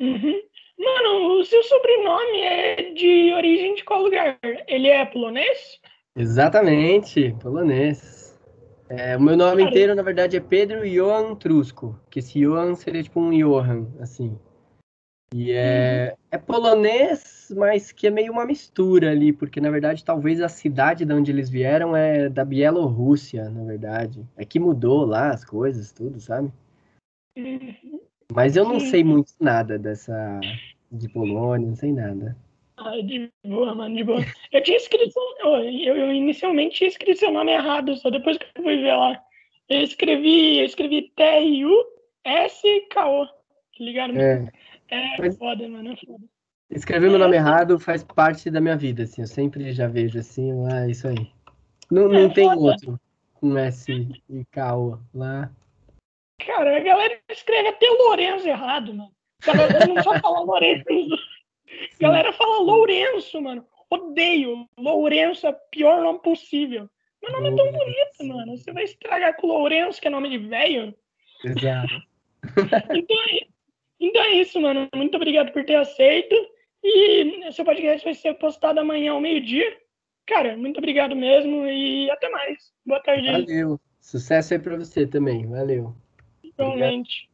Uhum. 0.00 0.40
Mano, 0.78 1.40
o 1.40 1.44
seu 1.44 1.62
sobrenome 1.64 2.40
é 2.40 2.92
de 2.94 3.32
origem 3.34 3.74
de 3.74 3.84
qual 3.84 4.02
lugar? 4.02 4.38
Ele 4.66 4.88
é 4.88 5.04
polonês? 5.04 5.80
Exatamente, 6.16 7.34
polonês. 7.40 8.21
É, 8.94 9.16
o 9.16 9.20
meu 9.22 9.38
nome 9.38 9.62
inteiro, 9.62 9.94
na 9.94 10.02
verdade, 10.02 10.36
é 10.36 10.40
Pedro 10.40 10.86
Johan 10.86 11.34
Trusco, 11.34 11.98
que 12.10 12.18
esse 12.18 12.38
Johan 12.38 12.74
seria 12.74 13.02
tipo 13.02 13.20
um 13.20 13.30
Johan, 13.30 13.86
assim. 13.98 14.38
E 15.34 15.50
é, 15.50 16.10
uhum. 16.10 16.16
é 16.30 16.38
polonês, 16.38 17.50
mas 17.56 17.90
que 17.90 18.06
é 18.06 18.10
meio 18.10 18.30
uma 18.30 18.44
mistura 18.44 19.10
ali, 19.10 19.32
porque 19.32 19.62
na 19.62 19.70
verdade 19.70 20.04
talvez 20.04 20.42
a 20.42 20.48
cidade 20.48 21.06
de 21.06 21.12
onde 21.14 21.30
eles 21.30 21.48
vieram 21.48 21.96
é 21.96 22.28
da 22.28 22.44
Bielorrússia, 22.44 23.48
na 23.48 23.64
verdade. 23.64 24.26
É 24.36 24.44
que 24.44 24.60
mudou 24.60 25.06
lá 25.06 25.30
as 25.30 25.42
coisas, 25.42 25.90
tudo, 25.90 26.20
sabe? 26.20 26.52
Uhum. 27.38 27.98
Mas 28.30 28.56
eu 28.56 28.64
não 28.64 28.78
sei 28.78 29.02
muito 29.02 29.32
nada 29.40 29.78
dessa 29.78 30.38
de 30.90 31.08
Polônia, 31.08 31.66
não 31.66 31.76
sei 31.76 31.92
nada. 31.92 32.36
Ah, 32.84 33.00
de 33.00 33.30
boa, 33.44 33.74
mano, 33.74 33.94
de 33.96 34.02
boa. 34.02 34.20
Eu 34.50 34.62
tinha 34.62 34.76
escrito, 34.76 35.14
eu, 35.40 35.50
eu 35.96 36.12
inicialmente 36.12 36.76
tinha 36.76 36.88
escrito 36.88 37.20
seu 37.20 37.30
nome 37.30 37.52
errado, 37.52 37.96
só 37.96 38.10
depois 38.10 38.36
que 38.36 38.44
eu 38.56 38.62
fui 38.62 38.76
ver 38.82 38.94
lá. 38.94 39.22
Eu 39.68 39.82
escrevi, 39.82 40.58
eu 40.58 40.64
escrevi 40.64 41.12
T-R-U-S-K-O, 41.16 41.56
tá 43.26 43.32
ligado? 43.78 44.18
É, 44.18 44.48
é 44.90 45.16
Mas... 45.18 45.38
foda, 45.38 45.68
mano, 45.68 45.92
é 45.92 45.96
foda. 45.96 46.24
Escrever 46.70 47.10
meu 47.10 47.18
nome 47.18 47.36
é, 47.36 47.38
errado 47.38 47.78
faz 47.78 48.02
parte 48.02 48.50
da 48.50 48.60
minha 48.60 48.76
vida, 48.76 49.04
assim, 49.04 49.20
eu 49.20 49.26
sempre 49.26 49.72
já 49.72 49.86
vejo 49.86 50.18
assim, 50.18 50.50
ah, 50.72 50.88
isso 50.88 51.06
aí. 51.06 51.30
Não, 51.90 52.08
não 52.08 52.26
é, 52.26 52.28
tem 52.30 52.48
foda. 52.48 52.60
outro 52.60 53.00
com 53.34 53.58
S 53.58 53.92
e 54.30 54.44
K-O 54.46 54.98
lá. 55.14 55.50
Cara, 56.46 56.76
a 56.76 56.80
galera 56.80 57.20
escreve 57.30 57.68
até 57.68 57.86
Lourenço 57.90 58.48
errado, 58.48 58.94
mano. 58.94 59.12
A 59.46 59.52
galera 59.52 59.86
não 59.86 60.02
só 60.02 60.18
fala 60.20 60.40
Lourenço. 60.40 60.84
Galera 62.00 62.32
fala 62.32 62.58
Lourenço, 62.58 63.40
mano. 63.40 63.66
Odeio. 63.90 64.68
Lourenço 64.78 65.46
é 65.46 65.50
o 65.50 65.56
pior 65.70 66.02
nome 66.02 66.20
possível. 66.20 66.88
Meu 67.22 67.32
nome 67.32 67.50
é 67.50 67.56
tão 67.56 67.72
bonito, 67.72 68.24
mano. 68.24 68.56
Você 68.56 68.72
vai 68.72 68.84
estragar 68.84 69.36
com 69.36 69.46
Lourenço, 69.46 70.00
que 70.00 70.08
é 70.08 70.10
nome 70.10 70.28
de 70.28 70.38
velho? 70.38 70.94
Exato. 71.44 72.02
então, 72.94 73.16
é, 73.30 73.46
então 74.00 74.22
é 74.22 74.30
isso, 74.30 74.60
mano. 74.60 74.88
Muito 74.94 75.16
obrigado 75.16 75.52
por 75.52 75.64
ter 75.64 75.76
aceito. 75.76 76.34
E 76.82 77.52
seu 77.52 77.64
podcast 77.64 78.04
vai 78.04 78.14
ser 78.14 78.34
postado 78.34 78.80
amanhã 78.80 79.12
ao 79.12 79.20
meio-dia. 79.20 79.78
Cara, 80.26 80.56
muito 80.56 80.78
obrigado 80.78 81.14
mesmo 81.14 81.66
e 81.66 82.10
até 82.10 82.28
mais. 82.28 82.72
Boa 82.84 83.00
tarde. 83.00 83.30
Valeu. 83.30 83.80
Sucesso 84.00 84.54
aí 84.54 84.58
pra 84.58 84.76
você 84.76 85.06
também. 85.06 85.46
Valeu. 85.46 85.94
Igualmente. 86.42 87.31